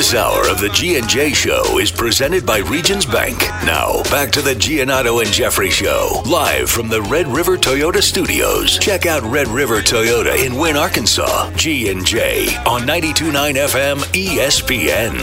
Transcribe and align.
This 0.00 0.14
hour 0.14 0.48
of 0.48 0.58
the 0.58 0.70
G&J 0.70 1.34
Show 1.34 1.78
is 1.78 1.92
presented 1.92 2.46
by 2.46 2.60
Regions 2.60 3.04
Bank. 3.04 3.38
Now, 3.66 4.02
back 4.04 4.30
to 4.30 4.40
the 4.40 4.54
Giannotto 4.54 5.22
and 5.22 5.30
Jeffrey 5.30 5.68
Show, 5.68 6.22
live 6.24 6.70
from 6.70 6.88
the 6.88 7.02
Red 7.02 7.26
River 7.26 7.58
Toyota 7.58 8.02
Studios. 8.02 8.78
Check 8.78 9.04
out 9.04 9.22
Red 9.24 9.46
River 9.46 9.82
Toyota 9.82 10.42
in 10.42 10.54
Wynne, 10.54 10.78
Arkansas. 10.78 11.52
G&J 11.54 12.46
on 12.64 12.86
92.9 12.86 13.56
FM 13.56 13.98
ESPN. 14.14 15.18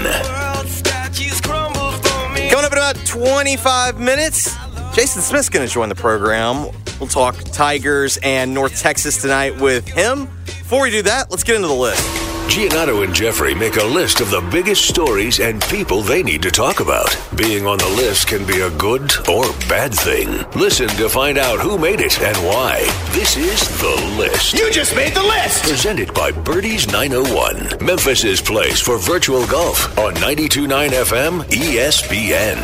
Coming 2.52 2.66
up 2.66 2.72
in 2.72 2.78
about 2.78 2.98
25 3.08 4.00
minutes, 4.00 4.56
Jason 4.94 5.24
Smith's 5.24 5.50
going 5.50 5.68
to 5.68 5.74
join 5.74 5.90
the 5.90 5.96
program. 5.96 6.72
We'll 7.00 7.10
talk 7.10 7.36
Tigers 7.46 8.20
and 8.22 8.54
North 8.54 8.80
Texas 8.80 9.20
tonight 9.24 9.60
with 9.60 9.88
him. 9.88 10.28
Before 10.46 10.84
we 10.84 10.92
do 10.92 11.02
that, 11.02 11.32
let's 11.32 11.44
get 11.44 11.56
into 11.56 11.68
the 11.68 11.74
list. 11.74 12.37
Giannotto 12.50 13.04
and 13.04 13.14
Jeffrey 13.14 13.54
make 13.54 13.76
a 13.76 13.84
list 13.84 14.20
of 14.22 14.32
the 14.32 14.42
biggest 14.52 14.88
stories 14.88 15.40
and 15.40 15.62
people 15.64 16.02
they 16.02 16.24
need 16.24 16.42
to 16.42 16.50
talk 16.50 16.80
about. 16.80 17.16
Being 17.36 17.68
on 17.68 17.78
the 17.78 17.88
list 17.90 18.28
can 18.28 18.46
be 18.48 18.62
a 18.62 18.70
good 18.72 19.12
or 19.30 19.44
bad 19.70 19.94
thing. 19.94 20.44
Listen 20.60 20.88
to 20.90 21.08
find 21.10 21.38
out 21.38 21.60
who 21.60 21.78
made 21.78 22.00
it 22.00 22.20
and 22.22 22.36
why. 22.38 22.80
This 23.12 23.36
is 23.38 23.60
The 23.80 24.16
List. 24.18 24.54
You 24.54 24.72
just 24.72 24.96
made 24.96 25.14
the 25.14 25.22
list! 25.24 25.64
Presented 25.66 26.14
by 26.14 26.32
Birdies 26.32 26.88
901, 26.92 27.86
Memphis's 27.86 28.42
place 28.42 28.80
for 28.82 28.98
virtual 28.98 29.46
golf 29.48 29.96
on 30.00 30.14
92.9 30.16 30.90
FM 30.90 31.44
ESPN. 31.50 32.58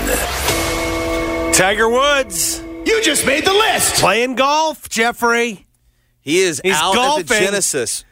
Tiger 1.54 1.90
Woods 1.90 2.64
You 2.86 3.02
just 3.04 3.26
made 3.28 3.46
the 3.46 3.54
list! 3.54 3.96
playing 3.96 4.36
golf, 4.36 4.90
Jeffrey. 4.90 5.68
He 6.22 6.40
is 6.40 6.62
He's 6.64 6.74
out 6.74 6.92
at 6.94 6.96
golfing. 6.96 7.26
the 7.26 7.36
Genesis. 7.36 8.06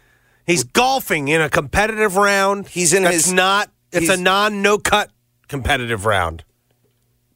He's 0.45 0.63
golfing 0.63 1.27
in 1.27 1.41
a 1.41 1.49
competitive 1.49 2.15
round. 2.15 2.67
He's 2.67 2.93
in 2.93 3.03
That's 3.03 3.15
his- 3.25 3.33
not. 3.33 3.69
It's 3.91 4.09
a 4.09 4.17
non 4.17 4.61
no 4.61 4.77
cut 4.77 5.11
competitive 5.47 6.05
round. 6.05 6.43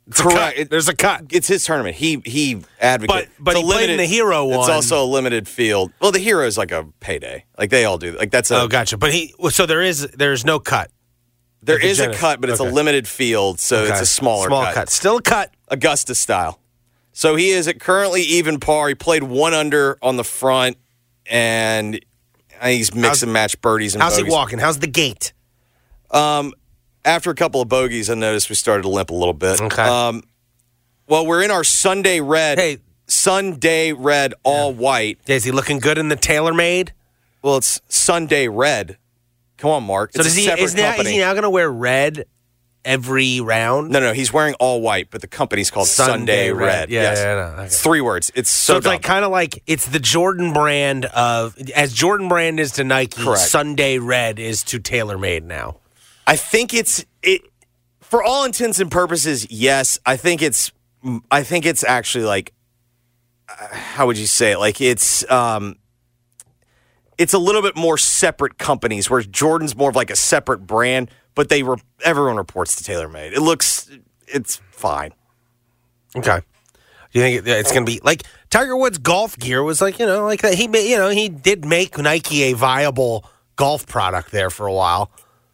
It's 0.08 0.20
a 0.20 0.24
Correct. 0.24 0.38
cut. 0.40 0.58
It- 0.58 0.70
There's 0.70 0.88
a 0.88 0.96
cut. 0.96 1.24
It's 1.32 1.48
his 1.48 1.66
tournament. 1.66 1.96
He 1.98 2.22
he 2.26 2.62
advocated. 2.80 3.30
But- 3.38 3.44
but 3.44 3.56
a 3.56 3.60
he 3.60 3.64
played 3.66 3.90
in 3.90 3.98
the 3.98 4.06
Hero 4.06 4.48
It's 4.50 4.70
also 4.70 5.04
a 5.04 5.06
limited 5.06 5.48
field. 5.48 5.92
Well, 6.00 6.12
the 6.12 6.20
Hero 6.20 6.46
is 6.46 6.58
like 6.58 6.72
a 6.72 6.86
payday. 7.00 7.46
Like 7.58 7.72
they 7.72 7.86
all 7.86 7.98
do. 7.98 8.16
Like 8.18 8.32
that's 8.32 8.52
a 8.52 8.62
Oh, 8.62 8.68
gotcha. 8.68 8.98
But 8.98 9.14
he. 9.14 9.34
So 9.50 9.66
there 9.66 9.82
is. 9.82 10.08
There's 10.14 10.46
no 10.46 10.60
cut. 10.60 10.92
There 11.62 11.84
is 11.84 12.00
a 12.00 12.12
a 12.12 12.14
cut, 12.14 12.40
but 12.40 12.52
it's 12.52 12.62
Okay. 12.62 12.70
a 12.70 12.74
limited 12.74 13.08
field, 13.08 13.60
so 13.60 13.86
it's 13.86 14.00
a 14.00 14.06
smaller 14.06 14.48
small 14.48 14.72
cut. 14.72 14.90
Still 14.90 15.18
a 15.18 15.22
cut. 15.22 15.52
Augusta 15.70 16.14
style. 16.14 16.60
So 17.12 17.36
he 17.36 17.50
is 17.50 17.68
at 17.68 17.80
currently 17.80 18.22
even 18.22 18.60
par. 18.60 18.88
He 18.90 18.94
played 18.96 19.24
one 19.24 19.56
under 19.56 19.98
on 20.04 20.16
the 20.18 20.24
front, 20.24 20.78
and 21.26 22.00
he's 22.64 22.94
mix 22.94 23.08
How's- 23.08 23.24
and 23.24 23.34
match 23.34 23.60
birdies 23.62 23.94
and 23.96 24.02
How's 24.04 24.18
he 24.18 24.24
walking? 24.24 24.60
How's 24.60 24.80
the 24.80 24.88
gait? 24.88 25.34
Um, 26.12 26.54
After 27.04 27.30
a 27.30 27.36
couple 27.36 27.62
of 27.62 27.70
bogeys, 27.70 28.10
I 28.10 28.16
noticed 28.16 28.50
we 28.50 28.56
started 28.56 28.84
to 28.84 28.90
limp 28.90 29.10
a 29.12 29.14
little 29.14 29.34
bit. 29.34 29.62
Okay. 29.62 29.84
Um, 29.84 30.24
well, 31.08 31.26
we're 31.28 31.44
in 31.44 31.52
our 31.52 31.64
Sunday 31.64 32.20
red. 32.20 32.58
Hey. 32.58 32.80
Sunday 33.08 33.92
red, 33.94 34.34
all 34.44 34.74
white. 34.74 35.20
Is 35.28 35.44
he 35.44 35.52
looking 35.52 35.78
good 35.80 36.00
in 36.00 36.10
the 36.10 36.16
TaylorMade? 36.16 36.90
Well, 37.44 37.58
it's 37.58 37.80
Sunday 37.88 38.48
red. 38.48 38.98
Come 39.58 39.70
on, 39.70 39.84
Mark. 39.84 40.14
So 40.14 40.22
It's 40.22 40.30
does 40.30 40.36
he? 40.36 40.50
Is, 40.50 40.74
now, 40.74 40.96
is 40.96 41.08
he 41.08 41.20
now 41.20 41.34
going 41.34 41.44
to 41.44 41.50
wear 41.52 41.72
red 41.72 42.26
every 42.86 43.42
round? 43.42 43.90
no, 43.90 44.00
no, 44.00 44.14
he's 44.14 44.32
wearing 44.32 44.54
all 44.56 44.80
white, 44.82 45.10
but 45.12 45.20
the 45.22 45.28
company's 45.28 45.70
called 45.72 45.88
Sunday, 45.88 46.52
Red. 46.52 46.90
Yeah, 46.90 47.02
yes. 47.02 47.18
yeah, 47.18 47.36
yeah, 47.36 47.56
no, 47.58 47.64
It's 47.64 47.76
okay. 47.76 47.84
three 47.90 48.02
words. 48.02 48.32
It's 48.36 48.50
so, 48.50 48.74
So, 48.74 48.78
it's 48.78 48.88
like 48.88 49.02
kind 49.02 49.26
of 49.26 49.32
like 49.32 49.62
it's 49.68 49.88
the 49.88 50.00
Jordan 50.00 50.54
brand 50.54 51.06
of 51.06 51.58
as 51.76 51.92
Jordan 51.92 52.28
brand 52.30 52.60
is 52.60 52.72
to 52.74 52.84
Nike, 52.84 53.22
Correct. 53.24 53.42
Sunday 53.42 53.98
Red 53.98 54.40
is 54.40 54.64
to 54.64 54.80
TaylorMade 54.80 55.44
now. 55.44 55.78
I 56.28 56.36
think 56.38 56.74
it's 56.74 57.04
it 57.22 57.42
for 58.02 58.24
all 58.24 58.46
intents 58.46 58.80
and 58.80 58.90
purposes. 58.90 59.50
Yes, 59.52 60.00
I 60.06 60.16
think 60.18 60.42
it's. 60.42 60.72
I 61.30 61.44
think 61.44 61.68
it's 61.68 61.84
actually 61.84 62.24
like, 62.24 62.52
uh, 63.48 63.68
how 63.76 64.08
would 64.08 64.18
you 64.18 64.26
say 64.26 64.54
it? 64.54 64.58
Like 64.60 64.82
it's 64.82 65.30
um, 65.30 65.76
it's 67.18 67.34
a 67.34 67.38
little 67.40 67.62
bit 67.62 67.76
more 67.76 67.98
separate 67.98 68.58
companies. 68.58 69.10
Where 69.10 69.22
Jordan's 69.22 69.76
more 69.76 69.90
of 69.90 69.96
like 69.96 70.10
a 70.10 70.16
separate 70.16 70.66
brand, 70.66 71.12
but 71.36 71.50
they 71.50 71.64
were 71.64 71.78
everyone 72.04 72.38
reports 72.38 72.76
to 72.78 72.92
TaylorMade. 72.92 73.34
It 73.34 73.42
looks 73.42 73.90
it's 74.28 74.62
fine. 74.72 75.14
Okay. 76.16 76.40
Do 77.12 77.20
you 77.20 77.22
think 77.22 77.48
it's 77.48 77.72
going 77.72 77.86
to 77.86 77.92
be 77.92 78.02
like 78.04 78.24
Tiger 78.50 78.76
Woods 78.76 78.98
golf 78.98 79.38
gear 79.38 79.64
was 79.64 79.82
like 79.82 80.00
you 80.00 80.06
know 80.06 80.26
like 80.26 80.42
that 80.42 80.56
he 80.56 80.64
you 80.64 80.98
know 80.98 81.10
he 81.10 81.30
did 81.30 81.66
make 81.66 81.98
Nike 81.98 82.44
a 82.44 82.54
viable 82.54 83.26
golf 83.56 83.86
product 83.86 84.32
there 84.32 84.50
for 84.50 84.68
a 84.68 84.74
while. 84.74 85.12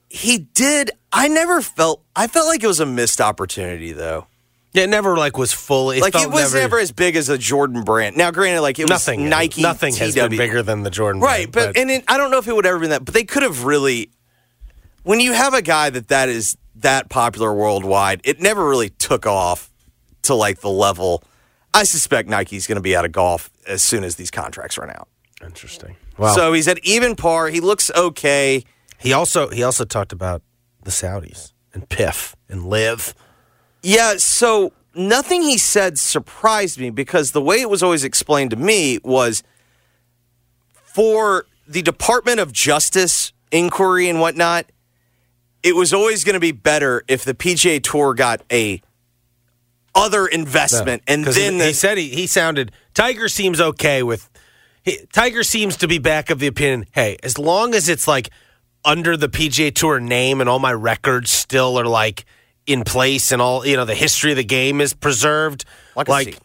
He 0.09 0.40
did. 0.40 0.91
I 1.12 1.28
never 1.28 1.62
felt. 1.62 2.03
I 2.16 2.28
felt 2.28 2.47
like 2.47 2.64
it 2.64 2.68
was 2.68 2.80
a 2.80 2.86
missed 2.86 3.22
opportunity 3.22 3.91
though. 3.91 4.28
It 4.74 4.90
never 4.90 5.18
like 5.18 5.38
was 5.38 5.52
fully 5.52 6.00
like 6.00 6.16
it 6.16 6.30
was 6.30 6.53
never, 6.53 6.80
as 6.80 6.94
big 6.94 7.18
as 7.18 7.28
a 7.28 7.38
Jordan 7.38 7.84
brand. 7.84 8.16
Now, 8.16 8.31
granted, 8.31 8.62
like 8.62 8.80
it 8.80 8.88
nothing 8.88 9.24
was 9.24 9.30
Nike, 9.30 9.62
nothing 9.62 9.94
has 9.96 10.16
been 10.16 10.30
bigger 10.30 10.64
than 10.64 10.84
the 10.84 10.90
Jordan 10.90 11.20
brand. 11.20 11.40
right? 11.40 11.52
brand, 11.52 11.74
But, 11.74 11.81
and 11.81 11.91
it, 11.91 12.06
I 12.08 12.18
don't 12.18 12.31
know 12.31 12.38
if 12.38 12.47
it 12.47 12.56
would 12.56 12.66
ever 12.66 12.80
been 12.80 12.91
that. 12.91 13.03
But 13.03 13.14
they 13.14 13.25
could 13.25 13.44
have 13.44 13.66
really. 13.66 14.12
When 15.04 15.20
you 15.20 15.34
have 15.34 15.54
a 15.54 15.62
guy 15.62 15.90
that 15.90 16.10
that 16.10 16.30
is 16.30 16.58
that 16.76 17.10
popular 17.10 17.54
worldwide, 17.54 18.22
it 18.24 18.40
never 18.40 18.68
really 18.68 18.90
took 18.90 19.26
off 19.26 19.72
to 20.24 20.36
like 20.36 20.62
the 20.62 20.70
level. 20.70 21.24
I 21.74 21.84
suspect 21.84 22.30
Nike's 22.30 22.68
going 22.68 22.76
to 22.76 22.82
be 22.82 22.96
out 22.96 23.06
of 23.06 23.12
golf 23.12 23.50
as 23.68 23.82
soon 23.82 24.04
as 24.04 24.16
these 24.16 24.32
contracts 24.32 24.78
run 24.78 24.90
out. 24.90 25.08
interesting. 25.44 25.96
Well, 26.18 26.36
so 26.36 26.54
he's 26.54 26.68
at 26.68 26.80
even 26.84 27.16
par. 27.16 27.48
He 27.48 27.62
looks 27.62 27.90
okay. 27.96 28.64
he 29.00 29.14
also 29.14 29.50
he 29.50 29.64
also 29.64 29.86
talked 29.86 30.12
about 30.12 30.42
the 30.84 30.92
Saudis 30.92 31.54
and 31.74 31.88
PIF 31.90 32.36
and 32.50 32.66
LIV. 32.66 33.16
Yeah, 33.82 34.18
so 34.18 34.74
nothing 34.94 35.42
he 35.42 35.58
said 35.58 35.98
surprised 35.98 36.80
me 36.80 36.90
because 36.90 37.32
the 37.32 37.42
way 37.42 37.62
it 37.62 37.70
was 37.70 37.82
always 37.82 38.04
explained 38.04 38.52
to 38.52 38.58
me 38.58 39.00
was 39.04 39.42
for 40.74 41.46
the 41.68 41.82
Department 41.82 42.40
of 42.40 42.52
Justice 42.52 43.32
inquiry 43.52 44.10
and 44.10 44.20
whatnot, 44.20 44.66
it 45.64 45.76
was 45.76 45.94
always 45.94 46.24
going 46.24 46.34
to 46.34 46.40
be 46.40 46.52
better 46.52 47.04
if 47.08 47.24
the 47.24 47.34
PGA 47.34 47.82
Tour 47.82 48.14
got 48.14 48.42
a 48.52 48.82
other 49.94 50.26
investment 50.26 51.04
and 51.06 51.26
then 51.26 51.54
he, 51.54 51.60
the, 51.60 51.66
he 51.66 51.74
said 51.74 51.98
he, 51.98 52.08
he 52.10 52.26
sounded 52.26 52.72
Tiger 52.94 53.28
seems 53.28 53.60
okay 53.60 54.02
with 54.02 54.30
he, 54.84 55.00
Tiger 55.12 55.44
seems 55.44 55.78
to 55.78 55.88
be 55.88 55.98
back 55.98 56.30
of 56.30 56.40
the 56.40 56.48
opinion. 56.48 56.86
Hey, 56.92 57.18
as 57.24 57.38
long 57.38 57.76
as 57.76 57.90
it's 57.90 58.08
like 58.08 58.30
under 58.84 59.16
the 59.16 59.30
PGA 59.30 59.74
Tour 59.74 60.00
name 60.00 60.42
and 60.42 60.50
all 60.50 60.60
my 60.60 60.74
records 60.74 61.30
still 61.30 61.78
are 61.80 61.85
like 61.85 62.26
in 62.66 62.84
place 62.84 63.32
and 63.32 63.41
all 63.41 63.66
you 63.66 63.76
know 63.76 63.85
the 63.85 63.96
history 63.96 64.32
of 64.32 64.38
the 64.38 64.44
game 64.44 64.82
is 64.82 64.94
preserved, 64.94 65.66
Like 65.96 66.08
like 66.08 66.40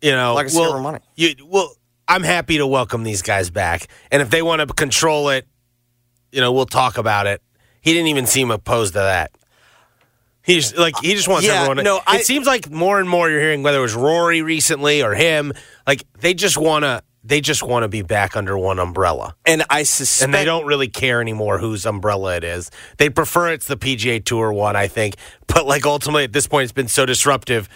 you 0.00 0.12
know, 0.12 0.34
Like 0.34 0.50
a 0.50 0.54
well, 0.54 0.64
silver 0.64 0.80
money. 0.80 0.98
You 1.16 1.34
well, 1.46 1.74
I'm 2.08 2.22
happy 2.22 2.58
to 2.58 2.66
welcome 2.66 3.04
these 3.04 3.22
guys 3.22 3.50
back, 3.50 3.86
and 4.10 4.20
if 4.20 4.28
they 4.30 4.42
want 4.42 4.60
to 4.60 4.66
control 4.66 5.30
it, 5.30 5.46
you 6.30 6.40
know, 6.40 6.52
we'll 6.52 6.66
talk 6.66 6.98
about 6.98 7.26
it. 7.26 7.40
He 7.82 7.92
didn't 7.92 8.08
even 8.08 8.26
seem 8.26 8.50
opposed 8.50 8.94
to 8.94 9.00
that. 9.00 9.32
He 10.44 10.56
just 10.56 10.76
like 10.76 10.94
he 11.00 11.14
just 11.14 11.28
wants 11.28 11.46
Yeah, 11.46 11.54
everyone. 11.54 11.76
To, 11.76 11.82
no, 11.82 12.00
it 12.08 12.24
seems 12.24 12.46
like 12.46 12.70
more 12.70 12.98
and 12.98 13.08
more 13.08 13.30
you're 13.30 13.40
hearing 13.40 13.62
whether 13.62 13.78
it 13.78 13.82
was 13.82 13.94
Rory 13.94 14.42
recently 14.42 15.02
or 15.02 15.14
him. 15.14 15.52
Like 15.86 16.02
they 16.18 16.34
just 16.34 16.56
wanna 16.56 17.02
they 17.24 17.40
just 17.40 17.62
want 17.62 17.84
to 17.84 17.88
be 17.88 18.02
back 18.02 18.36
under 18.36 18.58
one 18.58 18.80
umbrella, 18.80 19.36
and 19.46 19.62
I 19.70 19.84
suspect 19.84 20.24
and 20.24 20.34
they 20.34 20.44
don't 20.44 20.66
really 20.66 20.88
care 20.88 21.20
anymore 21.20 21.58
whose 21.58 21.86
umbrella 21.86 22.36
it 22.36 22.44
is. 22.44 22.70
They 22.96 23.08
prefer 23.08 23.52
it's 23.52 23.68
the 23.68 23.76
PGA 23.76 24.24
Tour 24.24 24.52
one, 24.52 24.74
I 24.74 24.88
think. 24.88 25.14
But 25.46 25.66
like 25.66 25.86
ultimately 25.86 26.24
at 26.24 26.32
this 26.32 26.48
point, 26.48 26.64
it's 26.64 26.72
been 26.72 26.88
so 26.88 27.06
disruptive. 27.06 27.68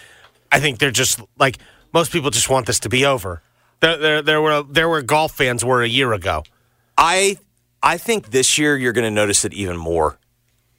I 0.51 0.59
think 0.59 0.79
they're 0.79 0.91
just 0.91 1.21
like 1.39 1.59
most 1.93 2.11
people 2.11 2.29
just 2.31 2.49
want 2.49 2.65
this 2.65 2.79
to 2.81 2.89
be 2.89 3.05
over. 3.05 3.41
There, 3.79 3.97
there, 3.97 4.21
there 4.21 4.41
were 4.41 4.63
there 4.63 4.89
were 4.89 5.01
golf 5.01 5.33
fans 5.33 5.63
were 5.63 5.81
a 5.81 5.87
year 5.87 6.11
ago. 6.11 6.43
I 6.97 7.37
I 7.81 7.97
think 7.97 8.31
this 8.31 8.57
year 8.57 8.77
you're 8.77 8.93
going 8.93 9.05
to 9.05 9.11
notice 9.11 9.45
it 9.45 9.53
even 9.53 9.77
more. 9.77 10.17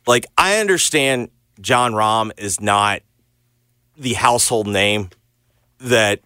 Like 0.06 0.26
I 0.36 0.58
understand 0.58 1.30
Jon 1.60 1.92
Rahm 1.92 2.32
is 2.36 2.60
not 2.60 3.02
the 3.96 4.14
household 4.14 4.66
name 4.66 5.10
that 5.78 6.20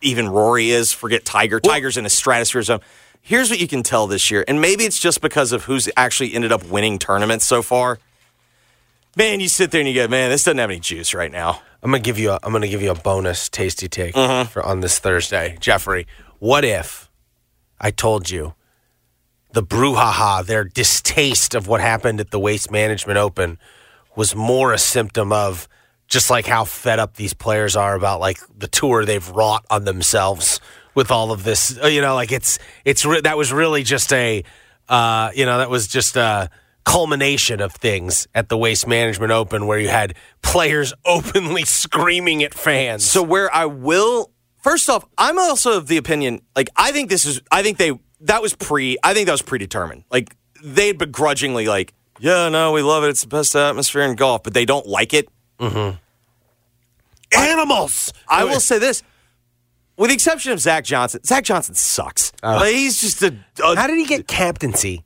even 0.00 0.28
Rory 0.28 0.70
is. 0.70 0.92
Forget 0.92 1.24
Tiger. 1.24 1.60
Tiger's 1.60 1.96
in 1.96 2.06
a 2.06 2.10
stratosphere 2.10 2.62
zone. 2.62 2.80
Here's 3.20 3.50
what 3.50 3.60
you 3.60 3.68
can 3.68 3.82
tell 3.82 4.06
this 4.06 4.30
year, 4.30 4.44
and 4.48 4.60
maybe 4.60 4.84
it's 4.84 4.98
just 4.98 5.20
because 5.20 5.52
of 5.52 5.64
who's 5.64 5.90
actually 5.96 6.32
ended 6.32 6.52
up 6.52 6.64
winning 6.66 6.98
tournaments 6.98 7.44
so 7.44 7.60
far. 7.60 7.98
Man, 9.14 9.40
you 9.40 9.48
sit 9.48 9.70
there 9.70 9.80
and 9.80 9.88
you 9.88 9.94
go, 9.94 10.08
man, 10.08 10.30
this 10.30 10.44
doesn't 10.44 10.58
have 10.58 10.70
any 10.70 10.80
juice 10.80 11.12
right 11.12 11.30
now. 11.30 11.60
I'm 11.82 11.90
gonna 11.90 12.02
give 12.02 12.18
you 12.18 12.30
a 12.30 12.38
I'm 12.42 12.52
gonna 12.52 12.68
give 12.68 12.80
you 12.80 12.90
a 12.90 12.94
bonus 12.94 13.48
tasty 13.48 13.88
take 13.88 14.14
mm-hmm. 14.14 14.48
for 14.48 14.64
on 14.64 14.80
this 14.80 14.98
Thursday, 14.98 15.58
Jeffrey. 15.60 16.06
What 16.38 16.64
if 16.64 17.10
I 17.78 17.90
told 17.90 18.30
you 18.30 18.54
the 19.52 19.62
brouhaha, 19.62 20.44
their 20.44 20.64
distaste 20.64 21.54
of 21.54 21.66
what 21.66 21.80
happened 21.80 22.20
at 22.20 22.30
the 22.30 22.38
Waste 22.38 22.70
Management 22.70 23.18
Open, 23.18 23.58
was 24.16 24.34
more 24.34 24.72
a 24.72 24.78
symptom 24.78 25.32
of 25.32 25.68
just 26.08 26.30
like 26.30 26.46
how 26.46 26.64
fed 26.64 26.98
up 26.98 27.14
these 27.14 27.34
players 27.34 27.76
are 27.76 27.94
about 27.94 28.20
like 28.20 28.38
the 28.56 28.66
tour 28.66 29.04
they've 29.04 29.28
wrought 29.30 29.64
on 29.70 29.84
themselves 29.84 30.60
with 30.94 31.10
all 31.10 31.30
of 31.32 31.44
this. 31.44 31.78
uh, 31.82 31.86
You 31.86 32.00
know, 32.00 32.14
like 32.14 32.32
it's 32.32 32.58
it's 32.84 33.04
re- 33.04 33.20
that 33.20 33.36
was 33.36 33.52
really 33.52 33.82
just 33.84 34.12
a 34.12 34.42
uh, 34.88 35.30
you 35.34 35.46
know 35.46 35.58
that 35.58 35.70
was 35.70 35.86
just 35.86 36.16
a 36.16 36.50
culmination 36.84 37.60
of 37.60 37.72
things 37.72 38.26
at 38.34 38.48
the 38.48 38.56
Waste 38.58 38.86
Management 38.88 39.30
Open 39.30 39.66
where 39.66 39.78
you 39.78 39.88
had 39.88 40.14
players 40.42 40.92
openly 41.04 41.64
screaming 41.64 42.42
at 42.42 42.54
fans. 42.54 43.04
So 43.04 43.22
where 43.22 43.54
I 43.54 43.66
will 43.66 44.32
first 44.58 44.88
off, 44.90 45.04
I'm 45.16 45.38
also 45.38 45.76
of 45.76 45.86
the 45.86 45.96
opinion 45.96 46.40
like 46.56 46.68
I 46.76 46.90
think 46.92 47.08
this 47.08 47.24
is 47.24 47.40
I 47.52 47.62
think 47.62 47.78
they 47.78 47.92
that 48.22 48.42
was 48.42 48.54
pre 48.54 48.96
I 49.02 49.14
think 49.14 49.26
that 49.26 49.32
was 49.32 49.42
predetermined. 49.42 50.04
Like 50.10 50.34
they 50.62 50.92
begrudgingly 50.92 51.66
like, 51.66 51.92
yeah, 52.18 52.48
no, 52.48 52.72
we 52.72 52.82
love 52.82 53.04
it. 53.04 53.08
It's 53.08 53.22
the 53.22 53.28
best 53.28 53.54
atmosphere 53.56 54.02
in 54.02 54.14
golf, 54.16 54.42
but 54.42 54.54
they 54.54 54.64
don't 54.64 54.86
like 54.86 55.14
it. 55.14 55.28
animals. 57.36 58.12
I 58.28 58.44
will 58.44 58.60
say 58.60 58.78
this. 58.78 59.02
With 59.96 60.08
the 60.10 60.14
exception 60.14 60.52
of 60.52 60.60
Zach 60.60 60.84
Johnson, 60.84 61.20
Zach 61.24 61.44
Johnson 61.44 61.74
sucks. 61.74 62.32
Like, 62.42 62.72
he's 62.72 63.00
just 63.00 63.22
a, 63.22 63.36
a- 63.62 63.76
How 63.76 63.86
did 63.86 63.98
he 63.98 64.06
get 64.06 64.26
captaincy? 64.26 65.04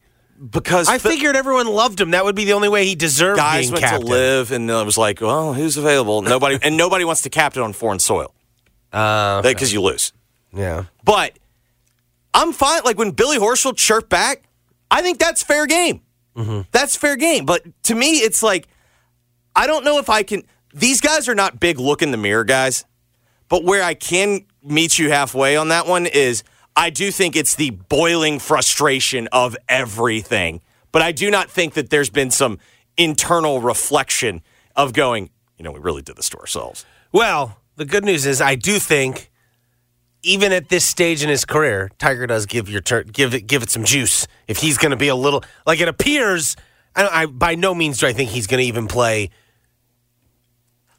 because 0.50 0.88
I 0.88 0.98
figured 0.98 1.36
everyone 1.36 1.66
loved 1.68 2.00
him. 2.00 2.10
That 2.10 2.24
would 2.24 2.34
be 2.34 2.44
the 2.44 2.52
only 2.54 2.68
way 2.68 2.84
he 2.84 2.94
deserved 2.96 3.38
guys 3.38 3.62
being 3.66 3.72
went 3.74 3.84
captain. 3.84 4.00
to 4.02 4.06
live 4.12 4.50
and 4.52 4.68
it 4.68 4.84
was 4.84 4.98
like, 4.98 5.20
well, 5.20 5.54
who's 5.54 5.76
available? 5.76 6.22
Nobody 6.22 6.58
and 6.60 6.76
nobody 6.76 7.04
wants 7.04 7.22
to 7.22 7.30
captain 7.30 7.62
on 7.62 7.72
foreign 7.72 8.00
soil 8.00 8.34
Uh, 8.92 9.42
because 9.42 9.72
you 9.72 9.80
lose. 9.80 10.12
yeah. 10.52 10.84
But 11.04 11.38
I'm 12.34 12.52
fine. 12.52 12.82
Like 12.84 12.98
when 12.98 13.12
Billy 13.12 13.38
Horschel 13.38 13.76
chirped 13.76 14.10
back, 14.10 14.42
I 14.90 15.00
think 15.00 15.18
that's 15.18 15.42
fair 15.42 15.66
game. 15.66 16.02
Mm-hmm. 16.36 16.62
That's 16.72 16.96
fair 16.96 17.16
game. 17.16 17.46
But 17.46 17.64
to 17.84 17.94
me, 17.94 18.18
it's 18.18 18.42
like 18.42 18.68
I 19.56 19.66
don't 19.66 19.84
know 19.84 19.98
if 19.98 20.10
I 20.10 20.22
can. 20.22 20.42
These 20.74 21.00
guys 21.00 21.28
are 21.28 21.34
not 21.34 21.60
big 21.60 21.78
look 21.78 22.02
in 22.02 22.10
the 22.10 22.16
mirror 22.16 22.44
guys. 22.44 22.84
But 23.48 23.64
where 23.64 23.82
I 23.82 23.94
can 23.94 24.46
meet 24.62 24.98
you 24.98 25.10
halfway 25.10 25.56
on 25.56 25.68
that 25.68 25.86
one 25.86 26.06
is 26.06 26.42
I 26.76 26.90
do 26.90 27.10
think 27.10 27.36
it's 27.36 27.54
the 27.54 27.70
boiling 27.70 28.38
frustration 28.38 29.28
of 29.30 29.56
everything. 29.68 30.60
But 30.92 31.02
I 31.02 31.12
do 31.12 31.30
not 31.30 31.50
think 31.50 31.74
that 31.74 31.90
there's 31.90 32.10
been 32.10 32.30
some 32.30 32.58
internal 32.96 33.60
reflection 33.60 34.42
of 34.76 34.92
going, 34.92 35.30
you 35.58 35.64
know, 35.64 35.72
we 35.72 35.80
really 35.80 36.02
did 36.02 36.16
this 36.16 36.28
to 36.30 36.38
ourselves. 36.38 36.84
Well, 37.12 37.58
the 37.76 37.84
good 37.84 38.04
news 38.04 38.26
is 38.26 38.40
I 38.40 38.54
do 38.54 38.78
think 38.78 39.30
even 40.24 40.52
at 40.52 40.68
this 40.68 40.84
stage 40.84 41.22
in 41.22 41.28
his 41.28 41.44
career, 41.44 41.90
Tiger 41.98 42.26
does 42.26 42.46
give 42.46 42.68
your 42.68 42.80
turn, 42.80 43.08
give 43.12 43.34
it 43.34 43.42
give 43.42 43.62
it 43.62 43.70
some 43.70 43.84
juice. 43.84 44.26
If 44.48 44.58
he's 44.58 44.78
going 44.78 44.90
to 44.90 44.96
be 44.96 45.08
a 45.08 45.14
little 45.14 45.44
like 45.66 45.80
it 45.80 45.88
appears, 45.88 46.56
I, 46.96 47.22
I 47.22 47.26
by 47.26 47.54
no 47.54 47.74
means 47.74 47.98
do 47.98 48.06
I 48.06 48.12
think 48.12 48.30
he's 48.30 48.46
going 48.46 48.60
to 48.60 48.66
even 48.66 48.88
play. 48.88 49.30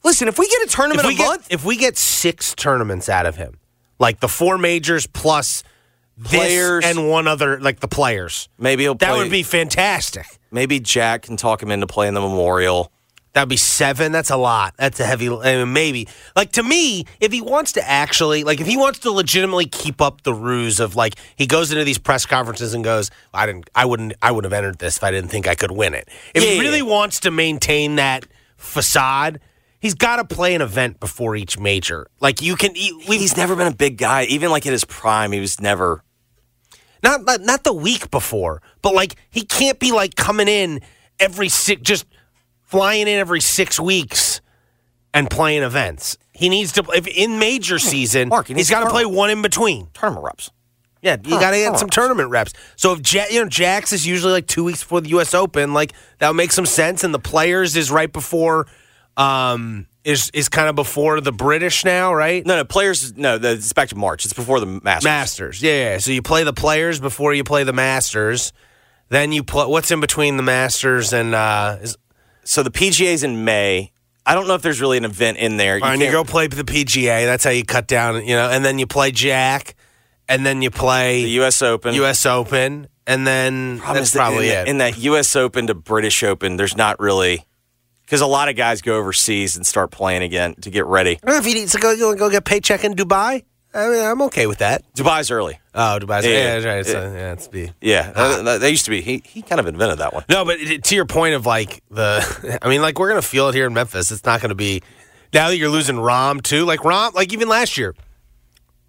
Listen, 0.04 0.27
if 0.27 0.38
we 0.38 0.48
get 0.48 0.62
a 0.62 0.68
tournament 0.68 1.07
a 1.07 1.13
get 1.16 1.25
month, 1.25 1.48
if 1.50 1.66
we 1.66 1.77
get 1.77 1.98
six 1.98 2.54
tournaments 2.54 3.10
out 3.10 3.25
of 3.25 3.36
him, 3.36 3.60
like 4.00 4.19
the 4.19 4.27
four 4.27 4.57
majors 4.57 5.07
plus 5.07 5.63
Players. 6.24 6.83
this 6.83 6.98
and 6.98 7.10
one 7.10 7.28
other, 7.28 7.60
like 7.60 7.80
the 7.80 7.88
players, 7.88 8.48
maybe 8.57 8.83
he'll 8.83 8.95
that 8.95 9.10
play- 9.10 9.18
would 9.18 9.31
be 9.31 9.44
fantastic. 9.44 10.25
Maybe 10.51 10.80
Jack 10.80 11.24
can 11.24 11.36
talk 11.36 11.62
him 11.62 11.71
into 11.71 11.88
playing 11.88 12.13
the 12.13 12.21
Memorial. 12.21 12.92
That'd 13.36 13.50
be 13.50 13.58
seven. 13.58 14.14
That's 14.14 14.30
a 14.30 14.38
lot. 14.38 14.76
That's 14.78 14.98
a 15.02 15.06
heavy. 15.06 15.28
I 15.30 15.58
mean, 15.58 15.74
maybe 15.74 16.08
like 16.38 16.54
to 16.54 16.64
me, 16.64 17.04
if 17.20 17.34
he 17.34 17.42
wants 17.42 17.74
to 17.74 17.86
actually, 17.88 18.46
like, 18.46 18.62
if 18.62 18.66
he 18.66 18.78
wants 18.78 19.00
to 19.00 19.12
legitimately 19.12 19.66
keep 19.66 20.02
up 20.02 20.22
the 20.22 20.34
ruse 20.34 20.80
of 20.80 20.96
like 20.96 21.16
he 21.36 21.46
goes 21.46 21.70
into 21.70 21.84
these 21.84 21.98
press 21.98 22.26
conferences 22.26 22.74
and 22.74 22.82
goes, 22.82 23.12
"I 23.34 23.46
didn't, 23.46 23.70
I 23.76 23.84
wouldn't, 23.84 24.14
I 24.22 24.32
wouldn't 24.32 24.52
have 24.54 24.58
entered 24.58 24.80
this 24.80 24.96
if 24.96 25.04
I 25.04 25.12
didn't 25.12 25.30
think 25.32 25.50
I 25.50 25.56
could 25.56 25.72
win 25.72 25.94
it." 25.94 26.08
If 26.34 26.44
Yeah, 26.46 26.52
he 26.52 26.60
really 26.62 26.78
yeah. 26.78 26.84
wants 26.86 27.20
to 27.20 27.30
maintain 27.32 27.98
that 27.98 28.26
facade, 28.56 29.42
he's 29.81 29.96
got 29.96 30.16
to 30.16 30.24
play 30.34 30.56
an 30.56 30.62
event 30.62 31.02
before 31.02 31.36
each 31.36 31.60
major. 31.60 32.08
Like 32.22 32.42
you 32.42 32.56
can, 32.56 32.74
he- 32.74 32.98
He's 33.02 33.36
never 33.36 33.58
been 33.58 33.68
a 33.68 33.76
big 33.76 33.98
guy. 33.98 34.24
Even 34.24 34.50
like 34.50 34.66
at 34.66 34.72
his 34.72 34.86
prime, 34.86 35.34
he 35.34 35.42
was 35.42 35.60
never. 35.60 36.04
not, 37.04 37.26
not 37.26 37.42
not 37.42 37.64
the 37.66 37.74
week 37.74 38.10
before, 38.12 38.62
but 38.81 38.94
like 38.96 39.16
he 39.30 39.42
can't 39.42 39.78
be 39.78 39.92
like 39.92 40.16
coming 40.16 40.48
in 40.48 40.80
every 41.20 41.50
six, 41.50 41.81
just 41.81 42.06
flying 42.66 43.04
in 43.08 43.18
every 43.20 43.42
six 43.42 43.80
weeks 43.80 44.42
and 45.14 45.30
playing 45.30 45.64
events. 45.64 46.18
He 46.34 46.50
needs 46.50 46.74
to 46.74 46.84
if 46.94 47.08
in 47.08 47.40
major 47.40 47.80
season. 47.80 48.30
Mark, 48.30 48.48
he 48.48 48.54
he's 48.54 48.70
got 48.70 48.84
to 48.84 48.90
play 48.90 49.06
one 49.06 49.30
in 49.30 49.42
between. 49.42 49.88
Tournament 49.94 50.26
reps. 50.26 50.52
Yeah, 51.02 51.18
you 51.24 51.40
got 51.40 51.52
to 51.52 51.58
get 51.58 51.78
some 51.78 51.86
reps. 51.86 51.96
tournament 51.96 52.30
reps. 52.30 52.54
So 52.76 52.94
if 52.94 53.14
ja- 53.14 53.26
you 53.30 53.42
know 53.44 53.48
Jax 53.50 53.94
is 53.94 54.06
usually 54.06 54.34
like 54.34 54.48
two 54.48 54.64
weeks 54.64 54.82
before 54.84 55.02
the 55.02 55.10
U.S. 55.10 55.34
Open, 55.34 55.74
like 55.74 55.94
that 56.20 56.28
would 56.28 56.36
make 56.36 56.52
some 56.52 56.66
sense. 56.66 57.04
And 57.04 57.14
the 57.14 57.20
players 57.20 57.76
is 57.78 57.92
right 57.92 58.12
before, 58.12 58.68
um, 59.16 59.88
is 60.04 60.30
is 60.34 60.50
kind 60.50 60.68
of 60.68 60.76
before 60.76 61.22
the 61.22 61.32
British 61.32 61.86
now, 61.86 62.14
right? 62.14 62.46
No, 62.46 62.56
no, 62.58 62.66
players. 62.66 63.16
No, 63.16 63.38
the- 63.38 63.52
it's 63.54 63.72
back 63.72 63.90
to 63.90 63.96
March. 63.96 64.26
It's 64.26 64.34
before 64.34 64.60
the 64.60 64.66
Masters. 64.66 65.04
Masters. 65.06 65.62
Yeah, 65.62 65.92
yeah. 65.92 65.98
So 66.00 66.12
you 66.12 66.22
play 66.22 66.44
the 66.44 66.54
players 66.54 67.00
before 67.00 67.34
you 67.34 67.44
play 67.44 67.64
the 67.64 67.74
Masters. 67.74 68.52
Then 69.10 69.32
you 69.32 69.44
play. 69.44 69.68
What's 69.68 69.92
in 69.92 70.02
between 70.02 70.38
the 70.38 70.44
Masters 70.44 71.14
and 71.14 71.36
uh, 71.36 71.78
is, 71.82 71.98
So 72.45 72.63
the 72.63 72.71
PGA's 72.71 73.24
in 73.24 73.44
May. 73.44 73.92
I 74.25 74.33
don't 74.33 74.47
know 74.47 74.56
if 74.56 74.62
there's 74.62 74.81
really 74.81 74.97
an 74.97 75.06
event 75.06 75.38
in 75.38 75.57
there. 75.57 75.75
and 75.75 76.00
you 76.00 76.07
can't- 76.07 76.12
go 76.12 76.24
play 76.24 76.47
the 76.47 76.63
PGA. 76.63 77.25
That's 77.25 77.44
how 77.44 77.50
you 77.51 77.63
cut 77.63 77.88
down. 77.88 78.25
You 78.25 78.36
know, 78.36 78.50
and 78.50 78.63
then 78.65 78.80
you 78.80 78.88
play 78.88 79.12
Jack, 79.12 79.75
and 80.27 80.45
then 80.45 80.62
you 80.62 80.71
play 80.71 81.24
the 81.24 81.30
U.S. 81.42 81.62
Open. 81.62 81.94
U.S. 81.95 82.25
Open, 82.25 82.88
and 83.06 83.27
then 83.27 83.77
Problem 83.80 83.97
that's 83.97 84.12
that 84.12 84.19
probably 84.19 84.50
in, 84.50 84.57
it. 84.57 84.68
In 84.68 84.77
that 84.80 84.97
U.S. 85.00 85.36
Open 85.36 85.68
to 85.68 85.74
British 85.75 86.24
Open, 86.24 86.57
there's 86.57 86.75
not 86.77 87.00
really 87.00 87.45
because 88.06 88.21
a 88.21 88.27
lot 88.27 88.50
of 88.50 88.56
guys 88.56 88.81
go 88.81 88.97
overseas 88.97 89.56
and 89.56 89.66
start 89.66 89.92
playing 89.92 90.21
again 90.23 90.56
to 90.61 90.69
get 90.71 90.85
ready. 90.85 91.19
Well, 91.23 91.37
if 91.37 91.45
he 91.45 91.54
needs 91.54 91.71
to 91.73 91.80
go, 91.80 91.95
go 91.97 92.16
go 92.16 92.30
get 92.30 92.45
paycheck 92.45 92.83
in 92.83 92.95
Dubai, 92.95 93.44
I 93.76 93.90
mean, 93.90 94.04
I'm 94.06 94.22
okay 94.24 94.48
with 94.48 94.60
that. 94.60 94.84
Dubai's 94.96 95.30
early. 95.30 95.60
Oh, 95.74 96.00
Dubai's 96.02 96.26
Yeah, 96.26 96.32
yeah, 96.32 96.60
that's 96.60 96.66
right. 96.66 96.96
Yeah. 97.14 97.34
it's 97.34 97.48
be 97.50 97.72
Yeah, 97.82 98.12
uh, 98.16 98.58
that 98.60 98.72
used 98.72 98.86
to 98.86 98.92
be. 98.92 99.02
He 99.02 99.22
he 99.26 99.42
kind 99.42 99.60
of 99.60 99.68
invented 99.68 99.98
that 100.00 100.14
one. 100.14 100.24
no, 100.30 100.46
but 100.46 100.60
it- 100.60 100.84
to 100.86 100.96
your 100.96 101.06
point 101.06 101.36
of 101.36 101.46
like 101.46 101.84
the, 101.92 102.60
I 102.62 102.70
mean, 102.70 102.82
like 102.82 102.98
we're 103.00 103.10
gonna 103.10 103.22
feel 103.22 103.50
it 103.50 103.56
here 103.56 103.68
in 103.68 103.74
Memphis. 103.74 104.12
It's 104.12 104.24
not 104.26 104.42
gonna 104.42 104.56
be 104.56 104.82
now 105.34 105.50
that 105.50 105.58
you're 105.58 105.70
losing 105.70 105.98
Rahm 105.98 106.42
too. 106.42 106.64
Like 106.66 106.80
Rahm, 106.82 107.14
like 107.14 107.34
even 107.34 107.50
last 107.50 107.78
year, 107.78 107.94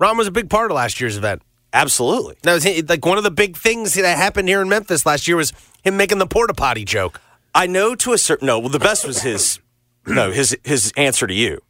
Rahm 0.01 0.17
was 0.17 0.29
a 0.29 0.31
big 0.33 0.49
part 0.49 0.71
of 0.71 0.77
last 0.77 1.01
year's 1.01 1.17
event. 1.17 1.43
Absolutely. 1.73 2.37
Was 2.45 2.65
like 2.89 3.05
one 3.05 3.19
of 3.19 3.25
the 3.25 3.31
big 3.31 3.57
things 3.57 3.95
that 3.95 4.17
happened 4.17 4.49
here 4.49 4.63
in 4.63 4.69
Memphis 4.69 5.05
last 5.05 5.27
year 5.27 5.37
was 5.37 5.53
him 5.83 5.97
making 5.97 6.19
the 6.19 6.27
porta 6.27 6.55
potty 6.55 6.85
joke. 6.85 7.21
I 7.55 7.67
know 7.67 7.95
to 7.97 8.13
a 8.13 8.19
certain. 8.19 8.47
No, 8.47 8.59
well, 8.61 8.69
the 8.69 8.79
best 8.79 9.07
was 9.07 9.23
his. 9.23 9.59
no, 10.07 10.31
his 10.31 10.57
his 10.63 10.93
answer 10.97 11.27
to 11.27 11.35
you. 11.35 11.61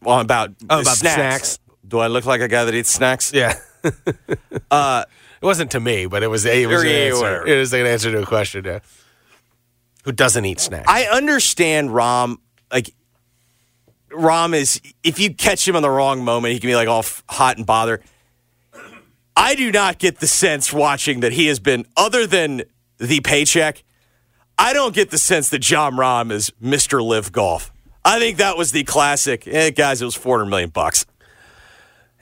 Well, 0.00 0.20
about 0.20 0.50
Oh, 0.70 0.80
about 0.80 0.96
snacks. 0.96 1.14
snacks. 1.14 1.58
Do 1.92 1.98
I 1.98 2.06
look 2.06 2.24
like 2.24 2.40
a 2.40 2.48
guy 2.48 2.64
that 2.64 2.74
eats 2.74 2.88
snacks? 2.88 3.34
Yeah. 3.34 3.54
uh, 4.70 5.04
it 5.42 5.44
wasn't 5.44 5.72
to 5.72 5.80
me, 5.80 6.06
but 6.06 6.22
it 6.22 6.28
was 6.28 6.46
it 6.46 6.66
was, 6.66 6.84
an 6.84 6.88
answer. 6.88 7.46
It 7.46 7.58
was 7.58 7.74
an 7.74 7.84
answer 7.84 8.10
to 8.10 8.22
a 8.22 8.24
question. 8.24 8.64
Yeah. 8.64 8.78
Who 10.04 10.12
doesn't 10.12 10.42
eat 10.42 10.58
snacks? 10.58 10.86
I 10.88 11.04
understand 11.04 11.90
Rahm. 11.90 12.38
Like 12.72 12.94
Rahm 14.10 14.54
is, 14.54 14.80
if 15.04 15.20
you 15.20 15.34
catch 15.34 15.68
him 15.68 15.76
in 15.76 15.82
the 15.82 15.90
wrong 15.90 16.24
moment, 16.24 16.54
he 16.54 16.60
can 16.60 16.70
be 16.70 16.76
like 16.76 16.88
all 16.88 17.00
f- 17.00 17.22
hot 17.28 17.58
and 17.58 17.66
bothered. 17.66 18.02
I 19.36 19.54
do 19.54 19.70
not 19.70 19.98
get 19.98 20.20
the 20.20 20.26
sense 20.26 20.72
watching 20.72 21.20
that 21.20 21.34
he 21.34 21.48
has 21.48 21.60
been, 21.60 21.84
other 21.94 22.26
than 22.26 22.62
the 22.96 23.20
paycheck. 23.20 23.84
I 24.56 24.72
don't 24.72 24.94
get 24.94 25.10
the 25.10 25.18
sense 25.18 25.50
that 25.50 25.58
Jon 25.58 25.92
Rahm 25.96 26.32
is 26.32 26.50
Mr. 26.62 27.06
LIV 27.06 27.32
Golf. 27.32 27.70
I 28.02 28.18
think 28.18 28.38
that 28.38 28.56
was 28.56 28.72
the 28.72 28.84
classic. 28.84 29.46
Eh, 29.46 29.70
guys, 29.70 30.00
it 30.00 30.06
was 30.06 30.14
four 30.14 30.38
hundred 30.38 30.48
million 30.48 30.70
bucks. 30.70 31.04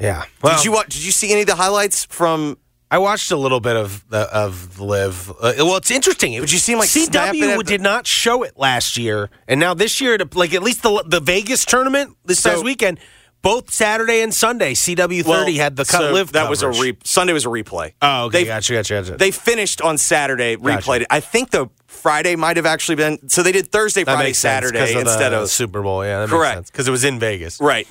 Yeah. 0.00 0.24
Well, 0.42 0.56
did 0.56 0.64
you 0.64 0.72
wa- 0.72 0.84
Did 0.84 1.04
you 1.04 1.12
see 1.12 1.30
any 1.30 1.42
of 1.42 1.46
the 1.46 1.54
highlights 1.56 2.06
from? 2.06 2.56
I 2.92 2.98
watched 2.98 3.30
a 3.30 3.36
little 3.36 3.60
bit 3.60 3.76
of 3.76 4.04
the 4.08 4.22
of 4.34 4.80
LIV. 4.80 5.30
Uh, 5.30 5.52
well, 5.58 5.76
it's 5.76 5.90
interesting. 5.92 6.32
It, 6.32 6.40
Would 6.40 6.50
you 6.50 6.58
see 6.58 6.72
him, 6.72 6.80
like, 6.80 6.88
CW 6.88 7.56
the- 7.58 7.62
did 7.64 7.80
not 7.80 8.06
show 8.06 8.42
it 8.42 8.54
last 8.58 8.96
year, 8.96 9.30
and 9.46 9.60
now 9.60 9.74
this 9.74 10.00
year, 10.00 10.18
like 10.34 10.54
at 10.54 10.62
least 10.62 10.82
the 10.82 11.04
the 11.06 11.20
Vegas 11.20 11.64
tournament 11.64 12.16
this 12.24 12.40
So- 12.40 12.50
past 12.50 12.64
weekend, 12.64 12.98
both 13.42 13.70
Saturday 13.72 14.22
and 14.22 14.34
Sunday, 14.34 14.74
CW 14.74 15.22
thirty 15.22 15.56
had 15.58 15.76
the 15.76 15.84
cut 15.84 16.00
so 16.00 16.12
Live. 16.12 16.32
That 16.32 16.50
was 16.50 16.62
a 16.62 16.66
coverage. 16.66 16.80
re- 16.82 16.98
Sunday 17.04 17.32
was 17.32 17.44
a 17.46 17.48
replay. 17.48 17.92
Oh, 18.02 18.24
okay, 18.24 18.40
They- 18.40 18.44
gotcha, 18.46 18.72
gotcha, 18.72 18.94
gotcha. 19.02 19.16
They 19.18 19.30
finished 19.30 19.80
on 19.82 19.96
Saturday, 19.98 20.56
replayed 20.56 21.02
it. 21.02 21.06
I 21.10 21.20
think 21.20 21.50
the 21.50 21.68
Friday 21.86 22.34
might 22.36 22.56
have 22.56 22.66
actually 22.66 22.96
been. 22.96 23.28
So 23.28 23.42
they 23.44 23.52
did 23.52 23.70
Thursday, 23.70 24.02
That 24.04 24.14
Friday, 24.14 24.30
makes 24.30 24.38
sense 24.38 24.62
'cause 24.64 24.70
Saturday 24.72 24.94
of 24.98 25.04
the 25.04 25.10
instead 25.12 25.32
of 25.32 25.48
Super 25.50 25.80
Bowl. 25.82 26.04
Yeah, 26.04 26.20
that 26.20 26.28
Correct. 26.28 26.72
because 26.72 26.88
it 26.88 26.90
was 26.90 27.04
in 27.04 27.18
Vegas. 27.20 27.60
right. 27.60 27.86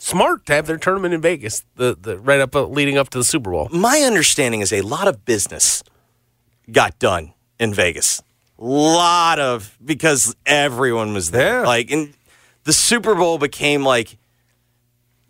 Smart 0.00 0.46
to 0.46 0.54
have 0.54 0.66
their 0.66 0.78
tournament 0.78 1.12
in 1.12 1.20
Vegas, 1.20 1.62
the, 1.76 1.94
the 2.00 2.18
right 2.18 2.40
up 2.40 2.56
uh, 2.56 2.64
leading 2.64 2.96
up 2.96 3.10
to 3.10 3.18
the 3.18 3.24
Super 3.24 3.50
Bowl. 3.50 3.68
My 3.70 3.98
understanding 3.98 4.62
is 4.62 4.72
a 4.72 4.80
lot 4.80 5.06
of 5.06 5.26
business 5.26 5.82
got 6.72 6.98
done 6.98 7.34
in 7.58 7.74
Vegas. 7.74 8.22
A 8.58 8.64
lot 8.64 9.38
of 9.38 9.76
because 9.84 10.34
everyone 10.46 11.12
was 11.12 11.32
there. 11.32 11.60
Yeah. 11.60 11.66
Like, 11.66 11.90
and 11.90 12.14
the 12.64 12.72
Super 12.72 13.14
Bowl 13.14 13.36
became 13.36 13.84
like 13.84 14.16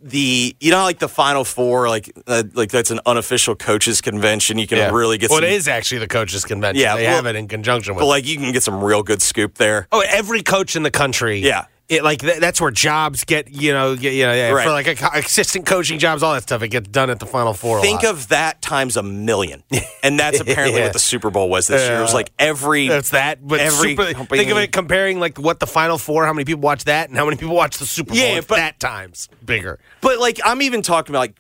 the 0.02 0.56
you 0.60 0.70
know 0.70 0.84
like 0.84 1.00
the 1.00 1.08
Final 1.08 1.44
Four, 1.44 1.88
like 1.88 2.10
uh, 2.28 2.44
like 2.54 2.70
that's 2.70 2.92
an 2.92 3.00
unofficial 3.04 3.56
coaches 3.56 4.00
convention. 4.00 4.56
You 4.56 4.68
can 4.68 4.94
really 4.94 5.18
get 5.18 5.30
well, 5.30 5.40
some, 5.40 5.44
it 5.44 5.52
is 5.52 5.66
actually 5.66 5.98
the 5.98 6.08
coaches' 6.08 6.44
convention. 6.44 6.80
Yeah, 6.80 6.96
they 6.96 7.06
well- 7.06 7.16
have 7.16 7.26
it 7.26 7.34
in 7.34 7.48
conjunction 7.48 7.96
with. 7.96 8.02
but 8.02 8.06
like 8.06 8.24
you 8.24 8.36
can 8.36 8.52
get 8.52 8.62
some 8.62 8.82
real 8.82 9.02
good 9.02 9.20
scoop 9.20 9.56
there. 9.56 9.88
oh, 9.90 10.04
every 10.06 10.42
coach 10.42 10.76
in 10.76 10.84
the 10.84 10.90
country. 10.90 11.40
Yeah. 11.40 11.66
It, 11.90 12.04
like 12.04 12.20
th- 12.20 12.38
that's 12.38 12.61
where 12.61 12.70
jobs 12.70 13.25
get 13.25 13.50
you 13.50 13.73
know 13.73 13.97
get, 13.97 14.12
you 14.14 14.25
know 14.25 14.32
yeah, 14.32 14.50
Right. 14.50 14.64
for 14.64 14.70
like 14.70 14.87
a, 14.87 14.94
co- 14.94 15.18
assistant 15.18 15.66
coaching 15.66 15.99
jobs 15.99 16.23
all 16.23 16.32
that 16.35 16.44
stuff 16.44 16.62
it 16.62 16.68
gets 16.68 16.88
done 16.88 17.11
at 17.11 17.18
the 17.18 17.26
final 17.26 17.52
four. 17.52 17.80
Think 17.80 18.04
of 18.04 18.28
that 18.28 18.62
times 18.62 18.97
a 18.97 19.02
million, 19.02 19.64
and 20.04 20.16
that's 20.16 20.38
apparently 20.44 20.78
Yeah. 20.78 20.85
what 20.87 20.92
the 20.92 21.00
Super 21.00 21.30
Bowl 21.30 21.50
was 21.50 21.66
this 21.66 21.82
year. 21.88 21.99
It 21.99 22.02
was 22.02 22.14
like 22.14 22.30
every 22.38 22.87
That's 22.87 23.11
that. 23.11 23.44
But 23.44 23.59
every 23.59 23.97
super, 23.97 24.25
think 24.25 24.50
of 24.50 24.56
it 24.59 24.70
comparing 24.70 25.18
like 25.18 25.37
what 25.37 25.59
the 25.59 25.66
Final 25.66 25.99
Four, 25.99 26.25
how 26.26 26.32
many 26.32 26.44
people 26.44 26.61
watch 26.61 26.85
that, 26.85 27.09
and 27.09 27.18
how 27.18 27.25
many 27.25 27.37
people 27.37 27.56
watch 27.56 27.78
the 27.78 27.87
Super 27.87 28.11
Bowl. 28.11 28.18
Yeah, 28.18 28.40
but- 28.40 28.54
that 28.56 28.78
times 28.78 29.28
bigger. 29.44 29.80
But 30.00 30.20
like 30.20 30.38
I'm 30.44 30.62
even 30.62 30.82
talking 30.82 31.12
about 31.12 31.20
like 31.20 31.35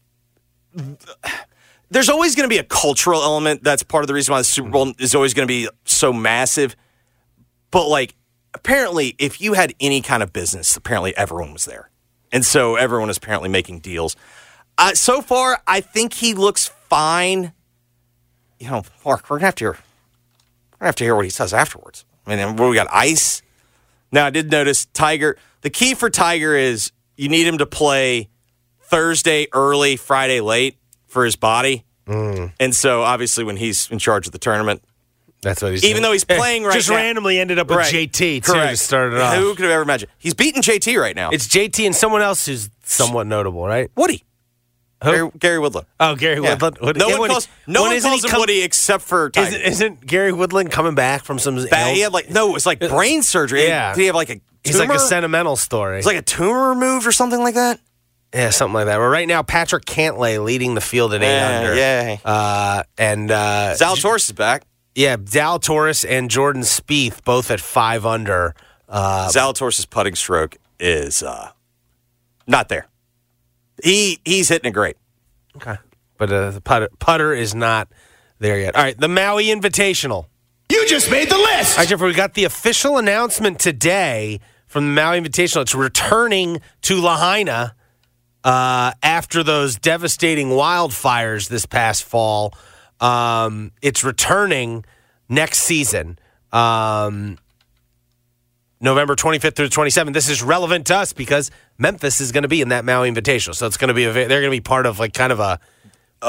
there's 1.90 2.08
always 2.08 2.34
going 2.36 2.48
to 2.48 2.52
be 2.52 2.58
a 2.58 2.64
cultural 2.64 3.22
element 3.22 3.62
that's 3.64 3.82
part 3.82 4.02
of 4.04 4.08
the 4.08 4.14
reason 4.14 4.32
why 4.32 4.38
the 4.40 4.44
Super 4.44 4.70
Bowl 4.70 4.92
is 4.98 5.14
always 5.14 5.34
going 5.34 5.46
to 5.46 5.52
be 5.52 5.68
so 5.84 6.12
massive. 6.12 6.76
But 7.70 7.88
like 7.88 8.14
apparently 8.54 9.14
if 9.18 9.40
you 9.40 9.54
had 9.54 9.74
any 9.80 10.00
kind 10.00 10.22
of 10.22 10.32
business, 10.32 10.76
apparently 10.76 11.16
everyone 11.16 11.52
was 11.52 11.64
there. 11.64 11.90
And 12.32 12.44
so 12.44 12.76
everyone 12.76 13.10
is 13.10 13.16
apparently 13.16 13.48
making 13.48 13.80
deals. 13.80 14.16
Uh, 14.78 14.94
so 14.94 15.20
far, 15.20 15.62
I 15.66 15.80
think 15.80 16.14
he 16.14 16.34
looks 16.34 16.68
fine. 16.88 17.52
You 18.58 18.70
know, 18.70 18.82
Mark, 19.04 19.28
we're 19.28 19.38
gonna 19.38 19.46
have 19.46 19.54
to 19.56 19.64
hear, 19.64 19.72
we're 19.72 20.78
gonna 20.78 20.88
have 20.88 20.96
to 20.96 21.04
hear 21.04 21.16
what 21.16 21.24
he 21.24 21.30
says 21.30 21.52
afterwards. 21.52 22.04
I 22.26 22.36
mean, 22.36 22.56
we 22.56 22.74
got 22.74 22.86
ice. 22.92 23.42
Now, 24.12 24.26
I 24.26 24.30
did 24.30 24.50
notice 24.50 24.86
Tiger. 24.86 25.36
The 25.62 25.70
key 25.70 25.94
for 25.94 26.10
Tiger 26.10 26.54
is 26.54 26.92
you 27.16 27.28
need 27.28 27.46
him 27.46 27.58
to 27.58 27.66
play 27.66 28.28
Thursday 28.82 29.46
early, 29.52 29.96
Friday 29.96 30.40
late 30.40 30.78
for 31.06 31.24
his 31.24 31.36
body. 31.36 31.84
And 32.58 32.74
so, 32.74 33.02
obviously, 33.02 33.44
when 33.44 33.56
he's 33.56 33.88
in 33.90 33.98
charge 33.98 34.26
of 34.26 34.32
the 34.32 34.38
tournament, 34.38 34.82
That's 35.42 35.62
what 35.62 35.72
he's 35.72 35.84
Even 35.84 36.02
though 36.02 36.12
he's 36.12 36.24
playing 36.24 36.64
right 36.64 36.70
now. 36.70 36.74
just 36.76 36.90
now- 36.90 36.96
randomly 36.96 37.38
ended 37.40 37.58
up 37.58 37.68
with 37.68 37.78
Right. 37.78 37.92
JT 37.92 38.40
too 38.44 38.52
correct. 38.52 38.70
to 38.72 38.76
start 38.76 39.12
it 39.14 39.20
off. 39.20 39.36
Who 39.36 39.54
could 39.54 39.62
have 39.64 39.72
ever 39.72 39.82
imagined? 39.82 40.10
He's 40.18 40.34
beating 40.34 40.60
JT 40.62 40.96
right 41.00 41.16
now. 41.16 41.30
It's 41.30 41.46
JT 41.48 41.86
and 41.86 41.96
someone 41.96 42.20
else 42.22 42.44
who's 42.46 42.68
somewhat 42.84 43.26
notable, 43.26 43.66
right? 43.66 43.90
Woody. 43.96 44.22
Who? 45.02 45.10
Gary, 45.12 45.30
Gary 45.38 45.58
Woodland. 45.58 45.86
Oh, 45.98 46.14
Gary 46.14 46.42
Yeah. 46.42 46.50
Woodland. 46.50 46.76
Woody- 46.82 46.98
No 47.00 47.06
yeah, 47.06 47.12
one 47.12 47.20
Woody- 47.20 47.32
calls, 47.32 47.48
no 47.66 47.80
when 47.82 47.88
one 47.90 47.96
isn't 47.96 48.10
he 48.10 48.16
calls 48.18 48.24
him 48.24 48.30
come- 48.32 48.40
Woody 48.40 48.62
except 48.62 49.02
for 49.02 49.30
Tiger. 49.30 49.48
Isn't, 49.48 49.62
isn't 49.62 50.06
Gary 50.06 50.32
Woodland 50.32 50.70
coming 50.70 50.94
back 50.94 51.24
from 51.24 51.38
some? 51.38 51.56
Ba- 51.56 51.84
he 51.94 52.00
had 52.00 52.12
like 52.12 52.28
no, 52.28 52.50
it 52.50 52.52
was 52.52 52.66
like 52.66 52.80
brain 52.80 53.22
surgery. 53.22 53.66
Yeah. 53.66 53.94
Did 53.94 54.00
he 54.02 54.06
have 54.08 54.14
like 54.14 54.28
a 54.28 54.34
tumor? 54.34 54.42
He's 54.62 54.78
like 54.78 54.90
a 54.90 54.98
sentimental 54.98 55.56
story. 55.56 55.96
It's 55.98 56.06
like 56.06 56.18
a 56.18 56.22
tumor 56.22 56.68
removed 56.68 57.06
or 57.06 57.12
something 57.12 57.42
like 57.42 57.54
that. 57.54 57.80
yeah, 58.34 58.50
something 58.50 58.74
like 58.74 58.86
that. 58.86 58.98
But 58.98 59.04
right 59.08 59.26
now, 59.26 59.42
Patrick 59.42 59.86
Cantlay 59.86 60.44
leading 60.44 60.74
the 60.74 60.82
field 60.82 61.14
at 61.14 61.22
eight 61.22 61.26
Yeah, 61.34 61.58
under. 61.60 61.74
yeah. 61.74 62.16
Uh, 62.22 62.82
and 62.98 63.30
uh, 63.30 63.74
Zalatoris 63.78 64.26
is 64.28 64.32
back. 64.32 64.64
Yeah, 64.94 65.16
Dal 65.16 65.58
Zalatoris 65.58 66.04
and 66.08 66.30
Jordan 66.30 66.62
Spieth 66.62 67.24
both 67.24 67.50
at 67.50 67.60
five 67.60 68.04
under. 68.04 68.54
Uh, 68.88 69.28
Zalatoris' 69.28 69.88
putting 69.88 70.14
stroke 70.14 70.56
is 70.78 71.22
uh, 71.22 71.50
not 72.46 72.68
there. 72.68 72.86
He 73.82 74.20
he's 74.24 74.48
hitting 74.48 74.68
it 74.68 74.74
great. 74.74 74.96
okay, 75.56 75.76
but 76.18 76.32
uh, 76.32 76.50
the 76.50 76.60
putter, 76.60 76.88
putter 76.98 77.32
is 77.32 77.54
not 77.54 77.88
there 78.38 78.58
yet. 78.58 78.74
All 78.76 78.82
right, 78.82 78.98
the 78.98 79.08
Maui 79.08 79.46
Invitational. 79.46 80.26
You 80.70 80.86
just 80.86 81.10
made 81.10 81.28
the 81.28 81.38
list. 81.38 81.76
All 81.78 81.82
right, 81.82 81.88
Jeffrey, 81.88 82.08
we 82.08 82.14
got 82.14 82.34
the 82.34 82.44
official 82.44 82.98
announcement 82.98 83.58
today 83.58 84.40
from 84.66 84.94
the 84.94 85.00
Maui 85.02 85.20
Invitational. 85.20 85.62
It's 85.62 85.74
returning 85.74 86.60
to 86.82 87.00
Lahaina 87.00 87.74
uh, 88.44 88.92
after 89.02 89.42
those 89.42 89.76
devastating 89.76 90.48
wildfires 90.48 91.48
this 91.48 91.66
past 91.66 92.04
fall. 92.04 92.54
Um, 93.00 93.72
it's 93.82 94.04
returning 94.04 94.84
next 95.28 95.58
season, 95.58 96.18
um, 96.52 97.38
November 98.80 99.14
25th 99.14 99.54
through 99.54 99.68
the 99.68 99.74
27th. 99.74 100.12
This 100.12 100.28
is 100.28 100.42
relevant 100.42 100.86
to 100.88 100.96
us 100.96 101.12
because 101.12 101.50
Memphis 101.78 102.20
is 102.20 102.32
going 102.32 102.42
to 102.42 102.48
be 102.48 102.60
in 102.60 102.68
that 102.70 102.84
Maui 102.84 103.10
Invitational, 103.10 103.54
so 103.54 103.66
it's 103.66 103.76
going 103.76 103.88
to 103.88 103.94
be 103.94 104.04
a, 104.04 104.12
they're 104.12 104.28
going 104.28 104.44
to 104.44 104.50
be 104.50 104.60
part 104.60 104.86
of 104.86 104.98
like 104.98 105.14
kind 105.14 105.32
of 105.32 105.40
a 105.40 105.60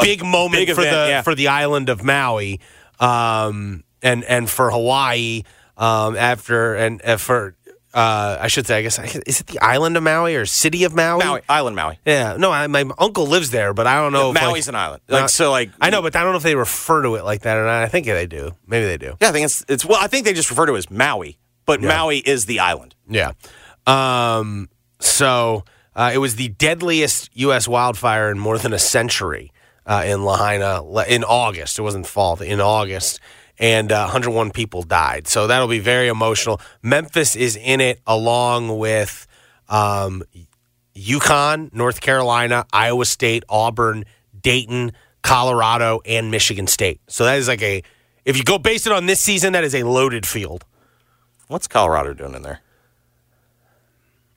big 0.01 0.23
moment 0.23 0.65
big 0.67 0.75
for 0.75 0.81
event, 0.81 0.95
the 0.95 1.09
yeah. 1.09 1.21
for 1.21 1.35
the 1.35 1.49
island 1.49 1.89
of 1.89 2.03
Maui, 2.03 2.59
um, 2.99 3.83
and 4.01 4.23
and 4.23 4.49
for 4.49 4.71
Hawaii 4.71 5.43
um, 5.77 6.15
after 6.15 6.75
and 6.75 7.01
uh, 7.03 7.17
for 7.17 7.55
uh, 7.93 8.37
I 8.39 8.47
should 8.47 8.65
say 8.67 8.77
I 8.77 8.81
guess 8.81 8.97
is 9.25 9.41
it 9.41 9.47
the 9.47 9.59
island 9.59 9.97
of 9.97 10.03
Maui 10.03 10.35
or 10.35 10.45
city 10.45 10.83
of 10.83 10.93
Maui? 10.95 11.23
Maui, 11.23 11.41
Island 11.49 11.75
Maui. 11.75 11.99
Yeah, 12.05 12.37
no, 12.37 12.51
I, 12.51 12.67
my 12.67 12.89
uncle 12.97 13.27
lives 13.27 13.51
there, 13.51 13.73
but 13.73 13.87
I 13.87 13.95
don't 14.01 14.13
know. 14.13 14.29
if, 14.31 14.35
like- 14.35 14.43
Maui's 14.45 14.67
an 14.67 14.75
island. 14.75 15.01
Like 15.07 15.23
Uh, 15.23 15.27
so, 15.27 15.51
like 15.51 15.71
I 15.81 15.89
know, 15.89 16.01
but 16.01 16.15
I 16.15 16.23
don't 16.23 16.31
know 16.31 16.37
if 16.37 16.43
they 16.43 16.55
refer 16.55 17.01
to 17.03 17.15
it 17.15 17.25
like 17.25 17.41
that 17.41 17.57
or 17.57 17.65
not. 17.65 17.83
I 17.83 17.87
think 17.87 18.05
they 18.05 18.27
do. 18.27 18.51
Maybe 18.65 18.85
they 18.85 18.97
do. 18.97 19.17
Yeah, 19.21 19.29
I 19.29 19.31
think 19.31 19.45
it's 19.45 19.65
it's 19.67 19.85
well. 19.85 19.99
I 20.01 20.07
think 20.07 20.25
they 20.25 20.33
just 20.33 20.49
refer 20.49 20.65
to 20.67 20.75
it 20.75 20.77
as 20.77 20.89
Maui, 20.91 21.37
but 21.65 21.81
Maui 21.81 22.19
is 22.19 22.45
the 22.45 22.59
island. 22.59 22.95
Yeah. 23.09 23.31
Um, 23.87 24.69
so 24.99 25.63
uh, 25.95 26.11
it 26.13 26.19
was 26.19 26.35
the 26.35 26.49
deadliest 26.49 27.29
U.S. 27.33 27.67
wildfire 27.67 28.31
in 28.31 28.39
more 28.39 28.57
than 28.57 28.73
a 28.73 28.79
century 28.79 29.51
uh, 29.85 30.03
in 30.05 30.23
Lahaina 30.23 30.83
in 31.07 31.23
August. 31.23 31.79
It 31.79 31.81
wasn't 31.81 32.07
fall, 32.07 32.39
in 32.41 32.61
August. 32.61 33.19
And 33.61 33.91
uh, 33.91 34.05
101 34.05 34.51
people 34.51 34.81
died. 34.83 35.27
So 35.27 35.47
that'll 35.47 35.67
be 35.67 35.79
very 35.79 36.07
emotional. 36.09 36.59
Memphis 36.81 37.35
is 37.35 37.55
in 37.55 37.79
it 37.79 38.01
along 38.05 38.77
with 38.77 39.27
um, 39.69 40.23
UConn, 40.95 41.73
North 41.73 42.01
Carolina, 42.01 42.65
Iowa 42.73 43.05
State, 43.05 43.43
Auburn, 43.47 44.03
Dayton, 44.41 44.93
Colorado, 45.21 46.01
and 46.05 46.31
Michigan 46.31 46.67
State. 46.67 46.99
So 47.07 47.23
that 47.25 47.37
is 47.37 47.47
like 47.47 47.61
a, 47.61 47.83
if 48.25 48.35
you 48.35 48.43
go 48.43 48.57
base 48.57 48.85
it 48.87 48.91
on 48.91 49.05
this 49.05 49.19
season, 49.19 49.53
that 49.53 49.63
is 49.63 49.75
a 49.75 49.83
loaded 49.83 50.25
field. 50.25 50.65
What's 51.47 51.67
Colorado 51.67 52.13
doing 52.13 52.33
in 52.33 52.41
there? 52.41 52.61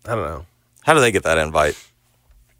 I 0.06 0.14
don't 0.14 0.24
know. 0.24 0.46
How 0.82 0.92
do 0.92 1.00
they 1.00 1.12
get 1.12 1.22
that 1.22 1.38
invite? 1.38 1.82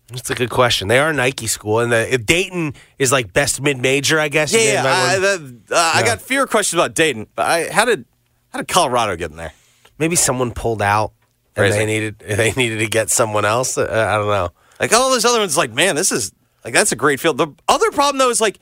That's 0.08 0.30
a 0.30 0.34
good 0.34 0.50
question. 0.50 0.88
They 0.88 0.98
are 0.98 1.12
Nike 1.12 1.46
school, 1.46 1.80
and 1.80 1.90
the, 1.90 2.18
Dayton 2.18 2.74
is 2.98 3.10
like 3.10 3.32
best 3.32 3.60
mid 3.60 3.78
major, 3.78 4.20
I 4.20 4.28
guess. 4.28 4.52
you 4.52 4.60
Yeah, 4.60 4.84
I, 4.84 5.18
the, 5.18 5.56
uh, 5.70 5.92
I 5.94 6.02
got 6.02 6.20
fewer 6.20 6.46
questions 6.46 6.78
about 6.78 6.94
Dayton. 6.94 7.26
But 7.34 7.46
I, 7.46 7.72
how 7.72 7.84
did 7.84 8.04
how 8.50 8.58
did 8.58 8.68
Colorado 8.68 9.16
get 9.16 9.30
in 9.30 9.36
there? 9.36 9.52
maybe 9.98 10.16
someone 10.16 10.52
pulled 10.52 10.82
out 10.82 11.12
and 11.56 11.62
Crazy. 11.62 11.78
they 11.78 11.86
needed 11.86 12.18
they 12.26 12.52
needed 12.52 12.78
to 12.78 12.86
get 12.86 13.10
someone 13.10 13.44
else. 13.44 13.78
Uh, 13.78 13.84
I 14.08 14.16
don't 14.16 14.28
know. 14.28 14.50
Like 14.80 14.92
all 14.92 15.10
those 15.10 15.24
other 15.24 15.38
ones, 15.38 15.56
like 15.56 15.72
man, 15.72 15.96
this 15.96 16.12
is 16.12 16.32
like 16.64 16.74
that's 16.74 16.92
a 16.92 16.96
great 16.96 17.20
field. 17.20 17.38
The 17.38 17.48
other 17.68 17.90
problem 17.90 18.18
though 18.18 18.30
is 18.30 18.40
like 18.40 18.58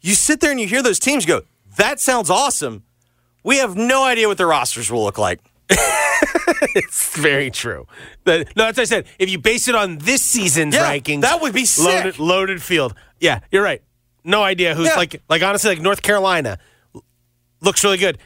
you 0.00 0.14
sit 0.14 0.40
there 0.40 0.50
and 0.50 0.60
you 0.60 0.66
hear 0.66 0.82
those 0.82 0.98
teams 0.98 1.26
go, 1.26 1.42
that 1.76 2.00
sounds 2.00 2.30
awesome. 2.30 2.84
We 3.42 3.58
have 3.58 3.76
no 3.76 4.04
idea 4.04 4.28
what 4.28 4.38
their 4.38 4.46
rosters 4.46 4.90
will 4.90 5.04
look 5.04 5.18
like. 5.18 5.40
It's 6.76 7.16
very 7.16 7.50
true. 7.50 7.86
The- 8.24 8.44
no, 8.56 8.64
that's 8.64 8.78
what 8.78 8.82
I 8.82 8.84
said. 8.84 9.06
If 9.18 9.30
you 9.30 9.38
base 9.38 9.68
it 9.68 9.74
on 9.74 9.98
this 9.98 10.22
season's 10.22 10.74
Yeah, 10.74 10.90
rankings, 10.90 11.20
that 11.22 11.40
would 11.40 11.52
be 11.54 11.64
sick. 11.64 11.84
loaded 11.86 12.18
loaded 12.18 12.62
field. 12.62 12.94
Yeah, 13.20 13.40
you're 13.52 13.62
right. 13.62 13.82
No 14.24 14.42
idea 14.42 14.74
who's 14.74 14.88
Yeah. 14.88 14.96
like 14.96 15.22
like 15.28 15.42
honestly 15.42 15.70
like 15.70 15.80
North 15.80 16.02
Carolina 16.02 16.58
looks 17.60 17.84
really 17.84 17.98
good. 17.98 18.18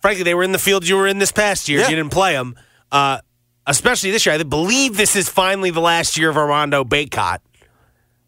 Frankly, 0.00 0.22
they 0.22 0.34
were 0.34 0.42
in 0.44 0.52
the 0.52 0.58
field 0.58 0.86
you 0.86 0.96
were 0.96 1.06
in 1.06 1.18
this 1.18 1.32
past 1.32 1.68
year. 1.68 1.80
Yeah. 1.80 1.88
You 1.88 1.96
didn't 1.96 2.12
play 2.12 2.34
them, 2.34 2.54
uh, 2.92 3.18
especially 3.66 4.10
this 4.10 4.24
year. 4.26 4.34
I 4.34 4.42
believe 4.42 4.96
this 4.96 5.16
is 5.16 5.28
finally 5.28 5.70
the 5.70 5.80
last 5.80 6.16
year 6.16 6.28
of 6.30 6.36
Armando 6.36 6.84
Bacot. 6.84 7.38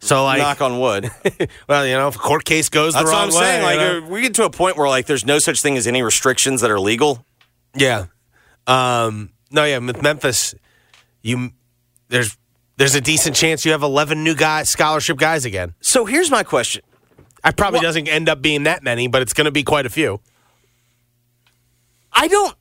So 0.01 0.25
like, 0.25 0.39
Knock 0.39 0.61
on 0.61 0.81
wood. 0.81 1.11
well, 1.69 1.87
you 1.87 1.93
know, 1.95 2.09
if 2.09 2.17
a 2.17 2.19
court 2.19 2.45
case 2.45 2.69
goes 2.69 2.95
the 2.95 3.01
That's 3.01 3.11
what 3.11 3.17
wrong 3.17 3.25
I'm 3.27 3.31
saying. 3.33 3.65
way, 3.65 3.77
Like 3.77 3.81
you 3.95 4.01
know? 4.01 4.07
uh, 4.07 4.11
we 4.11 4.21
get 4.23 4.35
to 4.35 4.45
a 4.45 4.51
point 4.51 4.77
where 4.77 4.89
like 4.89 5.07
there's 5.07 5.27
no 5.27 5.39
such 5.39 5.61
thing 5.61 5.77
as 5.77 5.87
any 5.87 6.03
restrictions 6.03 6.61
that 6.63 6.71
are 6.71 6.81
legal. 6.81 7.25
Yeah. 7.77 8.07
Um, 8.69 9.31
no, 9.51 9.65
yeah, 9.65 9.79
with 9.79 10.03
Memphis, 10.03 10.55
you 11.23 11.51
there's 12.09 12.37
there's 12.77 12.95
a 12.95 13.01
decent 13.01 13.35
chance 13.35 13.65
you 13.65 13.73
have 13.73 13.83
11 13.83 14.23
new 14.23 14.35
guys, 14.37 14.69
scholarship 14.71 15.17
guys 15.17 15.45
again. 15.45 15.75
So 15.81 16.05
here's 16.05 16.31
my 16.31 16.45
question. 16.45 16.83
I 17.43 17.51
probably 17.51 17.79
What- 17.79 17.85
doesn't 17.85 18.07
end 18.09 18.29
up 18.29 18.41
being 18.41 18.65
that 18.65 18.83
many, 18.85 19.09
but 19.09 19.23
it's 19.23 19.33
going 19.33 19.47
to 19.47 19.51
be 19.51 19.65
quite 19.65 19.87
a 19.87 19.91
few. 19.91 20.21
I 22.13 22.29
don't 22.29 22.55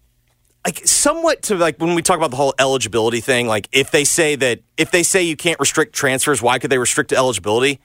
like 0.65 0.85
somewhat 0.87 1.43
to 1.43 1.55
like 1.55 1.77
when 1.79 1.93
we 1.95 2.01
talk 2.01 2.17
about 2.17 2.31
the 2.31 2.37
whole 2.37 2.53
eligibility 2.59 3.21
thing. 3.21 3.47
Like 3.47 3.67
if 3.71 3.91
they 3.91 4.03
say 4.03 4.35
that 4.35 4.59
if 4.77 4.91
they 4.91 5.03
say 5.03 5.23
you 5.23 5.35
can't 5.35 5.59
restrict 5.59 5.93
transfers, 5.93 6.41
why 6.41 6.57
could 6.59 6.69
they 6.69 6.77
restrict 6.77 7.11
eligibility? 7.13 7.79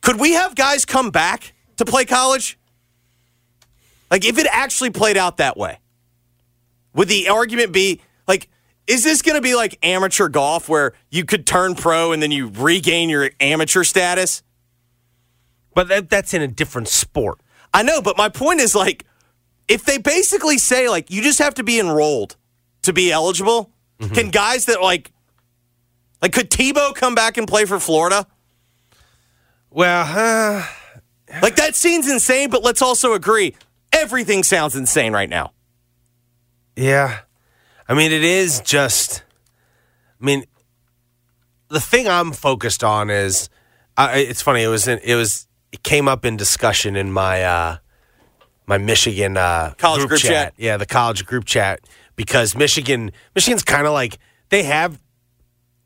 Could 0.00 0.18
we 0.20 0.32
have 0.32 0.54
guys 0.54 0.84
come 0.84 1.10
back 1.10 1.54
to 1.76 1.84
play 1.84 2.04
college? 2.04 2.58
Like 4.10 4.24
if 4.24 4.38
it 4.38 4.46
actually 4.50 4.90
played 4.90 5.16
out 5.16 5.36
that 5.38 5.56
way, 5.56 5.78
would 6.98 7.08
the 7.08 7.28
argument 7.28 7.72
be 7.72 8.00
like, 8.26 8.48
is 8.88 9.04
this 9.04 9.22
going 9.22 9.36
to 9.36 9.40
be 9.40 9.54
like 9.54 9.78
amateur 9.84 10.28
golf 10.28 10.68
where 10.68 10.94
you 11.10 11.24
could 11.24 11.46
turn 11.46 11.76
pro 11.76 12.10
and 12.10 12.20
then 12.20 12.32
you 12.32 12.48
regain 12.48 13.08
your 13.08 13.30
amateur 13.38 13.84
status? 13.84 14.42
But 15.74 15.86
that, 15.88 16.10
that's 16.10 16.34
in 16.34 16.42
a 16.42 16.48
different 16.48 16.88
sport. 16.88 17.38
I 17.72 17.84
know, 17.84 18.02
but 18.02 18.16
my 18.16 18.28
point 18.28 18.60
is 18.60 18.74
like, 18.74 19.06
if 19.68 19.84
they 19.84 19.98
basically 19.98 20.58
say 20.58 20.88
like 20.88 21.08
you 21.08 21.22
just 21.22 21.38
have 21.38 21.54
to 21.54 21.62
be 21.62 21.78
enrolled 21.78 22.36
to 22.82 22.92
be 22.92 23.12
eligible, 23.12 23.70
can 24.14 24.30
guys 24.30 24.64
that 24.64 24.82
like, 24.82 25.12
like 26.20 26.32
could 26.32 26.50
Tebow 26.50 26.94
come 26.94 27.14
back 27.14 27.36
and 27.36 27.46
play 27.46 27.64
for 27.64 27.78
Florida? 27.78 28.26
Well, 29.70 30.04
uh, 30.08 30.66
Like 31.42 31.56
that 31.56 31.76
seems 31.76 32.10
insane, 32.10 32.50
but 32.50 32.64
let's 32.64 32.82
also 32.82 33.12
agree 33.12 33.54
everything 33.92 34.42
sounds 34.42 34.74
insane 34.74 35.12
right 35.12 35.28
now. 35.28 35.52
Yeah. 36.78 37.20
I 37.88 37.94
mean, 37.94 38.12
it 38.12 38.24
is 38.24 38.60
just. 38.60 39.22
I 40.20 40.24
mean, 40.24 40.44
the 41.68 41.80
thing 41.80 42.08
I'm 42.08 42.32
focused 42.32 42.82
on 42.84 43.08
is, 43.10 43.48
I, 43.96 44.18
it's 44.18 44.42
funny. 44.42 44.62
It 44.62 44.68
was 44.68 44.88
in, 44.88 44.98
it 45.02 45.14
was 45.14 45.46
it 45.72 45.82
came 45.82 46.08
up 46.08 46.24
in 46.24 46.36
discussion 46.36 46.96
in 46.96 47.12
my 47.12 47.42
uh, 47.44 47.76
my 48.66 48.78
Michigan 48.78 49.36
uh, 49.36 49.74
College 49.78 50.06
group 50.08 50.20
chat. 50.20 50.54
Yeah, 50.56 50.76
the 50.76 50.86
college 50.86 51.24
group 51.26 51.44
chat 51.44 51.80
because 52.16 52.54
Michigan 52.56 53.12
Michigan's 53.34 53.62
kind 53.62 53.86
of 53.86 53.92
like 53.92 54.18
they 54.50 54.64
have 54.64 55.00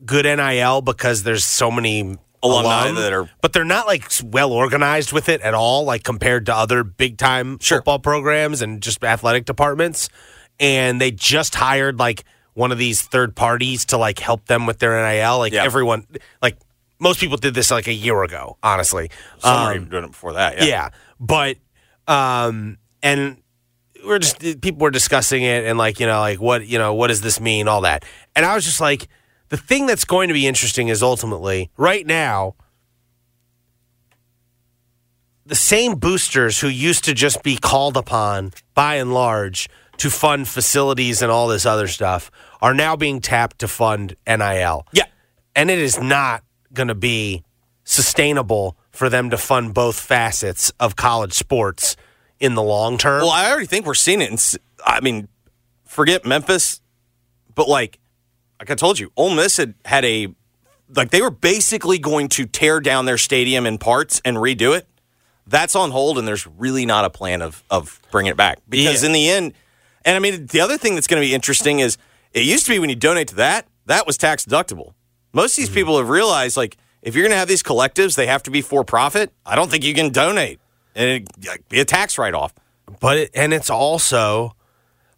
good 0.05 0.25
NIL 0.25 0.81
because 0.83 1.23
there's 1.23 1.45
so 1.45 1.71
many 1.71 2.17
Alumni 2.45 2.87
alum, 2.89 2.95
that 2.97 3.13
are- 3.13 3.31
but 3.41 3.53
they're 3.53 3.65
not 3.65 3.87
like 3.87 4.11
well 4.25 4.53
organized 4.53 5.13
with 5.13 5.29
it 5.29 5.41
at 5.43 5.55
all, 5.55 5.85
like 5.85 6.03
compared 6.03 6.47
to 6.47 6.55
other 6.55 6.83
big 6.83 7.17
time 7.17 7.59
football 7.79 8.01
programs 8.01 8.63
and 8.63 8.83
just 8.83 9.05
athletic 9.05 9.45
departments. 9.45 10.09
And 10.63 10.99
they 11.01 11.11
just 11.11 11.55
hired 11.57 11.99
like 11.99 12.25
one 12.55 12.73
of 12.73 12.79
these 12.79 13.03
third 13.03 13.35
parties 13.35 13.85
to 13.87 13.99
like 13.99 14.19
help 14.19 14.47
them 14.47 14.65
with 14.65 14.79
their 14.79 14.93
NIL. 15.07 15.39
Like 15.39 15.53
Yeah. 15.53 15.65
everyone, 15.65 16.07
like 16.41 16.57
most 16.99 17.19
people 17.21 17.37
did 17.37 17.53
this 17.53 17.71
like 17.71 17.89
a 17.89 17.93
year 17.93 18.23
ago, 18.23 18.57
honestly. 18.63 19.11
Some 19.41 19.55
Um, 19.59 19.67
were 19.67 19.75
even 19.75 19.89
doing 19.91 20.05
it 20.05 20.13
before 20.13 20.35
that. 20.35 20.59
Yeah. 20.59 20.65
yeah. 20.65 20.89
But 21.21 21.57
um 22.07 22.79
and 23.03 23.39
we're 24.05 24.19
just 24.21 24.39
people 24.61 24.79
were 24.81 24.91
discussing 24.91 25.43
it 25.43 25.65
and 25.65 25.79
like, 25.79 25.99
you 26.01 26.07
know, 26.07 26.21
like 26.21 26.41
what, 26.41 26.67
you 26.67 26.79
know, 26.79 26.95
what 26.95 27.09
does 27.09 27.21
this 27.23 27.41
mean, 27.41 27.67
all 27.69 27.81
that. 27.83 28.05
And 28.37 28.47
I 28.47 28.55
was 28.55 28.65
just 28.65 28.81
like 28.81 29.09
the 29.49 29.57
thing 29.57 29.87
that's 29.87 30.05
going 30.05 30.29
to 30.29 30.35
be 30.35 30.47
interesting 30.47 30.89
is 30.89 31.03
ultimately 31.03 31.71
right 31.77 32.07
now 32.07 32.55
the 35.45 35.55
same 35.55 35.97
boosters 35.97 36.61
who 36.61 36.69
used 36.69 37.05
to 37.05 37.15
just 37.15 37.43
be 37.43 37.57
called 37.57 37.97
upon 37.97 38.53
by 38.75 38.95
and 38.97 39.13
large 39.13 39.69
to 40.03 40.11
fund 40.11 40.47
facilities 40.49 41.23
and 41.23 41.31
all 41.33 41.49
this 41.49 41.65
other 41.67 41.87
stuff 41.89 42.31
are 42.61 42.75
now 42.75 42.97
being 42.97 43.21
tapped 43.21 43.59
to 43.61 43.69
fund 43.69 44.15
NIL 44.27 44.87
Yeah. 44.93 45.05
and 45.57 45.71
it 45.71 45.79
is 45.79 45.99
not 46.01 46.43
going 46.73 46.89
to 46.89 46.95
be 46.95 47.43
sustainable 47.85 48.77
for 48.91 49.09
them 49.09 49.31
to 49.31 49.37
fund 49.39 49.75
both 49.75 49.99
facets 49.99 50.73
of 50.81 50.97
college 50.97 51.33
sports 51.33 51.97
in 52.41 52.55
the 52.55 52.63
long 52.63 52.99
term. 52.99 53.23
Well, 53.23 53.31
I 53.31 53.51
already 53.51 53.67
think 53.67 53.87
we're 53.87 53.95
seeing 53.95 54.21
it. 54.21 54.31
In, 54.31 54.39
I 54.85 55.01
mean, 55.01 55.29
forget 55.85 56.25
Memphis, 56.25 56.81
but 57.55 57.69
like, 57.69 57.99
like 58.59 58.71
I 58.71 58.75
told 58.75 58.99
you, 58.99 59.13
Ole 59.17 59.35
Miss 59.35 59.57
had 59.57 59.75
had 59.85 60.05
a 60.05 60.29
like 60.95 61.11
they 61.11 61.23
were 61.23 61.31
basically 61.31 61.99
going 61.99 62.29
to 62.31 62.45
tear 62.47 62.81
down 62.81 63.05
their 63.07 63.19
stadium 63.19 63.67
in 63.67 63.79
parts 63.79 64.21
and 64.25 64.37
redo 64.37 64.77
it. 64.77 64.87
That's 65.47 65.75
on 65.75 65.91
hold, 65.91 66.19
and 66.19 66.27
there's 66.29 66.47
really 66.47 66.87
not 66.87 67.05
a 67.05 67.11
plan 67.11 67.43
of 67.43 67.63
of 67.71 68.01
bringing 68.11 68.31
it 68.31 68.37
back 68.37 68.59
because 68.69 69.03
Yeah. 69.03 69.07
in 69.09 69.13
the 69.13 69.29
end, 69.31 69.53
and 70.05 70.17
I 70.17 70.19
mean, 70.19 70.47
the 70.47 70.61
other 70.61 70.79
thing 70.79 70.95
that's 70.95 71.07
going 71.07 71.23
to 71.23 71.27
be 71.27 71.35
interesting 71.35 71.81
is 71.81 71.99
it 72.33 72.45
used 72.45 72.67
to 72.67 72.73
be 72.73 72.79
when 72.79 72.91
you 72.91 72.97
donate 72.97 73.29
to 73.29 73.35
that, 73.37 73.67
that 73.87 74.07
was 74.07 74.17
tax 74.17 74.45
deductible. 74.45 74.95
Most 75.33 75.53
of 75.53 75.57
these 75.57 75.69
mm-hmm. 75.69 75.75
people 75.75 75.99
have 75.99 76.09
realized 76.09 76.57
like 76.57 76.77
if 77.03 77.15
you're 77.15 77.23
going 77.23 77.33
to 77.33 77.39
have 77.39 77.49
these 77.49 77.63
collectives, 77.63 78.17
they 78.17 78.27
have 78.27 78.43
to 78.45 78.51
be 78.51 78.63
for 78.63 78.85
profit. 78.85 79.33
I 79.45 79.57
don't 79.57 79.71
think 79.71 79.85
you 79.85 79.95
can 79.95 80.11
donate 80.11 80.61
and 80.95 81.09
it, 81.09 81.47
like, 81.47 81.69
be 81.69 81.81
a 81.81 81.85
tax 81.85 82.19
write 82.19 82.35
off. 82.35 82.55
but 83.01 83.17
it, 83.17 83.31
and 83.35 83.53
it's 83.53 83.71
also 83.71 84.55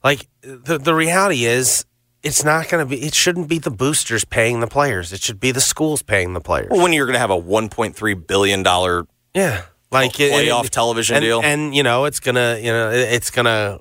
like 0.03 0.29
the 0.43 0.79
the 0.79 0.95
reality 0.95 1.45
is 1.45 1.85
it's 2.23 2.45
not 2.45 2.69
going 2.69 2.85
to 2.85 2.89
be 2.89 3.03
it 3.03 3.15
shouldn't 3.15 3.49
be 3.49 3.59
the 3.59 3.71
boosters 3.71 4.25
paying 4.25 4.61
the 4.61 4.67
players. 4.67 5.13
It 5.13 5.21
should 5.21 5.41
be 5.41 5.51
the 5.51 5.61
schools 5.61 6.03
paying 6.03 6.33
the 6.33 6.41
players. 6.41 6.69
Well, 6.71 6.83
when 6.83 6.93
you're 6.93 7.07
going 7.07 7.15
to 7.15 7.21
have 7.21 7.31
a 7.31 7.41
1.3 7.41 8.27
billion 8.27 8.63
dollar 8.63 9.07
Yeah, 9.35 9.63
like 9.91 10.13
playoff 10.13 10.71
television 10.71 11.17
and, 11.17 11.23
deal. 11.23 11.41
and 11.43 11.75
you 11.75 11.83
know 11.83 12.05
it's 12.05 12.21
gonna, 12.21 12.59
you 12.59 12.71
know, 12.71 12.91
it's 12.91 13.31
gonna 13.31 13.81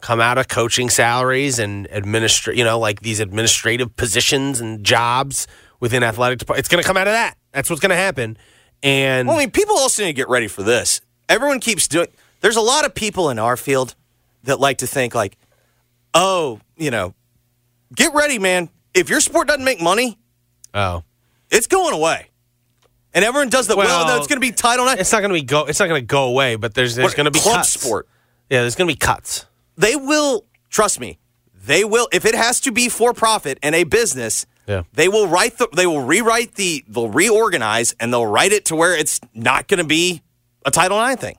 come 0.00 0.20
out 0.20 0.38
of 0.38 0.48
coaching 0.48 0.88
salaries 0.90 1.58
and 1.58 1.88
administr, 1.90 2.54
you 2.54 2.64
know, 2.64 2.78
like 2.78 3.00
these 3.00 3.20
administrative 3.20 3.94
positions 3.96 4.60
and 4.60 4.84
jobs 4.84 5.46
within 5.80 6.02
athletic 6.02 6.38
department. 6.38 6.60
It's 6.60 6.68
gonna 6.68 6.82
come 6.82 6.96
out 6.96 7.06
of 7.06 7.12
that. 7.12 7.36
That's 7.52 7.68
what's 7.70 7.80
gonna 7.80 7.96
happen. 7.96 8.36
And 8.82 9.28
Well, 9.28 9.36
I 9.36 9.40
mean, 9.40 9.50
people 9.50 9.76
also 9.76 10.02
need 10.02 10.08
to 10.10 10.14
get 10.14 10.28
ready 10.28 10.48
for 10.48 10.62
this. 10.62 11.00
Everyone 11.28 11.60
keeps 11.60 11.86
doing. 11.88 12.08
There's 12.40 12.56
a 12.56 12.60
lot 12.62 12.84
of 12.86 12.94
people 12.94 13.30
in 13.30 13.38
our 13.38 13.56
field 13.56 13.94
that 14.44 14.58
like 14.58 14.78
to 14.78 14.86
think 14.86 15.14
like, 15.14 15.36
oh, 16.14 16.60
you 16.76 16.90
know, 16.90 17.14
get 17.94 18.14
ready, 18.14 18.38
man. 18.38 18.68
If 18.94 19.08
your 19.10 19.20
sport 19.20 19.48
doesn't 19.48 19.64
make 19.64 19.80
money, 19.80 20.18
oh, 20.74 21.04
it's 21.50 21.66
going 21.66 21.94
away. 21.94 22.26
And 23.12 23.24
everyone 23.24 23.48
does 23.48 23.66
that. 23.66 23.76
Well, 23.76 23.86
Well, 23.86 24.06
no, 24.06 24.16
it's 24.18 24.28
going 24.28 24.36
to 24.36 24.46
be 24.46 24.52
Title 24.52 24.86
IX. 24.88 25.00
it's 25.00 25.12
not 25.12 25.20
gonna 25.20 25.34
be 25.34 25.42
go. 25.42 25.64
It's 25.64 25.80
not 25.80 25.88
gonna 25.88 26.00
go 26.00 26.24
away. 26.24 26.56
But 26.56 26.74
there's 26.74 26.94
there's 26.94 27.14
gonna 27.14 27.30
be 27.30 27.40
club 27.40 27.56
cuts. 27.56 27.70
sport. 27.70 28.08
Yeah, 28.48 28.60
there's 28.62 28.76
gonna 28.76 28.88
be 28.88 28.96
cuts. 28.96 29.46
They 29.80 29.96
will 29.96 30.44
trust 30.68 31.00
me. 31.00 31.18
They 31.54 31.84
will 31.84 32.08
if 32.12 32.24
it 32.26 32.34
has 32.34 32.60
to 32.60 32.72
be 32.72 32.88
for 32.88 33.14
profit 33.14 33.58
and 33.62 33.74
a 33.74 33.84
business. 33.84 34.46
Yeah. 34.66 34.82
They 34.92 35.08
will 35.08 35.26
write 35.26 35.56
the. 35.58 35.68
They 35.74 35.86
will 35.86 36.02
rewrite 36.02 36.54
the. 36.54 36.84
They'll 36.86 37.08
reorganize 37.08 37.94
and 37.98 38.12
they'll 38.12 38.26
write 38.26 38.52
it 38.52 38.66
to 38.66 38.76
where 38.76 38.96
it's 38.96 39.20
not 39.34 39.68
going 39.68 39.78
to 39.78 39.84
be 39.84 40.22
a 40.66 40.70
Title 40.70 41.02
IX 41.02 41.20
thing. 41.20 41.38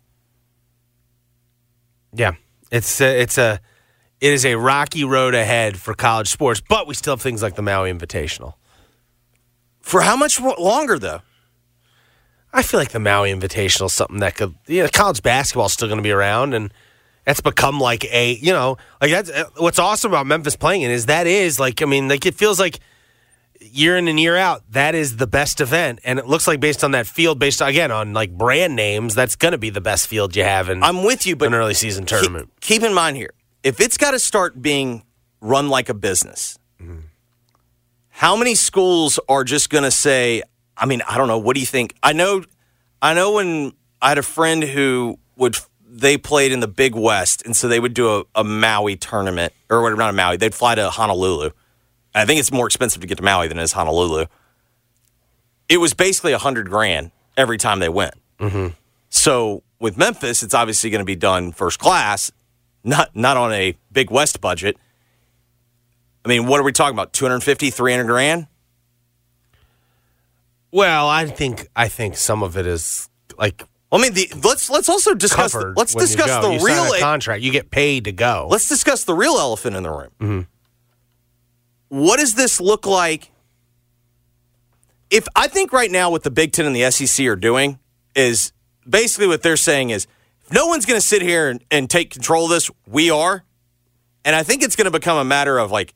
Yeah, 2.13 2.33
it's 2.71 2.99
a, 2.99 3.21
it's 3.21 3.37
a 3.37 3.61
it 4.19 4.33
is 4.33 4.45
a 4.45 4.55
rocky 4.55 5.03
road 5.03 5.33
ahead 5.35 5.77
for 5.77 5.93
college 5.93 6.29
sports. 6.29 6.61
But 6.61 6.87
we 6.87 6.95
still 6.95 7.13
have 7.13 7.21
things 7.21 7.41
like 7.41 7.55
the 7.55 7.61
Maui 7.61 7.93
Invitational. 7.93 8.55
For 9.81 10.01
how 10.01 10.15
much 10.15 10.41
longer 10.41 10.97
though? 10.97 11.21
I 12.51 12.63
feel 12.63 12.79
like 12.79 12.89
the 12.89 12.99
Maui 12.99 13.31
Invitational 13.31 13.85
is 13.85 13.93
something 13.93 14.19
that 14.19 14.35
could, 14.35 14.55
you 14.67 14.83
know, 14.83 14.89
college 14.91 15.21
basketball 15.21 15.67
is 15.67 15.73
still 15.73 15.87
going 15.87 15.99
to 15.99 16.03
be 16.03 16.11
around, 16.11 16.53
and 16.53 16.73
that's 17.25 17.41
become 17.41 17.79
like 17.79 18.05
a, 18.05 18.33
you 18.35 18.51
know, 18.51 18.77
like 18.99 19.11
that's 19.11 19.29
uh, 19.29 19.45
what's 19.57 19.79
awesome 19.79 20.11
about 20.11 20.25
Memphis 20.25 20.55
playing 20.55 20.81
it 20.81 20.91
is 20.91 21.05
that 21.05 21.27
is 21.27 21.59
like, 21.59 21.81
I 21.81 21.85
mean, 21.85 22.07
like 22.07 22.25
it 22.25 22.35
feels 22.35 22.59
like 22.59 22.79
year 23.59 23.95
in 23.95 24.07
and 24.07 24.19
year 24.19 24.35
out, 24.35 24.63
that 24.71 24.95
is 24.95 25.17
the 25.17 25.27
best 25.27 25.61
event, 25.61 25.99
and 26.03 26.17
it 26.17 26.25
looks 26.25 26.47
like 26.47 26.59
based 26.59 26.83
on 26.83 26.91
that 26.91 27.05
field, 27.05 27.39
based 27.39 27.61
again 27.61 27.91
on 27.91 28.13
like 28.13 28.35
brand 28.35 28.75
names, 28.75 29.13
that's 29.13 29.35
going 29.35 29.51
to 29.51 29.57
be 29.57 29.69
the 29.69 29.81
best 29.81 30.07
field 30.07 30.35
you 30.35 30.43
have 30.43 30.69
in 30.69 30.81
I'm 30.83 31.03
with 31.03 31.25
you, 31.25 31.35
but 31.35 31.47
an 31.47 31.53
early 31.53 31.75
season 31.75 32.05
tournament. 32.05 32.49
Keep, 32.59 32.83
in 32.83 32.93
mind 32.93 33.17
here, 33.17 33.31
if 33.63 33.79
it's 33.79 33.97
got 33.97 34.11
to 34.11 34.19
start 34.19 34.61
being 34.61 35.03
run 35.39 35.69
like 35.69 35.89
a 35.89 35.93
business, 35.93 36.57
how 38.09 38.35
many 38.35 38.55
schools 38.55 39.19
are 39.29 39.43
just 39.43 39.69
going 39.69 39.83
to 39.83 39.91
say? 39.91 40.41
I 40.75 40.85
mean, 40.85 41.01
I 41.07 41.17
don't 41.17 41.27
know. 41.27 41.37
What 41.37 41.53
do 41.53 41.59
you 41.59 41.65
think? 41.65 41.95
I 42.01 42.13
know, 42.13 42.43
I 43.01 43.13
know. 43.13 43.33
When 43.33 43.73
I 44.01 44.09
had 44.09 44.17
a 44.17 44.23
friend 44.23 44.63
who 44.63 45.19
would, 45.35 45.55
they 45.93 46.17
played 46.17 46.53
in 46.53 46.61
the 46.61 46.67
Big 46.67 46.95
West, 46.95 47.45
and 47.45 47.55
so 47.55 47.67
they 47.67 47.79
would 47.79 47.93
do 47.93 48.19
a, 48.19 48.23
a 48.35 48.43
Maui 48.45 48.95
tournament 48.95 49.51
or 49.69 49.81
whatever, 49.81 49.99
not 49.99 50.11
a 50.11 50.13
Maui. 50.13 50.37
They'd 50.37 50.55
fly 50.55 50.75
to 50.75 50.89
Honolulu. 50.89 51.51
I 52.15 52.25
think 52.25 52.39
it's 52.39 52.51
more 52.51 52.65
expensive 52.65 53.01
to 53.01 53.07
get 53.07 53.17
to 53.17 53.23
Maui 53.23 53.49
than 53.49 53.59
it 53.59 53.63
is 53.63 53.73
Honolulu. 53.73 54.25
It 55.67 55.77
was 55.77 55.93
basically 55.93 56.31
a 56.31 56.37
hundred 56.37 56.69
grand 56.69 57.11
every 57.35 57.57
time 57.57 57.79
they 57.79 57.89
went. 57.89 58.13
Mm-hmm. 58.39 58.73
So 59.09 59.63
with 59.79 59.97
Memphis, 59.97 60.43
it's 60.43 60.53
obviously 60.53 60.89
going 60.89 60.99
to 60.99 61.05
be 61.05 61.15
done 61.15 61.51
first 61.51 61.77
class, 61.77 62.31
not 62.83 63.13
not 63.15 63.35
on 63.35 63.51
a 63.51 63.75
Big 63.91 64.11
West 64.11 64.39
budget. 64.39 64.77
I 66.23 66.29
mean, 66.29 66.45
what 66.47 66.59
are 66.59 66.63
we 66.63 66.71
talking 66.71 66.95
about? 66.95 67.13
250, 67.13 67.69
300 67.69 68.05
grand? 68.05 68.47
Well, 70.71 71.09
I 71.09 71.25
think 71.25 71.67
I 71.75 71.89
think 71.89 72.15
some 72.15 72.43
of 72.43 72.57
it 72.57 72.65
is 72.65 73.09
like 73.37 73.65
I 73.91 74.01
mean, 74.01 74.13
the, 74.13 74.31
let's 74.43 74.69
let's 74.69 74.87
also 74.87 75.13
discuss. 75.13 75.51
The, 75.51 75.73
let's 75.75 75.93
discuss 75.93 76.43
the 76.43 76.53
You 76.53 76.59
sign 76.59 76.85
real. 76.85 76.93
a 76.93 76.99
contract. 76.99 77.43
You 77.43 77.51
get 77.51 77.71
paid 77.71 78.05
to 78.05 78.11
go. 78.11 78.47
let's 78.49 78.69
discuss 78.69 79.03
the 79.03 79.13
real 79.13 79.35
elephant 79.37 79.75
in 79.75 79.83
the 79.83 79.89
room. 79.91 80.11
Mm-hmm. 80.19 80.41
What 81.89 82.19
does 82.19 82.35
this 82.35 82.61
look 82.61 82.85
like? 82.85 83.31
If 85.09 85.27
I 85.35 85.47
think 85.47 85.73
right 85.73 85.91
now 85.91 86.09
what 86.09 86.23
the 86.23 86.31
Big 86.31 86.53
Ten 86.53 86.65
and 86.65 86.73
the 86.75 86.89
SEC 86.89 87.25
are 87.27 87.35
doing 87.35 87.79
is 88.15 88.53
basically 88.87 89.27
what 89.27 89.43
they're 89.43 89.57
saying 89.57 89.89
is 89.89 90.07
if 90.45 90.53
no 90.53 90.67
one's 90.67 90.85
going 90.85 90.99
to 90.99 91.05
sit 91.05 91.21
here 91.21 91.49
and, 91.49 91.63
and 91.69 91.89
take 91.89 92.11
control 92.11 92.45
of 92.45 92.51
this. 92.51 92.71
We 92.87 93.09
are, 93.11 93.43
and 94.23 94.35
I 94.35 94.43
think 94.43 94.63
it's 94.63 94.75
going 94.75 94.85
to 94.85 94.91
become 94.91 95.17
a 95.17 95.25
matter 95.25 95.57
of 95.57 95.69
like 95.69 95.93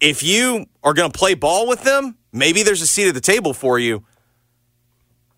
if 0.00 0.22
you 0.22 0.66
are 0.82 0.94
going 0.94 1.10
to 1.10 1.18
play 1.18 1.34
ball 1.34 1.66
with 1.68 1.82
them, 1.82 2.16
maybe 2.32 2.62
there's 2.62 2.82
a 2.82 2.86
seat 2.86 3.08
at 3.08 3.14
the 3.14 3.20
table 3.20 3.52
for 3.52 3.78
you. 3.78 4.04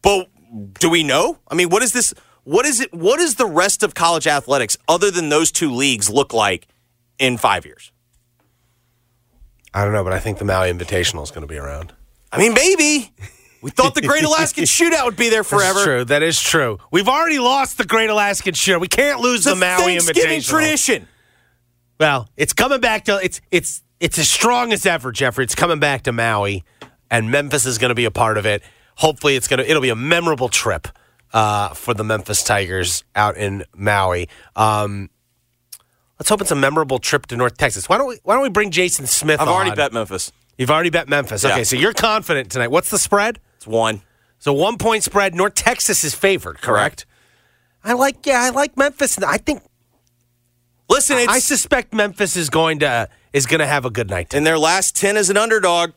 But 0.02 0.28
do 0.80 0.90
we 0.90 1.02
know? 1.02 1.38
I 1.48 1.54
mean, 1.54 1.68
what 1.68 1.82
is 1.82 1.92
this? 1.92 2.14
what 2.44 2.66
is 2.66 2.80
it? 2.80 2.92
What 2.92 3.18
does 3.18 3.34
the 3.36 3.46
rest 3.46 3.82
of 3.82 3.94
college 3.94 4.26
athletics, 4.26 4.76
other 4.86 5.10
than 5.10 5.28
those 5.30 5.50
two 5.50 5.72
leagues, 5.72 6.08
look 6.10 6.32
like 6.32 6.68
in 7.18 7.38
five 7.38 7.66
years? 7.66 7.90
I 9.72 9.82
don't 9.84 9.92
know, 9.92 10.04
but 10.04 10.12
I 10.12 10.20
think 10.20 10.38
the 10.38 10.44
Maui 10.44 10.70
Invitational 10.72 11.24
is 11.24 11.30
going 11.30 11.42
to 11.42 11.48
be 11.48 11.56
around. 11.58 11.92
I 12.30 12.38
mean, 12.38 12.54
maybe. 12.54 13.12
We 13.60 13.70
thought 13.70 13.94
the 13.94 14.02
Great 14.02 14.24
Alaskan 14.24 14.64
Shootout 14.64 15.06
would 15.06 15.16
be 15.16 15.30
there 15.30 15.42
forever. 15.42 15.74
That's 15.74 15.84
true. 15.84 16.04
That 16.04 16.22
is 16.22 16.40
true. 16.40 16.78
We've 16.92 17.08
already 17.08 17.38
lost 17.38 17.78
the 17.78 17.84
Great 17.86 18.10
Alaskan 18.10 18.52
Shootout. 18.52 18.80
We 18.80 18.88
can't 18.88 19.20
lose 19.20 19.44
The, 19.44 19.50
the, 19.50 19.56
Maui 19.56 19.98
Thanksgiving 19.98 20.40
Invitational. 20.40 20.48
tradition. 20.48 21.08
Well, 21.98 22.28
it's 22.36 22.52
coming 22.52 22.80
back 22.80 23.04
to 23.06 23.18
it's 23.22 23.40
it's 23.50 23.82
it's 24.00 24.18
as 24.18 24.28
strong 24.28 24.72
as 24.72 24.84
ever, 24.84 25.12
Jeffrey. 25.12 25.44
It's 25.44 25.54
coming 25.54 25.78
back 25.78 26.02
to 26.02 26.12
Maui, 26.12 26.62
and 27.10 27.30
Memphis 27.30 27.64
is 27.64 27.78
going 27.78 27.88
to 27.88 27.94
be 27.94 28.04
a 28.04 28.10
part 28.10 28.36
of 28.36 28.44
it. 28.44 28.62
Hopefully, 28.96 29.36
it's 29.36 29.48
gonna 29.48 29.62
it'll 29.62 29.82
be 29.82 29.88
a 29.88 29.96
memorable 29.96 30.48
trip 30.48 30.88
uh, 31.32 31.70
for 31.70 31.94
the 31.94 32.04
Memphis 32.04 32.42
Tigers 32.42 33.04
out 33.14 33.36
in 33.36 33.64
Maui. 33.74 34.28
Um, 34.56 35.10
let's 36.18 36.28
hope 36.28 36.40
it's 36.40 36.50
a 36.50 36.56
memorable 36.56 36.98
trip 36.98 37.26
to 37.26 37.36
North 37.36 37.56
Texas. 37.56 37.88
Why 37.88 37.98
don't 37.98 38.08
we 38.08 38.18
Why 38.22 38.34
don't 38.34 38.42
we 38.42 38.50
bring 38.50 38.70
Jason 38.70 39.06
Smith? 39.06 39.40
I've 39.40 39.48
already 39.48 39.74
bet 39.74 39.92
Memphis. 39.92 40.32
You've 40.56 40.70
already 40.70 40.90
bet 40.90 41.08
Memphis. 41.08 41.42
Yeah. 41.42 41.52
Okay, 41.52 41.64
so 41.64 41.76
you're 41.76 41.92
confident 41.92 42.50
tonight. 42.50 42.68
What's 42.68 42.90
the 42.90 42.98
spread? 42.98 43.40
It's 43.56 43.66
one. 43.66 44.02
So 44.38 44.52
one 44.52 44.78
point 44.78 45.02
spread. 45.02 45.34
North 45.34 45.54
Texas 45.54 46.04
is 46.04 46.14
favored. 46.14 46.60
Correct. 46.60 47.06
I 47.82 47.94
like 47.94 48.24
yeah, 48.24 48.42
I 48.42 48.50
like 48.50 48.76
Memphis. 48.76 49.18
I 49.18 49.38
think 49.38 49.62
Listen, 50.88 51.18
it's 51.18 51.28
I 51.28 51.38
suspect 51.38 51.92
Memphis 51.92 52.36
is 52.36 52.50
going 52.50 52.80
to 52.80 53.08
is 53.32 53.46
going 53.46 53.60
to 53.60 53.66
have 53.66 53.84
a 53.84 53.90
good 53.90 54.10
night. 54.10 54.34
in 54.34 54.44
their 54.44 54.58
last 54.58 54.94
ten 54.94 55.16
as 55.16 55.30
an 55.30 55.36
underdog, 55.36 55.92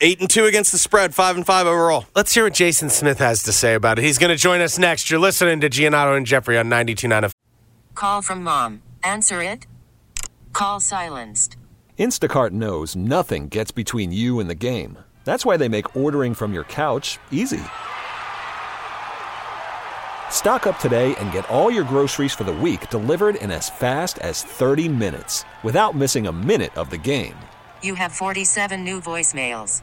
eight 0.00 0.20
and 0.20 0.30
two 0.30 0.44
against 0.44 0.72
the 0.72 0.78
spread, 0.78 1.14
five 1.14 1.36
and 1.36 1.44
five 1.46 1.66
overall. 1.66 2.06
Let's 2.14 2.34
hear 2.34 2.44
what 2.44 2.54
Jason 2.54 2.90
Smith 2.90 3.18
has 3.18 3.42
to 3.44 3.52
say 3.52 3.74
about 3.74 3.98
it. 3.98 4.04
He's 4.04 4.18
going 4.18 4.30
to 4.30 4.36
join 4.36 4.60
us 4.60 4.78
next. 4.78 5.10
You're 5.10 5.20
listening 5.20 5.60
to 5.60 5.70
Giannotto 5.70 6.16
and 6.16 6.26
Jeffrey 6.26 6.58
on 6.58 6.68
92.9 6.68 7.24
FM. 7.24 7.32
Call 7.94 8.22
from 8.22 8.42
mom. 8.42 8.82
Answer 9.02 9.42
it. 9.42 9.66
Call 10.52 10.80
silenced. 10.80 11.56
Instacart 11.98 12.52
knows 12.52 12.94
nothing 12.94 13.48
gets 13.48 13.72
between 13.72 14.12
you 14.12 14.38
and 14.38 14.48
the 14.48 14.54
game. 14.54 14.98
That's 15.24 15.44
why 15.44 15.56
they 15.56 15.68
make 15.68 15.96
ordering 15.96 16.32
from 16.34 16.54
your 16.54 16.64
couch 16.64 17.18
easy. 17.30 17.60
Stock 20.30 20.66
up 20.66 20.78
today 20.78 21.16
and 21.16 21.32
get 21.32 21.48
all 21.50 21.70
your 21.70 21.84
groceries 21.84 22.32
for 22.34 22.44
the 22.44 22.52
week 22.52 22.88
delivered 22.88 23.34
in 23.36 23.50
as 23.50 23.68
fast 23.68 24.18
as 24.18 24.44
30 24.44 24.88
minutes 24.88 25.44
without 25.64 25.96
missing 25.96 26.28
a 26.28 26.32
minute 26.32 26.76
of 26.78 26.88
the 26.90 26.98
game. 26.98 27.34
You 27.82 27.94
have 27.96 28.12
47 28.12 28.84
new 28.84 29.00
voicemails. 29.00 29.82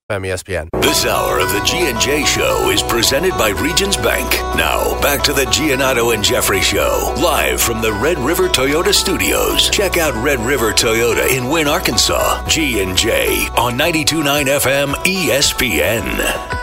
ESPN. 0.19 0.69
This 0.81 1.05
hour 1.05 1.39
of 1.39 1.49
the 1.51 1.61
G&J 1.63 2.25
Show 2.25 2.69
is 2.69 2.83
presented 2.83 3.31
by 3.37 3.49
Regions 3.49 3.95
Bank. 3.95 4.29
Now, 4.57 4.99
back 5.01 5.23
to 5.23 5.33
the 5.33 5.45
Giannotto 5.45 6.13
and 6.13 6.23
Jeffrey 6.23 6.61
Show, 6.61 7.13
live 7.17 7.61
from 7.61 7.81
the 7.81 7.93
Red 7.93 8.19
River 8.19 8.47
Toyota 8.49 8.93
Studios. 8.93 9.69
Check 9.69 9.97
out 9.97 10.13
Red 10.23 10.39
River 10.39 10.73
Toyota 10.73 11.29
in 11.35 11.49
Wynne, 11.49 11.67
Arkansas. 11.67 12.45
G&J 12.47 13.47
on 13.57 13.77
92.9 13.77 14.45
FM 14.45 14.93
ESPN. 15.05 16.59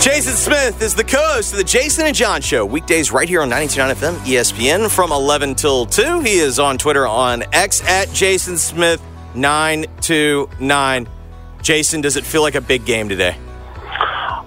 Jason 0.00 0.34
Smith 0.34 0.80
is 0.80 0.94
the 0.94 1.02
co-host 1.02 1.52
of 1.52 1.58
the 1.58 1.64
Jason 1.64 2.06
and 2.06 2.14
John 2.14 2.40
Show, 2.40 2.64
weekdays 2.64 3.10
right 3.10 3.28
here 3.28 3.42
on 3.42 3.48
99 3.48 3.96
FM 3.96 4.14
ESPN 4.18 4.88
from 4.88 5.10
11 5.10 5.56
till 5.56 5.86
2. 5.86 6.20
He 6.20 6.38
is 6.38 6.58
on 6.60 6.78
Twitter 6.78 7.06
on 7.06 7.42
X 7.52 7.82
at 7.82 8.08
Jason 8.12 8.56
Smith 8.56 9.02
929. 9.34 11.08
Jason, 11.62 12.00
does 12.00 12.16
it 12.16 12.24
feel 12.24 12.42
like 12.42 12.54
a 12.54 12.60
big 12.60 12.84
game 12.84 13.08
today? 13.08 13.36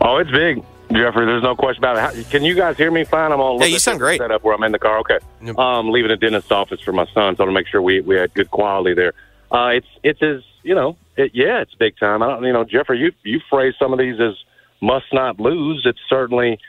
Oh, 0.03 0.17
it's 0.17 0.31
big, 0.31 0.63
Jeffrey. 0.91 1.25
There's 1.25 1.43
no 1.43 1.55
question 1.55 1.83
about 1.83 1.97
it. 1.97 1.99
How, 2.25 2.29
can 2.31 2.43
you 2.43 2.55
guys 2.55 2.77
hear 2.77 2.89
me 2.89 3.03
fine? 3.03 3.31
I'm 3.31 3.39
all 3.39 3.59
Yeah, 3.59 3.65
you 3.67 3.79
sound 3.79 3.99
great. 3.99 4.19
Set 4.19 4.31
up 4.31 4.43
where 4.43 4.55
I'm 4.55 4.63
in 4.63 4.71
the 4.71 4.79
car. 4.79 4.99
Okay, 4.99 5.19
Yep. 5.43 5.57
um, 5.59 5.91
leaving 5.91 6.09
the 6.09 6.17
dentist's 6.17 6.51
office 6.51 6.81
for 6.81 6.93
my 6.93 7.05
son, 7.13 7.35
so 7.35 7.43
I 7.43 7.45
to 7.45 7.51
make 7.51 7.67
sure 7.67 7.81
we 7.81 8.01
we 8.01 8.15
had 8.15 8.33
good 8.33 8.49
quality 8.49 8.93
there. 8.95 9.13
Uh, 9.51 9.67
it's 9.75 9.87
it's 10.03 10.21
as 10.23 10.41
you 10.63 10.73
know, 10.73 10.95
it, 11.17 11.31
yeah, 11.33 11.61
it's 11.61 11.75
big 11.75 11.97
time. 11.99 12.23
I 12.23 12.27
don't, 12.27 12.43
you 12.43 12.53
know, 12.53 12.63
Jeffrey, 12.63 12.99
you 12.99 13.11
you 13.23 13.39
phrase 13.49 13.75
some 13.77 13.93
of 13.93 13.99
these 13.99 14.19
as 14.19 14.33
must 14.81 15.13
not 15.13 15.39
lose. 15.39 15.83
It's 15.85 15.99
certainly 16.09 16.59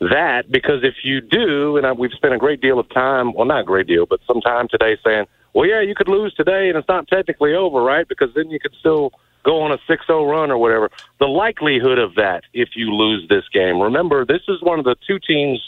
that 0.00 0.50
because 0.50 0.84
if 0.84 0.94
you 1.02 1.20
do, 1.20 1.76
and 1.78 1.86
I, 1.86 1.92
we've 1.92 2.12
spent 2.12 2.34
a 2.34 2.38
great 2.38 2.60
deal 2.60 2.78
of 2.78 2.88
time, 2.90 3.32
well, 3.32 3.46
not 3.46 3.60
a 3.60 3.64
great 3.64 3.86
deal, 3.86 4.04
but 4.06 4.20
some 4.26 4.40
time 4.42 4.68
today 4.68 4.98
saying, 5.02 5.24
well, 5.56 5.66
yeah, 5.66 5.80
you 5.80 5.94
could 5.94 6.08
lose 6.08 6.34
today, 6.34 6.68
and 6.68 6.76
it's 6.76 6.86
not 6.86 7.08
technically 7.08 7.54
over, 7.54 7.82
right? 7.82 8.06
Because 8.06 8.28
then 8.34 8.50
you 8.50 8.60
could 8.60 8.74
still 8.78 9.10
go 9.42 9.62
on 9.62 9.72
a 9.72 9.78
6-0 9.90 10.30
run 10.30 10.50
or 10.50 10.58
whatever. 10.58 10.90
The 11.18 11.28
likelihood 11.28 11.98
of 11.98 12.16
that, 12.16 12.44
if 12.52 12.76
you 12.76 12.92
lose 12.92 13.26
this 13.30 13.48
game, 13.54 13.80
remember, 13.80 14.26
this 14.26 14.42
is 14.48 14.60
one 14.60 14.78
of 14.78 14.84
the 14.84 14.96
two 15.06 15.18
teams 15.18 15.58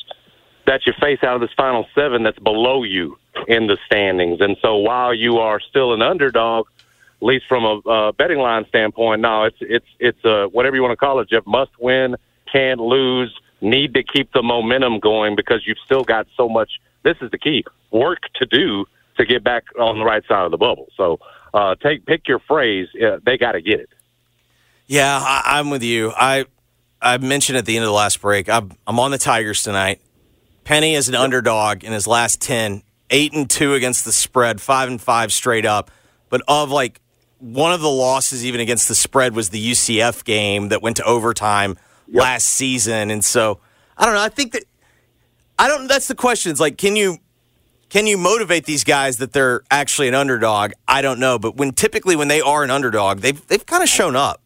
that 0.67 0.87
you 0.87 0.93
face 1.01 1.21
out 1.23 1.37
of 1.37 1.41
this 1.41 1.53
final 1.57 1.87
seven 1.95 2.23
that's 2.23 2.39
below 2.39 2.83
you 2.83 3.19
in 3.47 3.67
the 3.67 3.79
standings. 3.87 4.43
And 4.43 4.59
so 4.61 4.77
while 4.77 5.15
you 5.15 5.39
are 5.39 5.59
still 5.59 5.95
an 5.95 6.03
underdog, 6.03 6.67
at 7.23 7.27
least 7.27 7.47
from 7.49 7.65
a 7.65 7.79
uh, 7.89 8.13
betting 8.13 8.41
line 8.41 8.67
standpoint, 8.69 9.23
no, 9.23 9.45
it's 9.45 9.57
it's 9.61 9.87
it's 9.99 10.23
uh, 10.23 10.49
whatever 10.53 10.77
you 10.77 10.83
want 10.83 10.93
to 10.93 10.97
call 10.97 11.19
it. 11.21 11.31
Jeff 11.31 11.47
must 11.47 11.71
win, 11.81 12.15
can't 12.53 12.79
lose, 12.79 13.35
need 13.63 13.95
to 13.95 14.03
keep 14.03 14.35
the 14.35 14.43
momentum 14.43 15.01
going 15.01 15.35
because 15.35 15.67
you've 15.67 15.79
still 15.83 16.05
got 16.05 16.27
so 16.37 16.47
much. 16.47 16.73
This 17.05 17.17
is 17.23 17.31
the 17.31 17.39
key 17.39 17.65
work 17.91 18.19
to 18.35 18.45
do 18.45 18.85
to 19.19 19.27
get 19.27 19.45
back 19.45 19.65
on 19.79 19.99
the 19.99 20.05
right 20.05 20.23
side 20.27 20.45
of 20.45 20.51
the 20.51 20.57
bubble. 20.57 20.89
So 20.97 21.21
uh, 21.53 21.75
take 21.77 22.07
pick 22.07 22.27
your 22.27 22.39
phrase. 22.41 22.89
Uh, 22.95 23.19
they 23.25 23.39
got 23.39 23.53
to 23.53 23.61
get 23.61 23.81
it. 23.81 23.91
Yeah, 24.87 25.19
I, 25.21 25.59
I'm 25.59 25.71
with 25.71 25.83
you. 25.83 26.13
I 26.17 26.47
I 27.01 27.19
mentioned 27.19 27.59
at 27.59 27.67
the 27.67 27.77
end 27.77 27.85
of 27.85 27.89
the 27.89 27.95
last 27.95 28.21
break, 28.21 28.49
I'm, 28.49 28.73
I'm 28.87 28.99
on 28.99 29.11
the 29.11 29.19
Tigers 29.19 29.63
tonight. 29.63 30.01
Penny 30.65 30.95
is 30.95 31.09
an 31.09 31.15
underdog 31.15 31.85
in 31.85 31.93
his 31.93 32.07
last 32.07 32.41
10, 32.43 32.83
8 33.11 33.33
and 33.33 33.49
2 33.49 33.75
against 33.75 34.05
the 34.05 34.13
spread, 34.13 34.61
5 34.61 34.89
and 34.89 35.01
5 35.01 35.33
straight 35.33 35.65
up. 35.65 35.91
But 36.29 36.43
of 36.49 36.71
like 36.71 37.01
one 37.39 37.73
of 37.73 37.81
the 37.81 37.89
losses 37.89 38.45
even 38.45 38.61
against 38.61 38.89
the 38.89 38.95
spread 38.95 39.35
was 39.35 39.51
the 39.51 39.71
UCF 39.71 40.25
game 40.25 40.69
that 40.69 40.83
went 40.83 40.97
to 40.97 41.05
overtime 41.05 41.79
last 42.09 42.49
season. 42.49 43.11
And 43.11 43.25
so 43.25 43.61
I 43.97 44.05
don't 44.05 44.15
know. 44.15 44.23
I 44.23 44.29
think 44.29 44.53
that 44.53 44.65
I 45.59 45.69
don't 45.69 45.87
that's 45.87 46.09
the 46.09 46.15
question. 46.15 46.51
It's 46.51 46.61
like 46.61 46.77
can 46.77 46.97
you 46.97 47.19
can 47.89 48.07
you 48.07 48.19
motivate 48.19 48.65
these 48.65 48.85
guys 48.85 49.17
that 49.19 49.33
they're 49.33 49.63
actually 49.71 50.09
an 50.09 50.15
underdog? 50.15 50.73
I 50.87 51.03
don't 51.03 51.19
know, 51.19 51.39
but 51.39 51.57
when 51.57 51.73
typically 51.73 52.17
when 52.17 52.29
they 52.29 52.41
are 52.41 52.63
an 52.63 52.71
underdog, 52.71 53.21
they've 53.21 53.47
they've 53.47 53.65
kind 53.65 53.83
of 53.83 53.89
shown 53.89 54.17
up. 54.17 54.41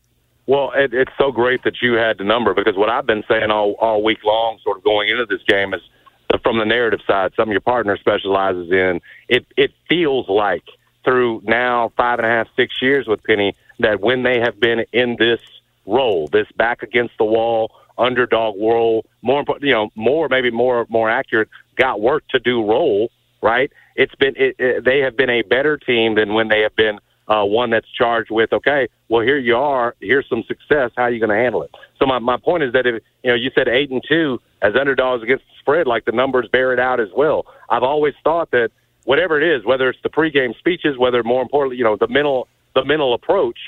Well, 0.47 0.73
it, 0.75 0.93
it's 0.93 1.13
so 1.19 1.31
great 1.31 1.63
that 1.65 1.81
you 1.83 1.95
had 1.95 2.19
the 2.19 2.25
number 2.25 2.55
because 2.55 2.77
what 2.77 2.89
I've 2.89 3.07
been 3.07 3.25
saying 3.29 3.51
all 3.51 3.73
all 3.81 4.03
week 4.03 4.25
long, 4.25 4.59
sort 4.63 4.79
of 4.79 4.85
going 4.85 5.09
into 5.09 5.27
this 5.27 5.43
game, 5.47 5.75
is 5.75 5.81
from 6.43 6.59
the 6.59 6.65
narrative 6.65 7.01
side. 7.07 7.33
Something 7.37 7.53
your 7.53 7.61
partner 7.61 7.97
specializes 7.97 8.71
in. 8.71 9.01
It 9.29 9.47
it 9.57 9.73
feels 9.89 10.29
like 10.29 10.65
through 11.05 11.43
now 11.45 11.93
five 11.97 12.19
and 12.19 12.27
a 12.27 12.31
half, 12.31 12.49
six 12.57 12.75
years 12.81 13.07
with 13.07 13.23
Penny 13.25 13.57
that 13.81 14.01
when 14.01 14.23
they 14.23 14.39
have 14.41 14.61
been 14.61 14.85
in 14.93 15.17
this 15.19 15.41
role, 15.87 16.29
this 16.29 16.47
back 16.57 16.83
against 16.83 17.15
the 17.19 17.25
wall 17.25 17.73
underdog 17.99 18.57
role, 18.57 19.05
more 19.21 19.45
you 19.61 19.73
know, 19.73 19.91
more 19.95 20.29
maybe 20.29 20.51
more 20.51 20.87
more 20.89 21.11
accurate, 21.11 21.49
got 21.77 22.01
work 22.01 22.25
to 22.29 22.39
do 22.39 22.65
role, 22.65 23.11
right? 23.43 23.71
it's 23.95 24.15
been 24.15 24.35
it, 24.37 24.57
it, 24.59 24.85
they 24.85 25.01
have 25.01 25.17
been 25.17 25.31
a 25.31 25.43
better 25.43 25.77
team 25.77 26.15
than 26.15 26.35
when 26.35 26.49
they 26.49 26.61
have 26.61 26.75
been 26.77 26.99
uh, 27.29 27.45
one 27.45 27.71
that's 27.71 27.91
charged 27.91 28.31
with 28.31 28.53
okay, 28.53 28.89
well 29.09 29.23
here 29.23 29.39
you 29.39 29.57
are, 29.57 29.95
here's 30.01 30.29
some 30.29 30.43
success. 30.45 30.91
How 30.97 31.05
are 31.05 31.11
you 31.11 31.21
going 31.21 31.31
to 31.31 31.37
handle 31.37 31.63
it? 31.63 31.71
So 31.99 32.07
my 32.07 32.19
my 32.19 32.37
point 32.37 32.63
is 32.63 32.73
that 32.73 32.87
if 32.87 33.03
you 33.23 33.31
know 33.31 33.35
you 33.35 33.51
said 33.55 33.69
eight 33.69 33.91
and 33.91 34.03
two 34.07 34.41
as 34.61 34.75
underdogs 34.79 35.23
against 35.23 35.45
the 35.45 35.59
spread, 35.61 35.87
like 35.87 36.05
the 36.05 36.13
numbers 36.13 36.49
bear 36.51 36.73
it 36.73 36.79
out 36.79 37.01
as 37.01 37.09
well. 37.17 37.47
I've 37.69 37.83
always 37.83 38.15
thought 38.25 38.51
that 38.53 38.71
whatever 39.05 39.41
it 39.41 39.57
is, 39.57 39.65
whether 39.65 39.89
it's 39.89 40.01
the 40.03 40.11
pregame 40.11 40.57
speeches, 40.59 40.97
whether 40.99 41.23
more 41.23 41.43
importantly, 41.43 41.77
you 41.77 41.85
know, 41.85 41.97
the 41.97 42.09
mental 42.09 42.49
the 42.75 42.85
mental 42.85 43.15
approach, 43.15 43.59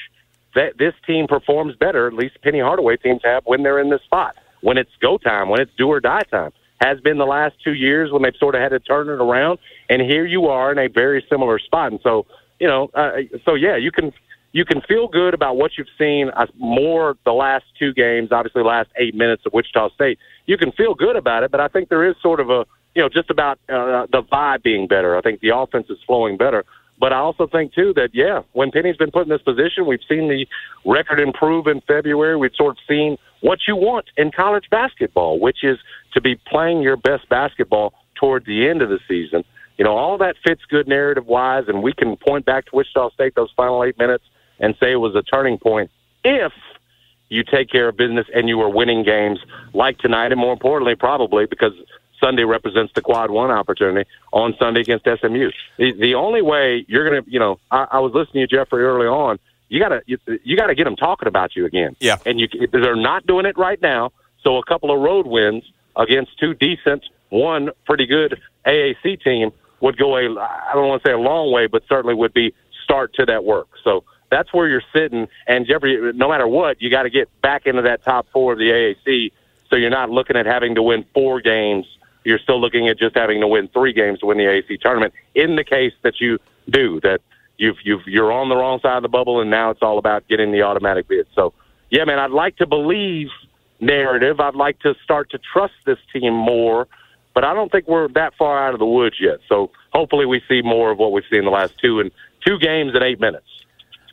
that 0.55 0.79
this 0.79 0.95
team 1.07 1.27
performs 1.27 1.77
better. 1.77 2.07
At 2.07 2.15
least 2.15 2.41
Penny 2.43 2.61
Hardaway 2.61 2.97
teams 2.97 3.21
have 3.25 3.45
when 3.45 3.63
they're 3.63 3.79
in 3.79 3.91
this 3.91 4.03
spot, 4.03 4.37
when 4.63 4.79
it's 4.79 4.91
go 5.01 5.19
time, 5.19 5.49
when 5.49 5.61
it's 5.61 5.73
do 5.77 5.89
or 5.89 6.01
die 6.01 6.23
time. 6.23 6.53
Has 6.85 7.01
been 7.01 7.17
the 7.17 7.25
last 7.25 7.55
two 7.65 7.73
years 7.73 8.13
when 8.13 8.21
they've 8.21 8.37
sort 8.39 8.55
of 8.55 8.61
had 8.61 8.69
to 8.69 8.79
turn 8.79 9.09
it 9.09 9.13
around, 9.13 9.59
and 9.89 10.03
here 10.03 10.27
you 10.27 10.49
are 10.49 10.71
in 10.71 10.77
a 10.79 10.89
very 10.89 11.25
similar 11.31 11.59
spot. 11.59 11.93
And 11.93 12.01
so, 12.03 12.27
you 12.61 12.69
know, 12.69 12.91
uh, 12.93 13.13
so 13.47 13.55
yeah, 13.55 13.77
you 13.77 13.91
can 13.91 14.13
you 14.53 14.67
can 14.67 14.83
feel 14.83 15.09
good 15.09 15.33
about 15.33 15.57
what 15.57 15.73
you've 15.79 15.95
seen 15.99 16.31
uh, 16.37 16.45
more 16.59 17.17
the 17.25 17.33
last 17.33 17.65
two 17.79 17.95
games, 17.95 18.33
obviously 18.33 18.61
the 18.61 18.69
last 18.69 18.91
eight 18.97 19.15
minutes 19.15 19.45
of 19.47 19.55
Wichita 19.55 19.95
State. 19.95 20.19
You 20.45 20.59
can 20.59 20.73
feel 20.73 20.95
good 20.95 21.17
about 21.17 21.43
it, 21.43 21.51
but 21.51 21.59
I 21.59 21.69
think 21.69 21.89
there 21.89 22.07
is 22.07 22.17
sort 22.21 22.39
of 22.39 22.51
a 22.51 22.67
you 22.95 23.01
know 23.01 23.09
just 23.09 23.31
about 23.31 23.59
uh, 23.71 24.05
the 24.13 24.23
vibe 24.23 24.63
being 24.63 24.87
better. 24.87 25.17
I 25.17 25.23
think 25.23 25.41
the 25.41 25.57
offense 25.57 25.87
is 25.89 25.97
flowing 26.07 26.37
better. 26.37 26.67
But 27.05 27.13
I 27.13 27.19
also 27.19 27.47
think 27.47 27.75
too 27.75 27.93
that 27.97 28.15
yeah, 28.15 28.41
when 28.55 28.71
Penny's 28.71 28.97
been 28.97 29.11
put 29.11 29.25
in 29.25 29.29
this 29.29 29.43
position, 29.43 29.85
we've 29.85 30.01
seen 30.09 30.31
the 30.31 30.47
record 30.87 31.21
improve 31.21 31.67
in 31.67 31.83
February. 31.83 32.35
We've 32.35 32.55
sort 32.57 32.79
of 32.79 32.79
seen 32.89 33.19
what 33.43 33.59
you 33.69 33.77
want 33.77 34.07
in 34.17 34.31
college 34.31 34.71
basketball, 34.71 35.39
which 35.39 35.63
is 35.63 35.77
to 36.15 36.23
be 36.23 36.37
playing 36.47 36.81
your 36.81 36.97
best 36.97 37.29
basketball 37.29 37.93
toward 38.15 38.47
the 38.47 38.67
end 38.67 38.81
of 38.81 38.89
the 38.89 39.01
season. 39.07 39.45
You 39.77 39.85
know, 39.85 39.95
all 39.95 40.17
that 40.17 40.37
fits 40.43 40.63
good 40.71 40.89
narrative 40.89 41.27
wise, 41.27 41.65
and 41.69 41.83
we 41.83 41.93
can 41.93 42.17
point 42.17 42.47
back 42.47 42.65
to 42.71 42.71
Wichita 42.75 43.11
State 43.11 43.35
those 43.35 43.53
final 43.55 43.85
eight 43.85 43.99
minutes 43.99 44.25
and 44.59 44.75
say 44.81 44.93
it 44.93 44.97
was 44.97 45.15
a 45.15 45.23
turning 45.23 45.59
point 45.59 45.91
if 46.25 46.55
you 47.29 47.45
take 47.45 47.69
care 47.69 47.91
of 47.91 47.99
business 47.99 48.27
and 48.35 48.49
you 48.49 48.59
are 48.63 48.71
winning 48.71 49.05
games 49.05 49.41
like 49.75 49.99
tonight, 49.99 50.33
and 50.33 50.41
more 50.41 50.55
importantly, 50.55 50.95
probably 50.95 51.45
because 51.45 51.73
Sunday 52.25 52.45
represents 52.45 52.93
the 52.95 53.03
quad 53.03 53.31
one 53.31 53.51
opportunity 53.51 54.09
on 54.33 54.55
Sunday 54.59 54.81
against 54.81 55.05
SMU. 55.05 55.51
The, 55.77 55.93
the 55.93 56.15
only 56.15 56.41
way 56.41 56.85
you're 56.89 57.09
going 57.09 57.23
to, 57.23 57.31
you 57.31 57.39
know, 57.39 57.61
I, 57.71 57.87
I 57.93 57.99
was 58.01 58.13
listening 58.15 58.47
to 58.49 58.57
Jeffrey 58.57 58.83
early 58.83 59.07
on. 59.07 59.39
You 59.69 59.81
got 59.81 59.89
to 59.89 60.03
you, 60.07 60.19
you 60.43 60.57
got 60.57 60.69
to 60.69 60.75
get 60.75 60.85
them 60.85 60.97
talking 60.97 61.29
about 61.29 61.57
you 61.57 61.67
again. 61.67 61.97
Yeah, 62.01 62.17
and 62.25 62.39
you 62.39 62.49
they're 62.71 62.97
not 62.97 63.27
doing 63.27 63.47
it 63.47 63.59
right 63.59 63.81
now. 63.81 64.13
So 64.43 64.57
a 64.57 64.65
couple 64.65 64.91
of 64.91 65.01
road 65.01 65.27
wins 65.27 65.65
against 65.97 66.39
two 66.39 66.55
decent, 66.55 67.05
one 67.31 67.71
pretty 67.87 68.07
good 68.07 68.41
AAC 68.67 69.23
team 69.23 69.51
would 69.81 69.97
go 69.97 70.17
a 70.17 70.23
I 70.39 70.71
don't 70.75 70.89
want 70.89 71.03
to 71.03 71.09
say 71.09 71.13
a 71.13 71.19
long 71.19 71.53
way, 71.53 71.67
but 71.67 71.83
certainly 71.89 72.15
would 72.15 72.33
be 72.33 72.55
start 72.85 73.15
to 73.15 73.27
that 73.27 73.45
work. 73.45 73.69
So 73.83 74.05
that's 74.31 74.53
where 74.53 74.69
you're 74.69 74.83
sitting. 74.95 75.29
And 75.47 75.67
Jeffrey, 75.67 76.13
no 76.15 76.29
matter 76.29 76.47
what, 76.47 76.81
you 76.81 76.91
got 76.91 77.03
to 77.05 77.11
get 77.11 77.29
back 77.41 77.67
into 77.67 77.83
that 77.83 78.03
top 78.03 78.27
four 78.33 78.53
of 78.53 78.59
the 78.59 78.71
AAC. 78.71 79.33
So 79.71 79.77
you're 79.77 79.91
not 79.91 80.11
looking 80.11 80.37
at 80.37 80.47
having 80.47 80.75
to 80.77 80.83
win 80.83 81.05
four 81.15 81.41
games. 81.41 81.87
You're 82.25 82.39
still 82.39 82.61
looking 82.61 82.89
at 82.89 82.99
just 82.99 83.17
having 83.17 83.41
to 83.41 83.49
win 83.49 83.69
three 83.69 83.93
games 83.93 84.21
to 84.21 84.27
win 84.27 84.39
the 84.39 84.45
AAC 84.45 84.81
tournament. 84.81 85.15
In 85.35 85.57
the 85.57 85.65
case 85.65 85.93
that 86.03 86.21
you 86.21 86.39
do, 86.71 87.01
that 87.03 87.21
you've 87.59 87.77
you've 87.85 88.07
you're 88.07 88.33
on 88.33 88.49
the 88.49 88.57
wrong 88.57 88.81
side 88.81 88.97
of 88.97 89.03
the 89.03 89.09
bubble, 89.09 89.41
and 89.41 89.51
now 89.51 89.71
it's 89.71 89.83
all 89.83 89.99
about 89.99 90.27
getting 90.29 90.53
the 90.53 90.63
automatic 90.63 91.09
bid. 91.09 91.27
So 91.35 91.53
yeah, 91.91 92.05
man, 92.05 92.19
I'd 92.19 92.31
like 92.31 92.57
to 92.57 92.67
believe 92.67 93.29
narrative. 93.81 94.41
I'd 94.41 94.55
like 94.55 94.79
to 94.81 94.95
start 95.05 95.31
to 95.31 95.39
trust 95.39 95.75
this 95.85 95.99
team 96.13 96.35
more, 96.35 96.89
but 97.35 97.45
I 97.45 97.55
don't 97.55 97.71
think 97.71 97.87
we're 97.87 98.09
that 98.09 98.35
far 98.37 98.67
out 98.67 98.75
of 98.75 98.81
the 98.81 98.87
woods 98.87 99.17
yet. 99.21 99.41
So 99.49 99.71
hopefully 99.93 100.27
we 100.27 100.43
see 100.49 100.63
more 100.63 100.91
of 100.91 100.99
what 100.99 101.13
we've 101.13 101.25
seen 101.31 101.45
the 101.45 101.51
last 101.51 101.75
two 101.79 102.01
and 102.01 102.11
two 102.47 102.59
games 102.59 102.93
in 102.95 103.03
eight 103.03 103.21
minutes. 103.21 103.47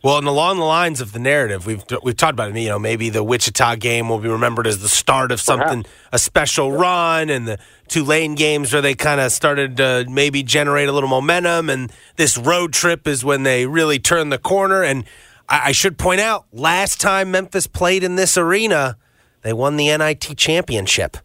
Well, 0.04 0.18
and 0.18 0.28
along 0.28 0.58
the 0.58 0.64
lines 0.66 1.00
of 1.00 1.12
the 1.14 1.20
narrative, 1.20 1.68
we've 1.68 1.84
we've 2.02 2.18
talked 2.18 2.34
about 2.34 2.50
it. 2.50 2.60
You 2.60 2.70
know, 2.70 2.80
maybe 2.80 3.10
the 3.10 3.24
Wichita 3.24 3.76
game 3.76 4.10
will 4.10 4.18
be 4.18 4.30
remembered 4.30 4.66
as 4.66 4.82
the 4.82 4.90
start 4.90 5.32
of 5.32 5.40
something, 5.40 5.86
a 6.12 6.18
special 6.18 6.72
run, 6.72 7.30
and 7.30 7.48
the 7.48 7.60
Tulane 7.88 8.34
games 8.34 8.74
where 8.74 8.82
they 8.82 8.96
kind 8.96 9.22
of 9.22 9.32
started 9.32 9.78
to 9.78 10.06
maybe 10.10 10.42
generate 10.42 10.90
a 10.90 10.92
little 10.92 11.10
momentum, 11.10 11.70
and 11.70 11.92
this 12.16 12.36
road 12.38 12.74
trip 12.74 13.08
is 13.08 13.24
when 13.24 13.44
they 13.44 13.68
really 13.68 14.00
turn 14.00 14.30
the 14.30 14.40
corner. 14.40 14.82
And 14.84 15.06
I, 15.48 15.68
I 15.68 15.72
should 15.72 16.00
point 16.00 16.20
out, 16.22 16.46
last 16.52 17.00
time 17.00 17.30
Memphis 17.30 17.68
played 17.68 18.04
in 18.04 18.16
this 18.16 18.38
arena, 18.38 18.98
they 19.44 19.54
won 19.54 19.78
the 19.78 19.96
NIT 19.96 20.34
championship. 20.36 21.18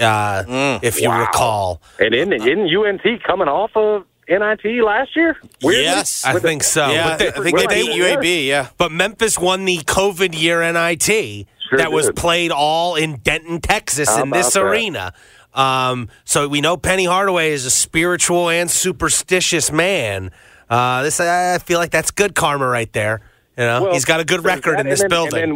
Uh, 0.00 0.42
Mm, 0.46 0.80
if 0.82 1.00
you 1.00 1.08
wow. 1.08 1.20
recall, 1.20 1.80
And 1.98 2.14
isn't, 2.14 2.32
isn't 2.32 2.68
UNT 2.74 3.22
coming 3.22 3.48
off 3.48 3.70
of 3.76 4.04
NIT 4.28 4.82
last 4.84 5.14
year? 5.16 5.36
Weirdly? 5.62 5.84
Yes. 5.84 6.24
I 6.24 6.34
With 6.34 6.42
the- 6.42 6.48
think 6.48 6.62
so. 6.64 6.90
Yeah, 6.90 7.08
But 7.10 7.18
they- 7.18 7.28
I 7.28 7.44
think 7.44 7.58
they 7.58 7.66
beat 7.66 7.92
UAB. 7.96 8.46
Yeah, 8.48 8.68
But 8.78 8.92
Memphis 8.92 9.38
won 9.38 9.64
the 9.64 9.78
COVID 9.78 10.38
year 10.40 10.62
NIT 10.62 11.46
Sure 11.68 11.78
that 11.78 11.92
was 11.92 12.10
played 12.12 12.50
all 12.52 12.94
in 12.96 13.16
Denton, 13.16 13.60
Texas, 13.60 14.08
How 14.08 14.22
in 14.22 14.30
this 14.30 14.54
that? 14.54 14.62
arena. 14.62 15.12
Um, 15.54 16.08
so 16.24 16.48
we 16.48 16.60
know 16.60 16.76
Penny 16.76 17.04
Hardaway 17.06 17.50
is 17.52 17.64
a 17.64 17.70
spiritual 17.70 18.48
and 18.50 18.70
superstitious 18.70 19.72
man. 19.72 20.30
Uh, 20.68 21.02
this 21.02 21.18
I 21.20 21.58
feel 21.58 21.78
like 21.78 21.90
that's 21.90 22.10
good 22.10 22.34
karma 22.34 22.66
right 22.66 22.92
there. 22.92 23.20
You 23.56 23.64
know, 23.64 23.82
Well, 23.84 23.92
he's 23.94 24.04
got 24.04 24.20
a 24.20 24.24
good 24.24 24.44
record 24.44 24.74
that, 24.76 24.80
in 24.80 24.86
this 24.88 25.00
and 25.00 25.10
then, 25.10 25.16
building. 25.16 25.42
And 25.42 25.52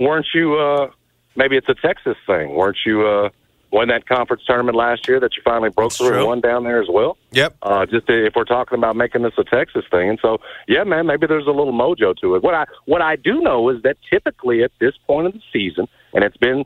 then 0.00 0.06
weren't 0.08 0.26
you? 0.34 0.54
Uh, 0.58 0.90
maybe 1.36 1.56
it's 1.56 1.68
a 1.68 1.74
Texas 1.74 2.16
thing. 2.26 2.54
Weren't 2.54 2.78
you? 2.86 3.06
Uh, 3.06 3.28
won 3.72 3.88
that 3.88 4.06
conference 4.06 4.42
tournament 4.46 4.76
last 4.76 5.08
year 5.08 5.18
that 5.18 5.34
you 5.36 5.42
finally 5.42 5.70
broke 5.70 5.90
That's 5.90 5.98
through 5.98 6.08
true. 6.10 6.18
and 6.18 6.26
won 6.26 6.40
down 6.40 6.64
there 6.64 6.80
as 6.80 6.88
well. 6.90 7.16
yep. 7.32 7.56
Uh, 7.62 7.86
just 7.86 8.06
to, 8.06 8.26
if 8.26 8.34
we're 8.36 8.44
talking 8.44 8.78
about 8.78 8.94
making 8.94 9.22
this 9.22 9.32
a 9.38 9.44
Texas 9.44 9.84
thing, 9.90 10.10
and 10.10 10.18
so 10.20 10.38
yeah, 10.68 10.84
man, 10.84 11.06
maybe 11.06 11.26
there's 11.26 11.46
a 11.46 11.50
little 11.50 11.72
mojo 11.72 12.14
to 12.18 12.36
it. 12.36 12.42
What 12.42 12.54
I 12.54 12.66
what 12.84 13.02
I 13.02 13.16
do 13.16 13.40
know 13.40 13.68
is 13.70 13.82
that 13.82 13.96
typically 14.08 14.62
at 14.62 14.70
this 14.78 14.94
point 15.06 15.26
of 15.26 15.32
the 15.32 15.40
season, 15.52 15.88
and 16.12 16.22
it's 16.22 16.36
been 16.36 16.64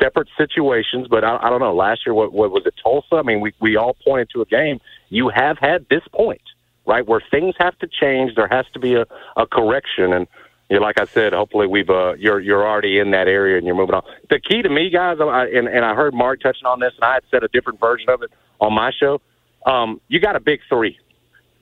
separate 0.00 0.28
situations, 0.36 1.06
but 1.08 1.24
I, 1.24 1.38
I 1.42 1.50
don't 1.50 1.60
know. 1.60 1.74
Last 1.74 2.00
year, 2.06 2.14
what, 2.14 2.32
what 2.32 2.50
was 2.50 2.64
it? 2.66 2.74
Tulsa. 2.82 3.16
I 3.16 3.22
mean, 3.22 3.40
we 3.40 3.52
we 3.60 3.76
all 3.76 3.96
pointed 4.04 4.30
to 4.30 4.42
a 4.42 4.46
game. 4.46 4.80
You 5.10 5.28
have 5.28 5.58
had 5.58 5.86
this 5.88 6.02
point, 6.12 6.42
right, 6.86 7.06
where 7.06 7.22
things 7.30 7.54
have 7.58 7.78
to 7.80 7.86
change. 7.86 8.34
There 8.34 8.48
has 8.48 8.66
to 8.72 8.78
be 8.78 8.94
a, 8.94 9.06
a 9.36 9.46
correction, 9.46 10.12
and 10.12 10.26
you 10.68 10.80
like 10.80 11.00
I 11.00 11.04
said, 11.04 11.32
hopefully 11.32 11.66
we've 11.66 11.90
uh, 11.90 12.14
you're 12.14 12.40
you're 12.40 12.66
already 12.66 12.98
in 12.98 13.12
that 13.12 13.28
area 13.28 13.56
and 13.56 13.66
you're 13.66 13.76
moving 13.76 13.94
on. 13.94 14.02
The 14.30 14.40
key 14.40 14.62
to 14.62 14.68
me, 14.68 14.90
guys, 14.90 15.18
I, 15.20 15.46
and 15.46 15.68
and 15.68 15.84
I 15.84 15.94
heard 15.94 16.12
Mark 16.12 16.40
touching 16.40 16.66
on 16.66 16.80
this, 16.80 16.92
and 16.96 17.04
I 17.04 17.14
had 17.14 17.22
said 17.30 17.44
a 17.44 17.48
different 17.48 17.78
version 17.78 18.08
of 18.10 18.22
it 18.22 18.30
on 18.60 18.72
my 18.72 18.90
show. 18.90 19.20
Um, 19.64 20.00
you 20.08 20.20
got 20.20 20.36
a 20.36 20.40
big 20.40 20.60
three 20.68 20.98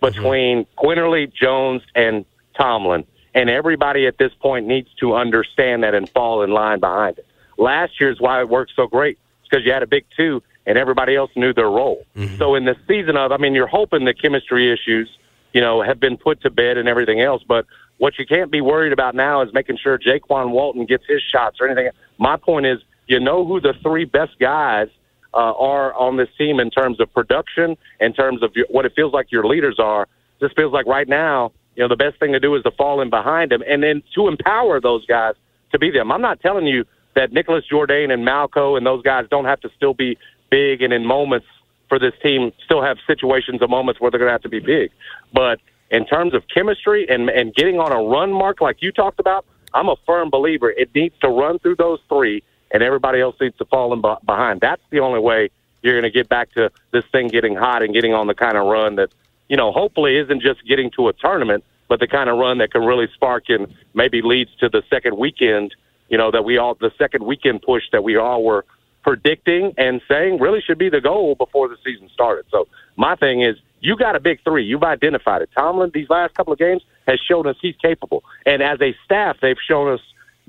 between 0.00 0.66
Quinerly, 0.78 1.32
Jones, 1.32 1.82
and 1.94 2.24
Tomlin, 2.56 3.04
and 3.34 3.50
everybody 3.50 4.06
at 4.06 4.18
this 4.18 4.32
point 4.34 4.66
needs 4.66 4.88
to 5.00 5.14
understand 5.14 5.82
that 5.82 5.94
and 5.94 6.08
fall 6.10 6.42
in 6.42 6.50
line 6.50 6.80
behind 6.80 7.18
it. 7.18 7.26
Last 7.58 8.00
year's 8.00 8.20
why 8.20 8.40
it 8.40 8.48
worked 8.48 8.72
so 8.74 8.86
great 8.86 9.18
because 9.42 9.64
you 9.64 9.72
had 9.72 9.82
a 9.82 9.86
big 9.86 10.04
two, 10.16 10.42
and 10.66 10.78
everybody 10.78 11.14
else 11.14 11.30
knew 11.36 11.52
their 11.52 11.70
role. 11.70 12.04
So 12.38 12.54
in 12.54 12.64
the 12.64 12.76
season 12.88 13.16
of, 13.16 13.32
I 13.32 13.36
mean, 13.36 13.54
you're 13.54 13.66
hoping 13.66 14.04
the 14.04 14.14
chemistry 14.14 14.72
issues, 14.72 15.08
you 15.52 15.60
know, 15.60 15.82
have 15.82 16.00
been 16.00 16.16
put 16.16 16.40
to 16.42 16.50
bed 16.50 16.78
and 16.78 16.88
everything 16.88 17.20
else, 17.20 17.42
but 17.46 17.66
what 17.98 18.18
you 18.18 18.26
can't 18.26 18.50
be 18.50 18.60
worried 18.60 18.92
about 18.92 19.14
now 19.14 19.42
is 19.42 19.52
making 19.52 19.78
sure 19.82 19.98
Jaykwon 19.98 20.50
Walton 20.50 20.84
gets 20.84 21.04
his 21.06 21.22
shots 21.22 21.58
or 21.60 21.68
anything. 21.68 21.90
My 22.18 22.36
point 22.36 22.66
is, 22.66 22.78
you 23.06 23.20
know 23.20 23.44
who 23.46 23.60
the 23.60 23.74
three 23.82 24.04
best 24.04 24.38
guys 24.38 24.88
uh, 25.32 25.52
are 25.52 25.92
on 25.94 26.16
this 26.16 26.28
team 26.38 26.60
in 26.60 26.70
terms 26.70 27.00
of 27.00 27.12
production, 27.12 27.76
in 28.00 28.12
terms 28.12 28.42
of 28.42 28.52
your, 28.54 28.66
what 28.70 28.84
it 28.84 28.92
feels 28.94 29.12
like 29.12 29.30
your 29.30 29.46
leaders 29.46 29.76
are. 29.78 30.08
This 30.40 30.52
feels 30.52 30.72
like 30.72 30.86
right 30.86 31.08
now, 31.08 31.52
you 31.76 31.82
know, 31.82 31.88
the 31.88 31.96
best 31.96 32.18
thing 32.18 32.32
to 32.32 32.40
do 32.40 32.54
is 32.54 32.62
to 32.62 32.70
fall 32.72 33.00
in 33.00 33.10
behind 33.10 33.50
them 33.50 33.62
and 33.68 33.82
then 33.82 34.02
to 34.14 34.28
empower 34.28 34.80
those 34.80 35.04
guys 35.06 35.34
to 35.72 35.78
be 35.78 35.90
them. 35.90 36.12
I'm 36.12 36.22
not 36.22 36.40
telling 36.40 36.66
you 36.66 36.84
that 37.14 37.32
Nicholas 37.32 37.64
Jourdain 37.70 38.12
and 38.12 38.26
Malco 38.26 38.76
and 38.76 38.86
those 38.86 39.02
guys 39.02 39.26
don't 39.30 39.44
have 39.44 39.60
to 39.60 39.70
still 39.76 39.94
be 39.94 40.16
big 40.50 40.82
and 40.82 40.92
in 40.92 41.04
moments 41.04 41.46
for 41.88 41.98
this 41.98 42.12
team 42.22 42.52
still 42.64 42.82
have 42.82 42.96
situations 43.06 43.58
and 43.60 43.70
moments 43.70 44.00
where 44.00 44.10
they're 44.10 44.18
going 44.18 44.28
to 44.28 44.32
have 44.32 44.42
to 44.42 44.48
be 44.48 44.60
big. 44.60 44.90
But 45.32 45.60
in 45.94 46.04
terms 46.04 46.34
of 46.34 46.42
chemistry 46.52 47.08
and 47.08 47.30
and 47.30 47.54
getting 47.54 47.78
on 47.78 47.92
a 47.92 48.02
run 48.02 48.32
mark 48.32 48.60
like 48.60 48.82
you 48.82 48.90
talked 48.90 49.20
about, 49.20 49.44
I'm 49.72 49.88
a 49.88 49.96
firm 50.04 50.28
believer 50.28 50.70
it 50.70 50.90
needs 50.94 51.16
to 51.20 51.28
run 51.28 51.58
through 51.60 51.76
those 51.76 52.00
three, 52.08 52.42
and 52.72 52.82
everybody 52.82 53.20
else 53.20 53.36
needs 53.40 53.56
to 53.58 53.64
fall 53.66 53.92
in 53.92 54.02
behind. 54.26 54.60
That's 54.60 54.82
the 54.90 55.00
only 55.00 55.20
way 55.20 55.50
you're 55.82 55.94
going 55.94 56.10
to 56.10 56.16
get 56.18 56.28
back 56.28 56.52
to 56.54 56.70
this 56.92 57.04
thing 57.12 57.28
getting 57.28 57.54
hot 57.54 57.82
and 57.82 57.94
getting 57.94 58.12
on 58.12 58.26
the 58.26 58.34
kind 58.34 58.56
of 58.56 58.66
run 58.66 58.96
that 58.96 59.10
you 59.48 59.56
know 59.56 59.70
hopefully 59.70 60.16
isn't 60.16 60.42
just 60.42 60.66
getting 60.66 60.90
to 60.92 61.08
a 61.08 61.12
tournament, 61.12 61.62
but 61.88 62.00
the 62.00 62.08
kind 62.08 62.28
of 62.28 62.38
run 62.38 62.58
that 62.58 62.72
can 62.72 62.82
really 62.82 63.08
spark 63.14 63.44
and 63.48 63.72
maybe 63.94 64.20
leads 64.20 64.54
to 64.56 64.68
the 64.68 64.82
second 64.90 65.16
weekend. 65.16 65.74
You 66.08 66.18
know 66.18 66.30
that 66.32 66.44
we 66.44 66.58
all 66.58 66.74
the 66.74 66.92
second 66.98 67.24
weekend 67.24 67.62
push 67.62 67.84
that 67.92 68.02
we 68.02 68.16
all 68.16 68.42
were 68.42 68.64
predicting 69.04 69.74
and 69.76 70.00
saying 70.08 70.40
really 70.40 70.60
should 70.60 70.78
be 70.78 70.88
the 70.88 71.00
goal 71.00 71.34
before 71.36 71.68
the 71.68 71.76
season 71.84 72.08
started. 72.12 72.46
So 72.50 72.66
my 72.96 73.14
thing 73.14 73.42
is, 73.42 73.56
you 73.84 73.96
got 73.96 74.16
a 74.16 74.20
big 74.20 74.42
three. 74.42 74.64
You've 74.64 74.82
identified 74.82 75.42
it. 75.42 75.50
Tomlin, 75.54 75.90
these 75.92 76.08
last 76.08 76.34
couple 76.34 76.54
of 76.54 76.58
games, 76.58 76.82
has 77.06 77.20
shown 77.20 77.46
us 77.46 77.56
he's 77.60 77.76
capable, 77.76 78.24
and 78.46 78.62
as 78.62 78.80
a 78.80 78.96
staff, 79.04 79.36
they've 79.42 79.58
shown 79.68 79.92
us 79.92 80.00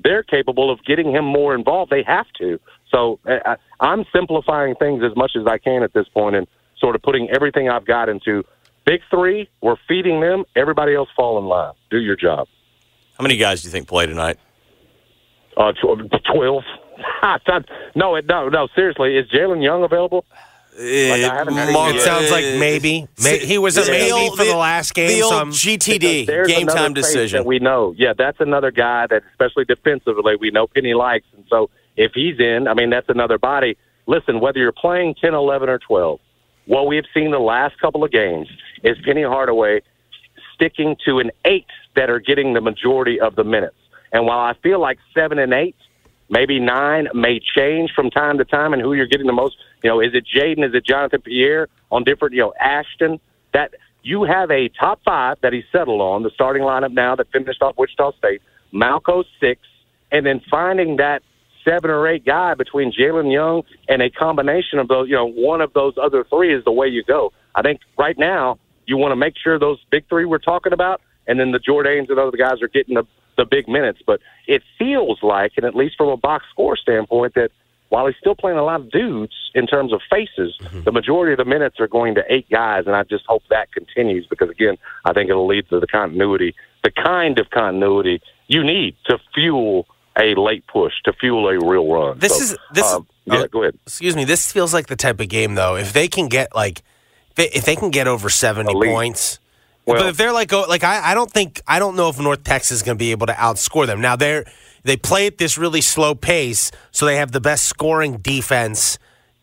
they're 0.02 0.22
capable 0.22 0.70
of 0.70 0.82
getting 0.84 1.10
him 1.10 1.24
more 1.24 1.54
involved. 1.54 1.90
They 1.90 2.02
have 2.02 2.26
to. 2.38 2.58
So 2.90 3.18
uh, 3.26 3.56
I'm 3.80 4.06
simplifying 4.14 4.74
things 4.74 5.02
as 5.02 5.14
much 5.16 5.32
as 5.36 5.46
I 5.46 5.58
can 5.58 5.82
at 5.82 5.92
this 5.92 6.08
point, 6.08 6.34
and 6.34 6.46
sort 6.78 6.94
of 6.96 7.02
putting 7.02 7.28
everything 7.28 7.68
I've 7.68 7.84
got 7.84 8.08
into 8.08 8.42
big 8.86 9.02
three, 9.10 9.50
we're 9.60 9.76
feeding 9.86 10.20
them. 10.20 10.44
Everybody 10.56 10.94
else 10.94 11.10
fall 11.14 11.38
in 11.38 11.44
line. 11.44 11.74
Do 11.90 11.98
your 11.98 12.16
job. 12.16 12.48
How 13.18 13.22
many 13.22 13.36
guys 13.36 13.62
do 13.62 13.68
you 13.68 13.72
think 13.72 13.86
play 13.86 14.06
tonight? 14.06 14.38
Uh, 15.58 15.72
tw- 15.72 16.10
twelve. 16.32 16.64
no, 17.94 18.18
no, 18.18 18.48
no. 18.48 18.68
Seriously, 18.74 19.18
is 19.18 19.28
Jalen 19.28 19.62
Young 19.62 19.84
available? 19.84 20.24
Like, 20.78 21.30
I 21.32 21.34
haven't 21.36 21.54
seen 21.54 21.72
Mark- 21.72 21.94
It 21.96 22.00
sounds 22.02 22.30
like 22.30 22.44
Uh, 22.44 22.58
maybe. 22.58 23.06
He 23.18 23.56
was 23.58 23.78
a 23.78 23.82
the 23.82 23.90
maybe 23.90 24.12
old- 24.12 24.36
for 24.36 24.44
the 24.44 24.56
last 24.56 24.94
game. 24.94 25.08
The 25.08 25.22
old 25.22 25.32
so 25.32 25.38
I'm- 25.38 25.50
GTD, 25.52 26.26
game 26.46 26.66
time 26.66 26.92
decision. 26.92 27.38
that 27.38 27.46
we 27.46 27.58
know. 27.58 27.94
Yeah, 27.96 28.12
that's 28.16 28.40
another 28.40 28.70
guy 28.70 29.06
that, 29.08 29.22
especially 29.32 29.64
defensively, 29.64 30.36
we 30.36 30.50
know 30.50 30.66
Penny 30.66 30.94
likes. 30.94 31.26
And 31.34 31.44
so 31.48 31.70
if 31.96 32.12
he's 32.14 32.38
in, 32.38 32.68
I 32.68 32.74
mean, 32.74 32.90
that's 32.90 33.08
another 33.08 33.38
body. 33.38 33.76
Listen, 34.06 34.38
whether 34.40 34.58
you're 34.58 34.70
playing 34.72 35.14
10, 35.14 35.34
11, 35.34 35.68
or 35.68 35.78
12, 35.78 36.20
what 36.66 36.86
we 36.86 36.96
have 36.96 37.06
seen 37.14 37.30
the 37.30 37.38
last 37.40 37.78
couple 37.80 38.04
of 38.04 38.10
games 38.12 38.48
is 38.82 38.96
Penny 39.04 39.22
Hardaway 39.22 39.80
sticking 40.54 40.96
to 41.04 41.18
an 41.18 41.30
eight 41.44 41.66
that 41.94 42.10
are 42.10 42.18
getting 42.20 42.52
the 42.54 42.60
majority 42.60 43.20
of 43.20 43.34
the 43.36 43.44
minutes. 43.44 43.76
And 44.12 44.26
while 44.26 44.38
I 44.40 44.54
feel 44.62 44.80
like 44.80 44.98
seven 45.14 45.38
and 45.38 45.52
eight, 45.52 45.76
maybe 46.28 46.58
nine 46.60 47.08
may 47.14 47.40
change 47.40 47.92
from 47.94 48.10
time 48.10 48.38
to 48.38 48.44
time 48.44 48.72
and 48.72 48.82
who 48.82 48.94
you're 48.94 49.06
getting 49.06 49.26
the 49.26 49.32
most, 49.32 49.56
you 49.82 49.90
know, 49.90 50.00
is 50.00 50.14
it 50.14 50.24
Jaden? 50.26 50.66
Is 50.66 50.74
it 50.74 50.84
Jonathan 50.84 51.20
Pierre 51.20 51.68
on 51.90 52.04
different, 52.04 52.34
you 52.34 52.40
know, 52.40 52.54
Ashton? 52.60 53.20
That 53.52 53.74
you 54.02 54.24
have 54.24 54.50
a 54.50 54.68
top 54.68 55.00
five 55.04 55.38
that 55.42 55.52
he 55.52 55.64
settled 55.72 56.00
on, 56.00 56.22
the 56.22 56.30
starting 56.34 56.62
lineup 56.62 56.92
now 56.92 57.16
that 57.16 57.30
finished 57.32 57.62
off 57.62 57.76
Wichita 57.76 58.12
State, 58.18 58.42
Malco 58.72 59.24
six, 59.40 59.60
and 60.12 60.26
then 60.26 60.40
finding 60.50 60.96
that 60.96 61.22
seven 61.64 61.90
or 61.90 62.06
eight 62.06 62.24
guy 62.24 62.54
between 62.54 62.92
Jalen 62.92 63.32
Young 63.32 63.62
and 63.88 64.00
a 64.00 64.10
combination 64.10 64.78
of 64.78 64.88
those, 64.88 65.08
you 65.08 65.16
know, 65.16 65.26
one 65.26 65.60
of 65.60 65.72
those 65.72 65.94
other 66.00 66.24
three 66.24 66.54
is 66.54 66.64
the 66.64 66.72
way 66.72 66.86
you 66.86 67.02
go. 67.02 67.32
I 67.54 67.62
think 67.62 67.80
right 67.98 68.16
now 68.16 68.58
you 68.86 68.96
want 68.96 69.12
to 69.12 69.16
make 69.16 69.34
sure 69.42 69.58
those 69.58 69.78
big 69.90 70.08
three 70.08 70.24
we're 70.24 70.38
talking 70.38 70.72
about, 70.72 71.00
and 71.26 71.40
then 71.40 71.50
the 71.50 71.58
Jordanes 71.58 72.08
and 72.08 72.18
other 72.18 72.36
guys 72.36 72.62
are 72.62 72.68
getting 72.68 72.94
the 72.94 73.04
the 73.36 73.44
big 73.44 73.68
minutes. 73.68 74.00
But 74.06 74.20
it 74.46 74.62
feels 74.78 75.22
like, 75.22 75.52
and 75.56 75.64
at 75.64 75.74
least 75.74 75.96
from 75.96 76.08
a 76.08 76.16
box 76.16 76.44
score 76.50 76.76
standpoint, 76.76 77.34
that 77.34 77.50
while 77.88 78.06
he's 78.06 78.16
still 78.18 78.34
playing 78.34 78.58
a 78.58 78.64
lot 78.64 78.80
of 78.80 78.90
dudes 78.90 79.32
in 79.54 79.66
terms 79.66 79.92
of 79.92 80.00
faces, 80.10 80.58
the 80.84 80.90
majority 80.90 81.32
of 81.32 81.38
the 81.38 81.44
minutes 81.44 81.78
are 81.78 81.86
going 81.86 82.16
to 82.16 82.24
eight 82.28 82.48
guys, 82.50 82.84
and 82.86 82.96
I 82.96 83.04
just 83.04 83.24
hope 83.26 83.44
that 83.50 83.70
continues 83.72 84.26
because 84.26 84.50
again, 84.50 84.76
I 85.04 85.12
think 85.12 85.30
it'll 85.30 85.46
lead 85.46 85.68
to 85.68 85.78
the 85.78 85.86
continuity, 85.86 86.54
the 86.82 86.90
kind 86.90 87.38
of 87.38 87.50
continuity 87.50 88.20
you 88.48 88.64
need 88.64 88.96
to 89.06 89.18
fuel 89.34 89.86
a 90.18 90.34
late 90.34 90.64
push, 90.66 90.94
to 91.04 91.12
fuel 91.12 91.48
a 91.48 91.64
real 91.64 91.86
run. 91.92 92.18
This 92.18 92.36
So, 92.36 92.42
is 92.42 92.56
this. 92.72 92.92
um, 92.92 93.06
yeah, 93.26 93.42
oh, 93.42 93.46
go 93.48 93.62
ahead. 93.62 93.78
Excuse 93.86 94.16
me. 94.16 94.24
This 94.24 94.50
feels 94.50 94.72
like 94.74 94.86
the 94.88 94.96
type 94.96 95.20
of 95.20 95.28
game 95.28 95.54
though. 95.54 95.76
If 95.76 95.92
they 95.92 96.08
can 96.08 96.28
get 96.28 96.54
like, 96.56 96.78
if 97.30 97.34
they, 97.36 97.48
if 97.50 97.64
they 97.64 97.76
can 97.76 97.90
get 97.90 98.08
over 98.08 98.28
seventy 98.30 98.72
Elite. 98.72 98.90
points. 98.90 99.38
Well- 99.86 100.02
but 100.02 100.08
if 100.08 100.16
they're 100.16 100.32
like, 100.32 100.52
oh, 100.52 100.64
like 100.68 100.84
I, 100.84 101.12
I 101.12 101.14
don't 101.14 101.30
think 101.30 101.60
I 101.66 101.78
don't 101.78 101.96
know 101.96 102.08
if 102.08 102.18
North 102.18 102.44
Texas 102.44 102.78
is 102.78 102.82
going 102.82 102.96
to 102.96 102.98
be 102.98 103.12
able 103.12 103.26
to 103.28 103.32
outscore 103.34 103.86
them. 103.86 104.00
Now 104.00 104.16
they're 104.16 104.44
they 104.82 104.96
play 104.96 105.26
at 105.26 105.38
this 105.38 105.56
really 105.58 105.80
slow 105.80 106.14
pace, 106.14 106.70
so 106.92 107.06
they 107.06 107.16
have 107.16 107.32
the 107.32 107.40
best 107.40 107.64
scoring 107.64 108.18
defense 108.18 108.98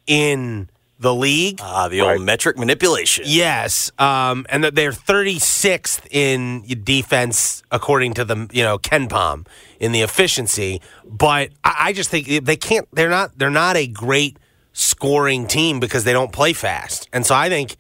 in 0.08 0.70
the 1.00 1.14
league. 1.14 1.60
Ah, 1.62 1.88
the 1.90 2.00
old 2.02 2.22
metric 2.22 2.58
manipulation. 2.58 3.26
Yes, 3.28 3.92
um, 4.00 4.46
and 4.50 4.64
that 4.64 4.76
they're 4.76 4.92
36th 4.92 6.06
in 6.12 6.64
defense 6.84 7.62
according 7.72 8.14
to 8.16 8.26
the 8.26 8.48
you 8.52 8.64
know 8.64 8.78
KenPom 8.78 9.46
in 9.80 9.92
the 9.92 10.02
efficiency. 10.02 10.82
But 11.06 11.50
I, 11.64 11.76
I 11.80 11.94
just 11.94 12.10
think 12.10 12.46
they 12.46 12.56
can't. 12.56 12.88
They're 12.94 13.10
not. 13.10 13.38
They're 13.38 13.50
not 13.50 13.76
a 13.76 13.88
great 13.88 14.38
scoring 14.74 15.46
team 15.48 15.80
because 15.80 16.04
they 16.04 16.14
don't 16.14 16.32
play 16.32 16.54
fast. 16.54 17.08
And 17.14 17.26
so 17.26 17.36
I 17.36 17.50
think 17.50 17.76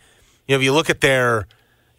you 0.47 0.56
know 0.56 0.60
if 0.60 0.63
you 0.63 0.73
look 0.73 0.89
at 0.89 1.02
their 1.02 1.47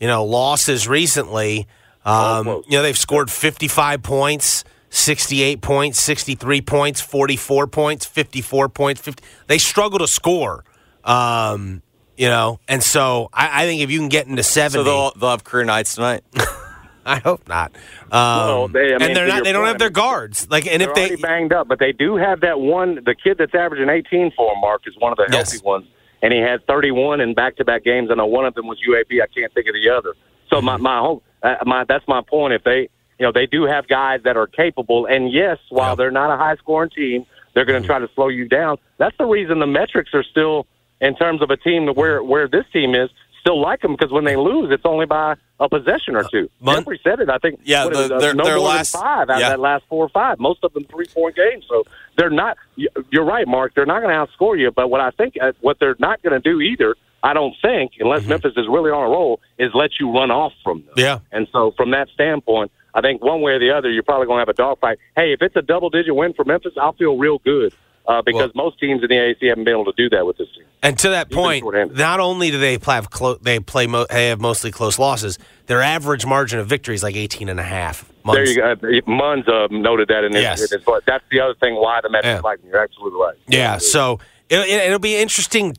you 0.04 0.08
know 0.10 0.22
losses 0.26 0.86
recently, 0.86 1.66
um, 2.04 2.46
you 2.68 2.76
know 2.76 2.82
they've 2.82 2.98
scored 2.98 3.30
55 3.30 4.02
points. 4.02 4.64
68 4.90 5.60
points, 5.62 5.98
63 6.00 6.60
points, 6.60 7.00
44 7.00 7.66
points, 7.66 8.04
54 8.06 8.68
points. 8.68 9.00
50, 9.00 9.24
they 9.48 9.58
struggle 9.58 9.98
to 9.98 10.06
score. 10.06 10.62
Um, 11.02 11.82
you 12.16 12.28
know, 12.28 12.60
and 12.68 12.80
so 12.80 13.28
I, 13.32 13.62
I 13.62 13.66
think 13.66 13.80
if 13.82 13.90
you 13.90 13.98
can 13.98 14.08
get 14.08 14.28
into 14.28 14.44
70, 14.44 14.72
So 14.74 14.84
they'll, 14.84 15.12
they'll 15.18 15.30
have 15.30 15.42
career 15.42 15.64
nights 15.64 15.96
tonight. 15.96 16.22
I 17.04 17.16
hope 17.16 17.48
not. 17.48 17.72
Um, 18.04 18.10
Well, 18.12 18.68
they- 18.68 18.80
I 18.94 18.98
mean, 18.98 19.02
and 19.02 19.16
they're 19.16 19.26
not. 19.26 19.42
They 19.42 19.50
don't 19.50 19.62
point, 19.62 19.68
have 19.70 19.78
their 19.80 19.90
guards. 19.90 20.48
Like, 20.48 20.68
and 20.68 20.80
They're 20.80 20.90
if 20.90 20.94
they, 20.94 21.06
already 21.08 21.22
banged 21.22 21.52
up, 21.52 21.66
but 21.66 21.80
they 21.80 21.90
do 21.90 22.14
have 22.14 22.42
that 22.42 22.60
one. 22.60 23.00
The 23.04 23.16
kid 23.16 23.38
that's 23.38 23.54
averaging 23.54 23.88
18 23.88 24.30
for 24.36 24.52
him, 24.54 24.60
Mark, 24.60 24.82
is 24.86 24.94
one 25.00 25.10
of 25.10 25.18
the 25.18 25.26
Yes. 25.28 25.50
healthy 25.50 25.64
ones, 25.66 25.86
and 26.24 26.32
he 26.32 26.40
had 26.40 26.66
31 26.66 27.20
in 27.20 27.34
back-to-back 27.34 27.84
games. 27.84 28.08
I 28.10 28.14
know 28.14 28.24
one 28.24 28.46
of 28.46 28.54
them 28.54 28.66
was 28.66 28.78
UAB. 28.88 29.22
I 29.22 29.26
can't 29.26 29.52
think 29.52 29.66
of 29.68 29.74
the 29.74 29.90
other. 29.90 30.14
So 30.48 30.62
my 30.62 30.78
my 30.78 30.98
whole 30.98 31.22
uh, 31.42 31.56
my 31.66 31.84
that's 31.84 32.06
my 32.08 32.22
point. 32.22 32.54
If 32.54 32.64
they 32.64 32.88
you 33.18 33.26
know 33.26 33.30
they 33.32 33.44
do 33.46 33.64
have 33.64 33.87
guys 33.87 34.20
that 34.24 34.37
are 34.37 34.46
capable, 34.46 35.04
and 35.06 35.30
yes, 35.30 35.58
while 35.68 35.96
they're 35.96 36.10
not 36.10 36.32
a 36.32 36.37
high-scoring 36.38 36.90
team, 36.90 37.26
they're 37.52 37.66
going 37.66 37.80
to 37.82 37.87
try 37.87 37.98
to 37.98 38.08
slow 38.14 38.28
you 38.28 38.48
down. 38.48 38.78
That's 38.98 39.16
the 39.18 39.26
reason 39.26 39.58
the 39.58 39.66
metrics 39.66 40.10
are 40.14 40.22
still 40.24 40.66
in 41.00 41.14
terms 41.14 41.42
of 41.42 41.50
a 41.50 41.56
team 41.58 41.88
where 41.88 42.22
where 42.22 42.48
this 42.48 42.64
team 42.72 42.94
is 42.94 43.10
still 43.40 43.60
like 43.60 43.82
them 43.82 43.92
because 43.94 44.10
when 44.10 44.24
they 44.24 44.37
lose, 44.37 44.70
it's 44.72 44.87
only 44.87 45.04
by 45.04 45.34
a 45.60 45.68
possession 45.68 46.16
or 46.16 46.24
two. 46.24 46.48
Mon- 46.60 46.76
Jeffrey 46.76 46.98
said 47.04 47.20
it. 47.20 47.28
I 47.28 47.37
think. 47.38 47.60
Yeah, 47.64 47.84
the- 47.84 48.04
it, 48.06 48.12
uh, 48.12 48.18
their- 48.18 48.34
no 48.34 48.44
their 48.44 48.58
last- 48.58 48.92
five 48.96 49.28
out 49.28 49.38
yeah. 49.40 49.48
of 49.48 49.52
that 49.52 49.60
last 49.60 49.84
four 49.90 50.04
or 50.06 50.08
five. 50.08 50.38
Most 50.38 50.64
of 50.64 50.72
them 50.72 50.84
three 50.84 51.06
point 51.06 51.37
games. 51.37 51.64
So 51.68 51.84
they're 52.16 52.31
not. 52.31 52.57
you- 52.77 52.88
You're 53.11 53.24
right, 53.24 53.46
Mark. 53.46 53.74
They're 53.74 53.87
not 53.87 54.03
going 54.03 54.14
to 54.14 54.27
outscore 54.27 54.59
you. 54.59 54.70
But 54.70 54.88
what 54.90 55.00
I 55.00 55.11
think, 55.11 55.35
uh, 55.40 55.53
what 55.61 55.79
they're 55.81 55.96
not 55.98 56.22
going 56.22 56.40
to 56.40 56.40
do 56.40 56.61
either, 56.61 56.94
I 57.22 57.33
don't 57.33 57.55
think, 57.62 57.92
unless 58.00 58.27
Memphis 58.27 58.53
is 58.57 58.66
really 58.68 58.90
on 58.90 59.03
a 59.07 59.09
roll, 59.11 59.40
is 59.59 59.70
let 59.74 59.90
you 59.98 60.12
run 60.12 60.31
off 60.31 60.53
from 60.62 60.85
them. 60.85 60.94
Yeah. 60.96 61.18
And 61.33 61.48
so 61.53 61.72
from 61.77 61.90
that 61.92 62.09
standpoint, 62.14 62.70
I 62.94 63.00
think 63.00 63.22
one 63.24 63.40
way 63.40 63.53
or 63.53 63.59
the 63.59 63.70
other, 63.70 63.90
you're 63.90 64.03
probably 64.03 64.27
going 64.27 64.37
to 64.37 64.42
have 64.42 64.48
a 64.48 64.53
dogfight. 64.55 64.98
Hey, 65.16 65.33
if 65.33 65.42
it's 65.42 65.57
a 65.57 65.62
double 65.62 65.90
digit 65.90 66.14
win 66.14 66.33
for 66.35 66.44
Memphis, 66.44 66.74
I'll 66.81 66.92
feel 66.92 67.16
real 67.16 67.38
good. 67.38 67.72
Uh, 68.07 68.20
because 68.20 68.50
most 68.55 68.79
teams 68.79 69.03
in 69.03 69.09
the 69.09 69.14
AAC 69.14 69.48
haven't 69.48 69.64
been 69.64 69.72
able 69.72 69.87
to 69.87 69.94
do 69.96 70.11
that 70.11 70.27
with 70.27 70.37
this 70.37 70.48
team. 70.55 70.63
And 70.85 70.97
to 71.01 71.09
that 71.11 71.31
point, 71.33 71.64
not 71.97 72.20
only 72.20 72.53
do 72.53 72.59
they 72.61 72.79
have 72.87 73.11
clo- 73.11 73.38
they 73.42 73.59
play 73.59 73.88
mo- 73.88 74.07
they 74.09 74.29
have 74.29 74.40
mostly 74.40 74.70
close 74.70 74.99
losses. 74.99 75.38
Their 75.66 75.83
average 75.83 76.25
margin 76.27 76.61
of 76.61 76.66
victory 76.68 76.94
is 76.94 77.03
like 77.03 77.16
18 77.16 77.49
and 77.49 77.59
a 77.59 77.62
half. 77.64 78.05
There 78.25 78.44
you 78.47 78.57
go. 78.57 78.75
Munz 79.07 79.49
uh, 79.49 79.66
noted 79.70 80.09
that 80.09 80.23
in 80.25 80.33
his, 80.33 80.42
Yes. 80.42 80.61
in 80.73 80.79
his 80.79 80.85
book. 80.85 81.03
That's 81.07 81.25
the 81.31 81.40
other 81.40 81.55
thing 81.55 81.75
why 81.75 82.01
the 82.03 82.09
Mets 82.11 82.25
Yeah. 82.27 82.40
like. 82.44 82.61
You're 82.64 82.83
absolutely 82.83 83.18
right. 83.20 83.35
Yeah, 83.49 83.79
so 83.79 84.20
it, 84.49 84.59
it, 84.61 84.87
it'll 84.87 84.99
be 84.99 85.16
interesting 85.16 85.77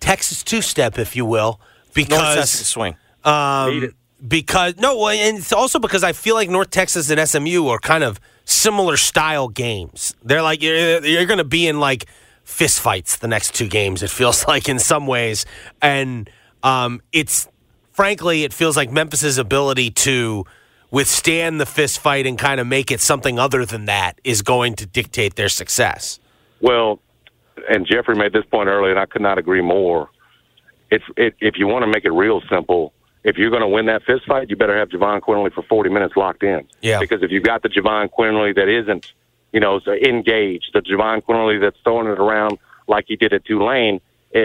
Texas 0.00 0.42
two 0.42 0.60
step, 0.62 0.98
if 0.98 1.16
you 1.16 1.24
will, 1.26 1.58
North 1.96 2.08
Texas 2.08 2.52
because 2.52 2.66
swing. 2.68 2.96
Um, 3.24 3.92
because 4.26 4.76
no, 4.78 5.08
and 5.08 5.38
it's 5.38 5.52
also 5.52 5.78
because 5.78 6.04
I 6.04 6.12
feel 6.12 6.34
like 6.34 6.48
North 6.50 6.70
Texas 6.70 7.10
and 7.10 7.28
SMU 7.28 7.66
are 7.68 7.78
kind 7.78 8.04
of 8.04 8.20
similar 8.44 8.96
style 8.96 9.48
games. 9.48 10.14
They're 10.22 10.42
like 10.42 10.62
you're, 10.62 11.04
you're 11.04 11.26
going 11.26 11.38
to 11.38 11.44
be 11.44 11.66
in 11.66 11.80
like 11.80 12.06
fist 12.44 12.80
fights 12.80 13.16
the 13.16 13.28
next 13.28 13.54
two 13.54 13.68
games. 13.68 14.02
It 14.02 14.10
feels 14.10 14.46
like 14.48 14.68
in 14.68 14.78
some 14.78 15.06
ways, 15.06 15.46
and 15.82 16.30
um, 16.62 17.00
it's 17.12 17.48
frankly 17.92 18.44
it 18.44 18.52
feels 18.52 18.76
like 18.76 18.90
Memphis's 18.90 19.38
ability 19.38 19.90
to 19.90 20.44
withstand 20.90 21.60
the 21.60 21.64
fistfight 21.64 22.28
and 22.28 22.38
kind 22.38 22.60
of 22.60 22.66
make 22.66 22.92
it 22.92 23.00
something 23.00 23.38
other 23.38 23.66
than 23.66 23.86
that 23.86 24.20
is 24.22 24.42
going 24.42 24.74
to 24.76 24.86
dictate 24.86 25.34
their 25.34 25.48
success. 25.48 26.20
Well, 26.60 27.00
and 27.68 27.84
Jeffrey 27.84 28.14
made 28.14 28.32
this 28.32 28.44
point 28.44 28.68
earlier, 28.68 28.92
and 28.92 29.00
I 29.00 29.06
could 29.06 29.22
not 29.22 29.36
agree 29.38 29.60
more. 29.60 30.08
It's 30.90 31.04
it, 31.16 31.34
if 31.40 31.54
you 31.58 31.66
want 31.66 31.82
to 31.82 31.88
make 31.88 32.04
it 32.04 32.12
real 32.12 32.42
simple, 32.48 32.92
if 33.24 33.38
you're 33.38 33.50
going 33.50 33.62
to 33.62 33.68
win 33.68 33.86
that 33.86 34.02
fistfight, 34.04 34.50
you 34.50 34.56
better 34.56 34.78
have 34.78 34.90
Jahvon 34.90 35.20
Quinerly 35.20 35.52
for 35.52 35.62
40 35.62 35.90
minutes 35.90 36.14
locked 36.16 36.42
in. 36.42 36.68
Yeah. 36.82 37.00
Because 37.00 37.22
if 37.22 37.30
you've 37.30 37.42
got 37.42 37.62
the 37.62 37.70
Jahvon 37.70 38.10
Quinerly 38.10 38.54
that 38.54 38.68
isn't, 38.68 39.12
you 39.54 39.60
know, 39.60 39.78
so 39.78 39.92
engaged, 39.92 40.70
the 40.74 40.80
Jahvon 40.80 41.22
Quinerly 41.22 41.60
that's 41.60 41.78
throwing 41.84 42.08
it 42.08 42.18
around 42.18 42.58
like 42.88 43.04
he 43.06 43.14
did 43.14 43.32
at 43.32 43.44
Tulane, 43.44 44.00
i 44.34 44.38
i 44.38 44.42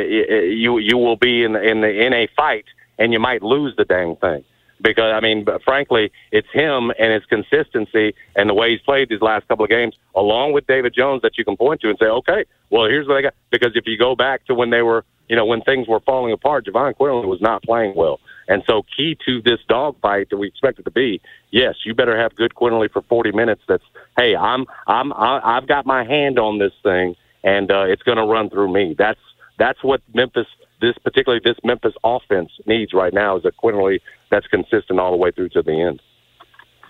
you 0.63 0.78
you 0.78 0.98
will 0.98 1.17
be 1.17 1.43
in 1.43 1.54
the, 1.54 1.62
in 1.62 1.82
the 1.82 1.89
in 1.89 2.13
a 2.13 2.28
fight, 2.38 2.66
and 2.99 3.12
you 3.12 3.20
might 3.20 3.41
lose 3.41 3.76
the 3.76 3.86
dang 3.86 4.16
thing. 4.18 4.43
Because 4.82 5.12
I 5.12 5.20
mean, 5.20 5.45
frankly, 5.66 6.12
it's 6.32 6.47
him 6.53 6.91
and 6.99 7.12
his 7.12 7.26
consistency 7.26 8.14
and 8.36 8.47
the 8.47 8.53
way 8.53 8.70
he's 8.72 8.82
played 8.82 9.10
these 9.10 9.20
last 9.20 9.47
couple 9.47 9.66
of 9.66 9.72
games, 9.72 9.95
along 10.16 10.53
with 10.53 10.68
David 10.68 10.93
Jones, 10.95 11.24
that 11.24 11.39
you 11.39 11.43
can 11.43 11.57
point 11.57 11.82
to 11.82 11.89
and 11.89 11.97
say, 11.99 12.05
okay, 12.05 12.45
well, 12.70 12.86
here's 12.86 13.07
what 13.07 13.18
I 13.18 13.22
got. 13.24 13.34
Because 13.49 13.72
if 13.76 13.88
you 13.88 13.97
go 13.97 14.16
back 14.16 14.45
to 14.45 14.53
when 14.53 14.70
they 14.70 14.84
were, 14.84 15.03
you 15.28 15.36
know, 15.36 15.45
when 15.45 15.62
things 15.64 15.88
were 15.88 15.99
falling 16.01 16.32
apart, 16.32 16.68
Jahvon 16.68 16.93
Quinerly 16.95 17.28
was 17.28 17.41
not 17.41 17.64
playing 17.64 17.93
well. 17.95 18.20
And 18.50 18.64
so, 18.68 18.82
key 18.97 19.16
to 19.28 19.41
this 19.41 19.60
dogfight 19.70 20.32
that 20.32 20.38
we 20.38 20.47
expect 20.47 20.80
it 20.80 20.84
to 20.84 20.91
be, 20.91 21.22
yes, 21.52 21.76
you 21.86 21.93
better 21.93 22.20
have 22.20 22.36
good 22.36 22.54
Quinerly 22.56 22.91
for 22.91 23.04
40 23.04 23.32
minutes. 23.32 23.62
That's, 23.68 23.84
hey, 24.18 24.36
I'm, 24.36 24.66
I'm, 24.88 25.14
I- 25.14 25.41
I've 25.58 25.68
got 25.68 25.86
my 25.86 26.04
hand 26.04 26.38
on 26.39 26.58
this 26.58 26.74
thing, 26.84 27.16
and 27.43 27.70
uh, 27.72 27.84
it's 27.84 28.02
going 28.02 28.18
to 28.18 28.26
run 28.26 28.50
through 28.50 28.74
me. 28.74 28.95
That's 28.97 29.20
that's 29.60 29.84
what 29.84 30.02
Memphis, 30.14 30.47
this 30.82 30.95
particularly 31.04 31.41
this 31.43 31.58
Memphis 31.64 31.93
offense 32.04 32.50
needs 32.66 32.91
right 32.93 33.14
now 33.14 33.38
is 33.38 33.45
a 33.45 33.52
Quinerly 33.52 34.00
that's 34.32 34.47
consistent 34.47 35.00
all 35.00 35.12
the 35.12 35.18
way 35.18 35.30
through 35.32 35.50
to 35.50 35.62
the 35.62 35.80
end. 35.80 36.02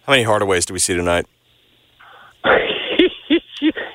How 0.06 0.14
many 0.14 0.24
Hardaways 0.24 0.66
do 0.66 0.74
we 0.74 0.80
see 0.80 0.96
tonight? 0.96 1.26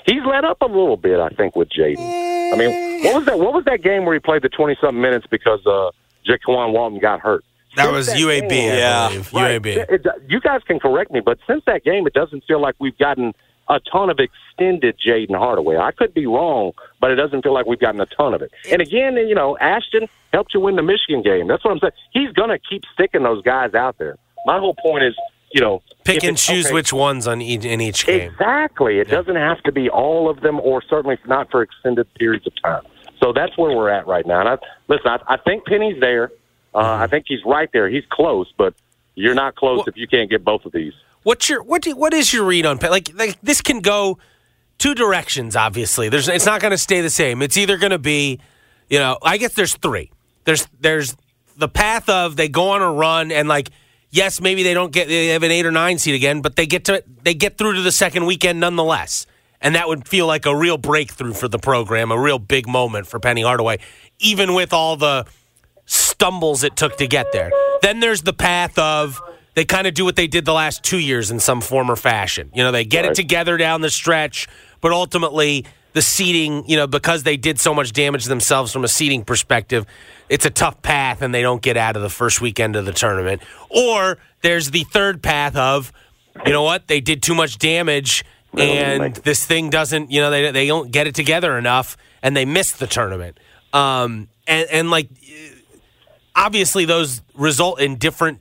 He's 0.07 0.23
let 0.27 0.45
up 0.45 0.61
a 0.61 0.67
little 0.67 0.97
bit, 0.97 1.19
I 1.19 1.31
think, 1.31 1.57
with 1.57 1.69
Jaden. 1.71 2.53
I 2.53 2.57
mean, 2.57 3.03
what 3.05 3.15
was 3.17 3.25
that? 3.27 3.39
What 3.39 3.55
was 3.55 3.65
that 3.65 3.83
game 3.83 4.05
where 4.05 4.15
he 4.15 4.21
played 4.21 4.43
the 4.43 4.49
twenty 4.51 4.77
something 4.81 5.01
minutes 5.01 5.27
because 5.31 5.61
uh, 5.67 5.91
Jaykwon 6.29 6.73
Walton 6.73 6.99
got 7.01 7.21
hurt? 7.21 7.45
That 7.77 7.93
was 7.93 8.07
that 8.07 8.16
UAB, 8.16 8.49
game- 8.49 8.75
Yeah. 8.79 9.09
Right. 9.33 9.61
UAB. 9.61 9.66
It- 9.89 10.07
you 10.29 10.41
guys 10.41 10.61
can 10.66 10.79
correct 10.81 11.11
me, 11.12 11.20
but 11.20 11.39
since 11.47 11.62
that 11.66 11.85
game, 11.85 12.07
it 12.07 12.12
doesn't 12.14 12.45
feel 12.45 12.61
like 12.61 12.75
we've 12.79 12.97
gotten 12.99 13.33
a 13.68 13.81
ton 13.91 14.11
of 14.11 14.18
extended 14.20 14.97
Jaden 14.99 15.35
Hardaway. 15.37 15.77
I 15.79 15.91
could 15.93 16.12
be 16.12 16.27
wrong, 16.27 16.72
but 17.01 17.11
it 17.11 17.14
doesn't 17.14 17.43
feel 17.43 17.55
like 17.55 17.64
we've 17.66 17.79
gotten 17.81 18.01
a 18.01 18.07
ton 18.07 18.35
of 18.35 18.43
it. 18.43 18.51
And 18.70 18.83
again, 18.83 19.16
you 19.16 19.35
know, 19.35 19.57
Ashton 19.59 20.07
helped 20.35 20.53
you 20.53 20.61
win 20.61 20.77
the 20.77 20.83
Michigan 20.83 21.22
game. 21.22 21.47
That's 21.49 21.64
what 21.64 21.70
I'm 21.70 21.79
saying. 21.79 21.93
He's 22.12 22.31
going 22.33 22.51
to 22.51 22.59
keep 22.59 22.83
sticking 22.93 23.22
those 23.22 23.43
guys 23.43 23.72
out 23.75 23.97
there. 23.99 24.16
My 24.45 24.59
whole 24.59 24.75
point 24.75 25.05
is, 25.05 25.14
you 25.53 25.61
know, 25.62 25.83
Pick 26.05 26.25
and 26.25 26.37
choose 26.37 26.66
okay, 26.66 26.75
which 26.75 26.93
ones 26.93 27.27
on 27.27 27.41
each, 27.41 27.64
in 27.64 27.81
each 27.81 28.05
game. 28.05 28.31
Exactly. 28.33 28.99
It 28.99 29.09
doesn't 29.09 29.37
have 29.37 29.62
to 29.62 29.72
be 29.72 29.89
all 29.89 30.29
of 30.29 30.41
them, 30.43 30.61
or 30.61 30.83
certainly 30.83 31.16
not 31.27 31.51
for 31.51 31.62
extended 31.62 32.12
periods 32.14 32.47
of 32.47 32.53
time. 32.62 32.83
So 33.22 33.33
that's 33.33 33.57
where 33.57 33.75
we're 33.75 33.89
at 33.89 34.07
right 34.07 34.27
now. 34.27 34.41
And 34.41 34.49
I, 34.51 34.59
listen, 34.89 35.07
I, 35.07 35.18
I 35.27 35.37
think 35.39 35.64
Penny's 35.64 35.99
there. 36.01 36.31
Uh, 36.75 36.79
I 37.01 37.07
think 37.07 37.27
he's 37.29 37.45
right 37.45 37.68
there. 37.72 37.89
He's 37.89 38.05
close, 38.11 38.53
but 38.57 38.75
you're 39.14 39.35
not 39.35 39.55
close 39.55 39.79
Well- 39.79 39.87
if 39.89 39.97
you 39.97 40.09
can't 40.09 40.29
get 40.29 40.45
both 40.45 40.64
of 40.64 40.72
these. 40.72 40.93
What's 41.22 41.49
your 41.49 41.62
what? 41.62 41.83
Do, 41.83 41.97
what 41.97 42.12
is 42.12 42.35
your 42.35 42.45
read 42.45 42.66
on 42.66 42.79
Like, 42.79 43.11
like 43.14 43.41
this 43.43 43.62
can 43.62 43.81
go 43.81 44.18
two 44.77 44.95
directions. 44.95 45.57
Obviously, 45.57 46.11
there's 46.11 46.29
it's 46.29 46.45
not 46.45 46.61
going 46.61 46.72
to 46.72 46.79
stay 46.79 47.01
the 47.01 47.09
same. 47.09 47.41
It's 47.41 47.57
either 47.57 47.79
going 47.79 47.93
to 47.93 47.99
be, 47.99 48.41
you 48.91 48.99
know, 48.99 49.16
I 49.22 49.39
guess 49.39 49.55
there's 49.55 49.75
three. 49.75 50.11
There's 50.45 50.68
there's 50.81 51.16
the 51.57 51.68
path 51.68 52.11
of 52.11 52.37
they 52.37 52.49
go 52.49 52.70
on 52.70 52.83
a 52.83 52.93
run 52.93 53.33
and 53.33 53.49
like 53.49 53.70
yes, 54.11 54.41
maybe 54.41 54.62
they 54.62 54.75
don't 54.75 54.93
get 54.93 55.09
they 55.09 55.29
have 55.29 55.43
an 55.43 55.51
eight 55.51 55.64
or 55.64 55.72
nine 55.72 55.99
seed 55.99 56.14
again, 56.14 56.43
but 56.43 56.57
they 56.57 56.66
get 56.66 56.85
to 56.87 57.03
they 57.22 57.33
get 57.33 57.57
through 57.57 57.75
to 57.75 57.81
the 57.83 57.93
second 57.93 58.27
weekend 58.27 58.61
nonetheless. 58.61 59.27
And 59.62 59.77
that 59.77 59.89
would 59.89 60.07
feel 60.07 60.27
like 60.27 60.45
a 60.45 60.55
real 60.55 60.77
breakthrough 60.77 61.33
for 61.33 61.49
the 61.49 61.59
program, 61.59 62.11
a 62.11 62.18
real 62.20 62.39
big 62.39 62.68
moment 62.68 63.07
for 63.07 63.18
Penny 63.18 63.41
Hardaway, 63.41 63.79
even 64.18 64.53
with 64.53 64.75
all 64.75 64.97
the 64.97 65.25
stumbles 66.15 66.62
it 66.62 66.77
took 66.77 66.97
to 66.99 67.07
get 67.07 67.33
there. 67.33 67.51
Then 67.83 68.01
there's 68.01 68.23
the 68.23 68.33
path 68.33 68.79
of 68.79 69.21
they 69.55 69.65
kind 69.65 69.87
of 69.87 69.95
do 69.95 70.05
what 70.05 70.17
they 70.17 70.27
did 70.27 70.45
the 70.45 70.53
last 70.53 70.83
two 70.83 70.99
years 70.99 71.31
in 71.31 71.41
some 71.41 71.61
form 71.61 71.91
or 71.91 71.97
fashion. 71.97 72.51
You 72.55 72.62
know, 72.62 72.73
they 72.73 72.85
get 72.85 73.05
it 73.05 73.15
together 73.15 73.57
down 73.57 73.81
the 73.81 73.91
stretch, 73.91 74.49
but 74.81 74.93
ultimately 74.93 75.67
the 75.93 76.03
seating, 76.03 76.69
you 76.69 76.77
know, 76.77 76.87
because 76.87 77.23
they 77.23 77.37
did 77.37 77.61
so 77.61 77.75
much 77.75 77.93
damage 77.93 78.25
themselves 78.25 78.73
from 78.73 78.85
a 78.85 78.89
seating 78.89 79.25
perspective, 79.25 79.87
it's 80.29 80.45
a 80.45 80.51
tough 80.51 80.83
path 80.83 81.23
and 81.23 81.35
they 81.35 81.43
don't 81.43 81.62
get 81.62 81.77
out 81.77 81.97
of 81.97 82.03
the 82.03 82.11
first 82.11 82.41
weekend 82.41 82.75
of 82.77 82.85
the 82.85 82.93
tournament. 82.93 83.43
Or 83.71 84.19
there's 84.43 84.71
the 84.71 84.85
third 84.85 85.23
path 85.23 85.57
of, 85.57 85.93
you 86.45 86.53
know 86.53 86.62
what, 86.62 86.89
they 86.89 87.01
did 87.01 87.23
too 87.23 87.35
much 87.35 87.59
damage 87.59 88.25
and 88.57 89.15
this 89.17 89.45
thing 89.45 89.71
doesn't, 89.71 90.11
you 90.11 90.21
know, 90.21 90.31
they, 90.31 90.51
they 90.53 90.67
don't 90.67 90.91
get 90.91 91.07
it 91.07 91.15
together 91.15 91.59
enough 91.59 91.97
and 92.23 92.37
they 92.37 92.45
miss 92.45 92.73
the 92.73 92.87
tournament. 92.87 93.39
Um, 93.73 94.29
and, 94.47 94.69
and 94.71 94.91
like, 94.91 95.09
obviously 96.35 96.85
those 96.85 97.22
result 97.35 97.80
in 97.80 97.97
different 97.97 98.41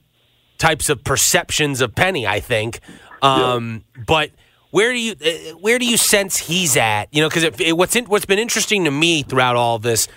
types 0.58 0.90
of 0.90 1.04
perceptions 1.04 1.82
of 1.82 1.96
Penny. 1.96 2.28
I 2.28 2.40
think, 2.40 2.80
um, 3.22 3.84
but 4.06 4.32
where 4.72 4.92
do 4.92 5.00
you 5.00 5.14
uh, 5.14 5.56
where 5.58 5.78
do 5.80 5.86
you 5.86 5.98
sense 5.98 6.38
he's 6.38 6.78
at? 6.78 7.06
You 7.12 7.22
know, 7.22 7.30
because 7.30 7.74
what's 7.74 7.96
in, 7.96 8.06
what's 8.06 8.26
been 8.26 8.40
interesting 8.40 8.86
to 8.86 8.92
me 8.92 9.24
throughout 9.24 9.56
all 9.56 9.80
this 9.80 10.08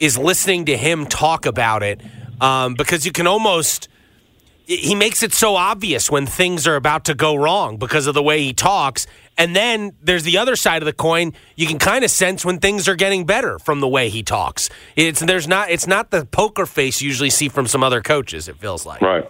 is 0.00 0.18
listening 0.18 0.66
to 0.66 0.76
him 0.76 1.06
talk 1.06 1.46
about 1.46 1.82
it 1.82 2.00
um, 2.40 2.74
because 2.74 3.06
you 3.06 3.12
can 3.12 3.26
almost 3.26 3.88
he 4.66 4.94
makes 4.94 5.22
it 5.22 5.32
so 5.32 5.56
obvious 5.56 6.10
when 6.10 6.26
things 6.26 6.66
are 6.66 6.76
about 6.76 7.04
to 7.04 7.14
go 7.14 7.34
wrong 7.34 7.76
because 7.76 8.06
of 8.06 8.14
the 8.14 8.22
way 8.22 8.42
he 8.42 8.52
talks. 8.52 9.06
And 9.36 9.54
then 9.54 9.94
there's 10.02 10.22
the 10.22 10.38
other 10.38 10.56
side 10.56 10.82
of 10.82 10.86
the 10.86 10.92
coin. 10.92 11.32
You 11.56 11.66
can 11.66 11.78
kind 11.78 12.04
of 12.04 12.10
sense 12.10 12.44
when 12.44 12.58
things 12.58 12.88
are 12.88 12.94
getting 12.94 13.26
better 13.26 13.58
from 13.58 13.80
the 13.80 13.88
way 13.88 14.08
he 14.08 14.22
talks. 14.22 14.70
It's 14.96 15.20
there's 15.20 15.48
not 15.48 15.70
it's 15.70 15.86
not 15.86 16.10
the 16.10 16.24
poker 16.24 16.66
face 16.66 17.00
you 17.00 17.08
usually 17.08 17.30
see 17.30 17.48
from 17.48 17.66
some 17.66 17.82
other 17.82 18.00
coaches. 18.00 18.48
It 18.48 18.56
feels 18.56 18.86
like 18.86 19.00
Right. 19.00 19.28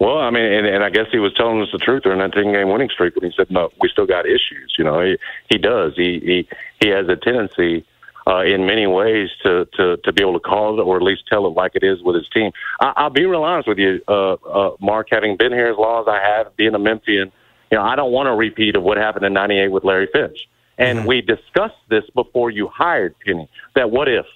Well, 0.00 0.18
I 0.18 0.30
mean, 0.30 0.44
and, 0.44 0.66
and 0.66 0.84
I 0.84 0.90
guess 0.90 1.06
he 1.12 1.18
was 1.18 1.32
telling 1.34 1.62
us 1.62 1.68
the 1.72 1.78
truth 1.78 2.02
during 2.02 2.18
that 2.18 2.32
ten 2.32 2.52
game 2.52 2.68
winning 2.68 2.90
streak 2.90 3.14
when 3.14 3.30
he 3.30 3.36
said, 3.36 3.50
"No, 3.50 3.70
we 3.80 3.88
still 3.88 4.06
got 4.06 4.26
issues." 4.26 4.74
You 4.76 4.84
know, 4.84 5.00
he 5.00 5.16
he 5.48 5.58
does. 5.58 5.94
He 5.96 6.20
he 6.20 6.48
he 6.80 6.88
has 6.90 7.08
a 7.08 7.16
tendency. 7.16 7.86
Uh, 8.26 8.40
in 8.40 8.64
many 8.64 8.86
ways, 8.86 9.28
to, 9.42 9.68
to 9.74 9.98
to 9.98 10.10
be 10.10 10.22
able 10.22 10.32
to 10.32 10.40
call 10.40 10.80
it 10.80 10.82
or 10.82 10.96
at 10.96 11.02
least 11.02 11.26
tell 11.28 11.46
it 11.46 11.50
like 11.50 11.72
it 11.74 11.84
is 11.84 12.02
with 12.02 12.16
his 12.16 12.26
team. 12.30 12.50
I, 12.80 12.94
I'll 12.96 13.10
be 13.10 13.26
real 13.26 13.44
honest 13.44 13.68
with 13.68 13.76
you, 13.76 14.00
uh, 14.08 14.32
uh, 14.32 14.76
Mark. 14.80 15.08
Having 15.10 15.36
been 15.36 15.52
here 15.52 15.66
as 15.66 15.76
long 15.76 16.00
as 16.00 16.08
I 16.08 16.20
have, 16.20 16.56
being 16.56 16.74
a 16.74 16.78
Memphian, 16.78 17.32
you 17.74 17.80
know, 17.80 17.86
I 17.86 17.96
don't 17.96 18.12
want 18.12 18.28
a 18.28 18.32
repeat 18.32 18.76
of 18.76 18.84
what 18.84 18.98
happened 18.98 19.26
in 19.26 19.32
'98 19.32 19.66
with 19.66 19.82
Larry 19.82 20.08
Finch. 20.12 20.38
And 20.78 21.00
mm-hmm. 21.00 21.08
we 21.08 21.22
discussed 21.22 21.74
this 21.88 22.04
before 22.14 22.48
you 22.48 22.68
hired 22.68 23.16
Penny. 23.26 23.48
That 23.74 23.90
what 23.90 24.08
if, 24.08 24.26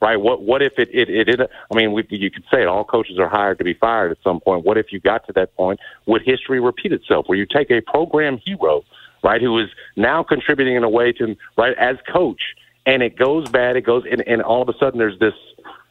right? 0.00 0.16
What 0.16 0.40
what 0.40 0.62
if 0.62 0.72
it 0.78 0.88
it, 0.90 1.10
it, 1.10 1.28
it 1.28 1.50
I 1.70 1.74
mean, 1.74 1.92
we, 1.92 2.06
you 2.08 2.30
could 2.30 2.44
say 2.50 2.62
it. 2.62 2.66
All 2.66 2.84
coaches 2.84 3.18
are 3.18 3.28
hired 3.28 3.58
to 3.58 3.64
be 3.64 3.74
fired 3.74 4.10
at 4.10 4.16
some 4.24 4.40
point. 4.40 4.64
What 4.64 4.78
if 4.78 4.90
you 4.90 5.00
got 5.00 5.26
to 5.26 5.34
that 5.34 5.54
point? 5.54 5.80
Would 6.06 6.22
history 6.22 6.60
repeat 6.60 6.92
itself? 6.92 7.28
Where 7.28 7.36
you 7.36 7.44
take 7.44 7.70
a 7.70 7.82
program 7.82 8.38
hero, 8.38 8.84
right, 9.22 9.42
who 9.42 9.58
is 9.58 9.68
now 9.94 10.22
contributing 10.22 10.74
in 10.74 10.82
a 10.82 10.88
way 10.88 11.12
to 11.12 11.36
right 11.58 11.76
as 11.76 11.98
coach, 12.10 12.40
and 12.86 13.02
it 13.02 13.18
goes 13.18 13.50
bad. 13.50 13.76
It 13.76 13.82
goes, 13.82 14.04
and, 14.10 14.26
and 14.26 14.40
all 14.40 14.62
of 14.62 14.70
a 14.70 14.78
sudden 14.78 14.98
there's 14.98 15.18
this. 15.18 15.34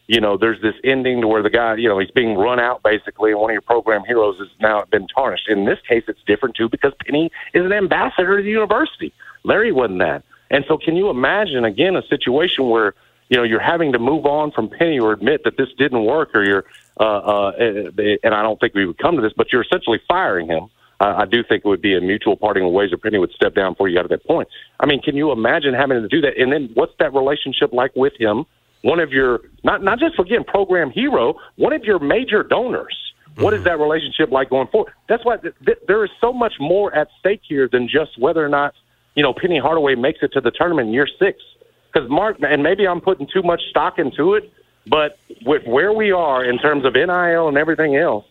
You 0.07 0.21
know, 0.21 0.37
there's 0.37 0.61
this 0.61 0.75
ending 0.85 1.19
to 1.21 1.27
where 1.27 1.43
the 1.43 1.49
guy, 1.49 1.75
you 1.75 1.89
know, 1.89 1.99
he's 1.99 2.11
being 2.11 2.35
run 2.35 2.59
out 2.59 2.81
basically, 2.81 3.31
and 3.31 3.41
one 3.41 3.51
of 3.51 3.53
your 3.53 3.61
program 3.61 4.03
heroes 4.05 4.37
has 4.39 4.47
now 4.61 4.85
been 4.89 5.07
tarnished. 5.07 5.49
In 5.49 5.65
this 5.65 5.79
case, 5.87 6.03
it's 6.07 6.21
different 6.25 6.55
too 6.55 6.69
because 6.69 6.93
Penny 7.05 7.29
is 7.53 7.65
an 7.65 7.73
ambassador 7.73 8.37
to 8.37 8.43
the 8.43 8.49
university. 8.49 9.13
Larry 9.43 9.73
wasn't 9.73 9.99
that. 9.99 10.23
And 10.49 10.63
so, 10.67 10.77
can 10.77 10.95
you 10.95 11.09
imagine 11.09 11.65
again 11.65 11.97
a 11.97 12.03
situation 12.07 12.69
where 12.69 12.93
you 13.29 13.37
know 13.37 13.43
you're 13.43 13.59
having 13.59 13.91
to 13.91 13.99
move 13.99 14.25
on 14.25 14.51
from 14.51 14.69
Penny 14.69 14.97
or 14.97 15.11
admit 15.11 15.43
that 15.43 15.57
this 15.57 15.67
didn't 15.77 16.05
work, 16.05 16.29
or 16.33 16.43
you're, 16.45 16.65
uh, 16.99 17.03
uh, 17.03 17.51
and 17.59 18.33
I 18.33 18.41
don't 18.43 18.59
think 18.59 18.73
we 18.73 18.85
would 18.85 18.97
come 18.97 19.17
to 19.17 19.21
this, 19.21 19.33
but 19.35 19.51
you're 19.51 19.63
essentially 19.63 19.99
firing 20.07 20.47
him. 20.47 20.69
Uh, 20.99 21.15
I 21.17 21.25
do 21.25 21.43
think 21.43 21.63
it 21.63 21.67
would 21.67 21.81
be 21.81 21.95
a 21.95 22.01
mutual 22.01 22.35
parting 22.37 22.65
of 22.65 22.71
ways, 22.71 22.91
or 22.91 22.97
Penny 22.97 23.19
would 23.19 23.31
step 23.31 23.53
down 23.53 23.73
before 23.73 23.87
you 23.87 23.95
got 23.95 24.03
to 24.03 24.07
that 24.07 24.25
point. 24.25 24.47
I 24.79 24.85
mean, 24.85 25.01
can 25.01 25.15
you 25.15 25.31
imagine 25.31 25.73
having 25.73 26.01
to 26.01 26.07
do 26.07 26.21
that? 26.21 26.37
And 26.37 26.51
then, 26.51 26.69
what's 26.73 26.93
that 26.99 27.13
relationship 27.13 27.73
like 27.73 27.95
with 27.95 28.13
him? 28.17 28.45
One 28.81 28.99
of 28.99 29.11
your 29.11 29.41
not 29.63 29.83
not 29.83 29.99
just 29.99 30.19
again 30.19 30.43
program 30.43 30.91
hero, 30.91 31.35
one 31.55 31.73
of 31.73 31.83
your 31.83 31.99
major 31.99 32.43
donors. 32.43 32.95
What 33.35 33.53
is 33.53 33.61
mhm. 33.61 33.65
that 33.65 33.79
relationship 33.79 34.31
like 34.31 34.49
going 34.49 34.67
forward? 34.67 34.93
That's 35.07 35.23
why 35.23 35.37
th- 35.37 35.53
th- 35.65 35.79
there 35.87 36.03
is 36.03 36.11
so 36.19 36.33
much 36.33 36.53
more 36.59 36.93
at 36.95 37.09
stake 37.19 37.41
here 37.47 37.67
than 37.71 37.87
just 37.87 38.17
whether 38.17 38.43
or 38.43 38.49
not 38.49 38.73
you 39.15 39.23
know 39.23 39.33
Penny 39.33 39.59
Hardaway 39.59 39.95
makes 39.95 40.19
it 40.21 40.33
to 40.33 40.41
the 40.41 40.51
tournament 40.51 40.87
in 40.89 40.93
year 40.93 41.07
six. 41.19 41.41
Because 41.91 42.09
Mark, 42.09 42.37
and 42.41 42.63
maybe 42.63 42.87
I'm 42.87 43.01
putting 43.01 43.27
too 43.27 43.41
much 43.41 43.61
stock 43.69 43.97
into 43.97 44.35
it, 44.35 44.51
but 44.85 45.17
with 45.45 45.65
where 45.65 45.93
we 45.93 46.11
are 46.11 46.43
in 46.43 46.59
terms 46.59 46.85
of 46.85 46.93
NIL 46.93 47.47
and 47.47 47.57
everything 47.57 47.95
else, 47.95 48.25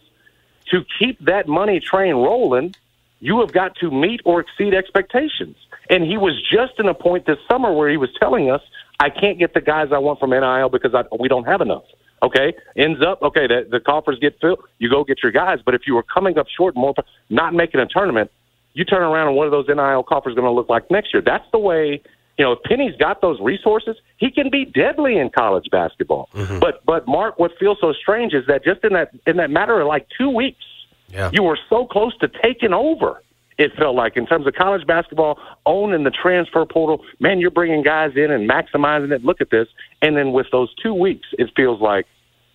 to 0.71 0.85
keep 0.99 1.19
that 1.25 1.49
money 1.49 1.81
train 1.81 2.15
rolling, 2.15 2.75
you 3.21 3.41
have 3.41 3.53
got 3.53 3.77
to 3.77 3.91
meet 3.91 4.21
or 4.25 4.41
exceed 4.41 4.75
expectations. 4.75 5.57
And 5.89 6.05
he 6.05 6.17
was 6.17 6.41
just 6.51 6.79
in 6.79 6.87
a 6.87 6.95
point 6.95 7.27
this 7.27 7.39
summer 7.51 7.73
where 7.73 7.89
he 7.89 7.97
was 7.97 8.11
telling 8.19 8.51
us, 8.51 8.61
I 8.99 9.11
can't 9.11 9.39
get 9.39 9.55
the 9.55 9.61
guys 9.61 9.89
I 9.93 9.99
want 9.99 10.19
from 10.21 10.31
NIL 10.31 10.69
because 10.69 10.95
I, 10.95 11.03
we 11.19 11.29
don't 11.29 11.45
have 11.45 11.61
enough. 11.61 11.85
Okay, 12.23 12.55
ends 12.77 13.01
up 13.07 13.21
okay. 13.23 13.47
The, 13.47 13.67
the 13.71 13.79
coffers 13.79 14.19
get 14.19 14.39
filled. 14.41 14.61
You 14.79 14.89
go 14.89 15.05
get 15.05 15.23
your 15.23 15.33
guys. 15.33 15.59
But 15.65 15.75
if 15.75 15.83
you 15.87 15.95
were 15.95 16.03
coming 16.03 16.39
up 16.39 16.47
short, 16.49 16.75
more 16.75 16.95
not 17.29 17.53
making 17.53 17.79
a 17.81 17.87
tournament, 17.87 18.31
you 18.73 18.85
turn 18.85 19.03
around 19.03 19.29
and 19.29 19.37
what 19.37 19.47
are 19.47 19.51
those 19.51 19.67
NIL 19.69 20.03
coffers 20.03 20.35
going 20.35 20.47
to 20.47 20.51
look 20.51 20.69
like 20.71 20.91
next 20.91 21.13
year? 21.13 21.23
That's 21.25 21.45
the 21.53 21.59
way. 21.59 22.01
You 22.39 22.45
know, 22.45 22.53
if 22.53 22.63
Penny's 22.65 22.95
got 22.99 23.21
those 23.23 23.39
resources, 23.41 23.97
he 24.19 24.31
can 24.31 24.51
be 24.51 24.65
deadly 24.65 25.19
in 25.19 25.31
college 25.31 25.69
basketball. 25.71 26.29
Mm-hmm. 26.35 26.59
But 26.59 26.85
but 26.87 27.07
Mark, 27.07 27.39
what 27.39 27.53
feels 27.59 27.79
so 27.81 27.93
strange 27.93 28.33
is 28.33 28.47
that 28.47 28.65
just 28.65 28.83
in 28.83 28.95
that 28.95 29.11
in 29.27 29.37
that 29.37 29.51
matter 29.51 29.79
of 29.81 29.87
like 29.87 30.07
two 30.19 30.31
weeks, 30.31 30.65
Yeah. 31.11 31.31
you 31.35 31.43
were 31.43 31.59
so 31.69 31.87
close 31.87 32.17
to 32.19 32.29
taking 32.29 32.73
over. 32.73 33.23
It 33.59 33.73
felt 33.79 33.97
like 33.97 34.17
in 34.17 34.27
terms 34.27 34.47
of 34.47 34.55
college 34.55 34.87
basketball, 34.87 35.39
owning 35.65 36.05
the 36.05 36.11
transfer 36.11 36.65
portal. 36.67 37.03
Man, 37.21 37.41
you're 37.41 37.51
bringing 37.51 37.83
guys 37.83 38.13
in 38.15 38.31
and 38.31 38.49
maximizing 38.49 39.13
it. 39.13 39.25
Look 39.25 39.41
at 39.41 39.51
this, 39.51 39.69
and 40.03 40.17
then 40.17 40.33
with 40.33 40.47
those 40.53 40.75
two 40.83 40.93
weeks, 40.93 41.27
it 41.39 41.51
feels 41.57 41.81
like, 41.81 42.07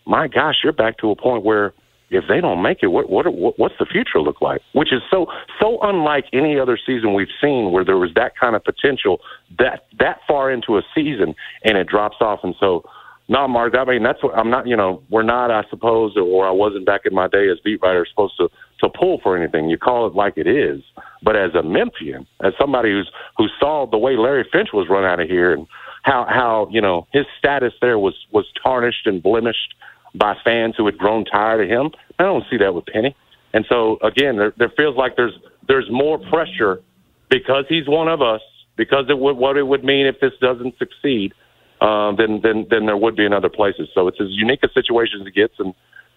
my 0.06 0.28
gosh, 0.28 0.58
you're 0.64 0.74
back 0.74 0.98
to 1.00 1.10
a 1.10 1.16
point 1.16 1.44
where 1.44 1.74
if 2.12 2.26
they 2.28 2.42
don't 2.42 2.62
make 2.62 2.80
it, 2.84 2.88
what 2.88 3.10
what 3.10 3.26
what's 3.58 3.76
the 3.80 3.86
future 3.86 4.20
look 4.20 4.42
like? 4.42 4.62
Which 4.74 4.92
is 4.92 5.02
so 5.10 5.28
so 5.62 5.80
unlike 5.82 6.26
any 6.34 6.60
other 6.60 6.78
season 6.78 7.14
we've 7.14 7.32
seen 7.42 7.72
where 7.72 7.86
there 7.86 7.98
was 7.98 8.12
that 8.16 8.34
kind 8.38 8.56
of 8.56 8.64
potential 8.64 9.22
that 9.58 9.86
that 9.98 10.20
far 10.28 10.52
into 10.52 10.78
a 10.78 10.82
season 10.94 11.34
and 11.64 11.78
it 11.78 11.88
drops 11.88 12.18
off. 12.20 12.42
And 12.44 12.54
so, 12.60 12.84
no, 13.32 13.48
Mark, 13.48 13.76
I 13.76 13.86
mean 13.86 14.04
that's 14.04 14.22
what 14.22 14.38
I'm 14.38 14.50
not. 14.50 14.68
You 14.68 14.76
know, 14.76 15.02
we're 15.10 15.24
not, 15.24 15.52
I 15.52 15.64
suppose, 15.70 16.18
or 16.18 16.46
I 16.46 16.52
wasn't 16.52 16.86
back 16.86 17.06
in 17.06 17.16
my 17.16 17.30
day 17.30 17.48
as 17.50 17.60
beat 17.64 17.82
writer 17.82 18.06
supposed 18.06 18.36
to 18.36 18.50
to 18.82 18.90
pull 18.90 19.22
for 19.24 19.38
anything. 19.38 19.70
You 19.70 19.78
call 19.78 20.06
it 20.06 20.14
like 20.16 20.34
it 20.36 20.48
is. 20.48 20.82
But 21.24 21.38
as 21.38 21.56
a 21.56 21.64
Memphian, 21.64 22.28
as 22.44 22.52
somebody 22.60 22.92
who's 22.92 23.10
who 23.38 23.48
saw 23.58 23.88
the 23.90 23.98
way 23.98 24.18
Larry 24.18 24.46
Finch 24.52 24.74
was 24.74 24.90
run 24.90 25.06
out 25.06 25.22
of 25.22 25.30
here 25.30 25.54
and 25.54 25.66
how 26.04 26.28
how 26.30 26.68
you 26.72 26.82
know 26.82 27.08
his 27.14 27.26
status 27.40 27.72
there 27.80 27.98
was 27.98 28.16
was 28.34 28.46
tarnished 28.62 29.08
and 29.08 29.24
blemished 29.24 29.76
by 30.14 30.36
fans 30.44 30.76
who 30.76 30.86
had 30.86 30.98
grown 30.98 31.24
tired 31.24 31.64
of 31.64 31.70
him. 31.70 31.92
I 32.20 32.24
don't 32.24 32.44
see 32.52 32.58
that 32.58 32.76
with 32.76 32.86
Penny. 32.88 33.16
And 33.54 33.66
so 33.70 33.98
again, 34.04 34.36
there, 34.36 34.54
there 34.58 34.74
feels 34.76 34.98
like 34.98 35.16
there's 35.16 35.40
there's 35.70 35.90
more 35.90 36.20
pressure 36.20 36.82
because 37.30 37.64
he's 37.70 37.88
one 37.88 38.10
of 38.10 38.22
us. 38.22 38.42
Because 38.78 39.06
it 39.10 39.20
would 39.20 39.38
what 39.38 39.58
it 39.58 39.68
would 39.68 39.84
mean 39.84 40.08
if 40.08 40.20
this 40.22 40.32
doesn't 40.42 40.78
succeed, 40.80 41.34
um, 41.82 42.16
than 42.16 42.42
than 42.42 42.68
than 42.70 42.86
there 42.86 42.98
would 42.98 43.16
be 43.16 43.26
in 43.26 43.34
other 43.34 43.50
places. 43.50 43.90
So 43.94 44.08
it's 44.08 44.22
as 44.22 44.28
unique 44.30 44.64
a 44.64 44.70
situation 44.72 45.22
as 45.22 45.28
it 45.28 45.36
gets, 45.36 45.56
and 45.60 45.74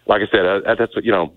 like 0.07 0.21
I 0.21 0.31
said, 0.31 0.45
uh, 0.45 0.75
that's 0.79 0.93
you 1.03 1.13
know, 1.13 1.33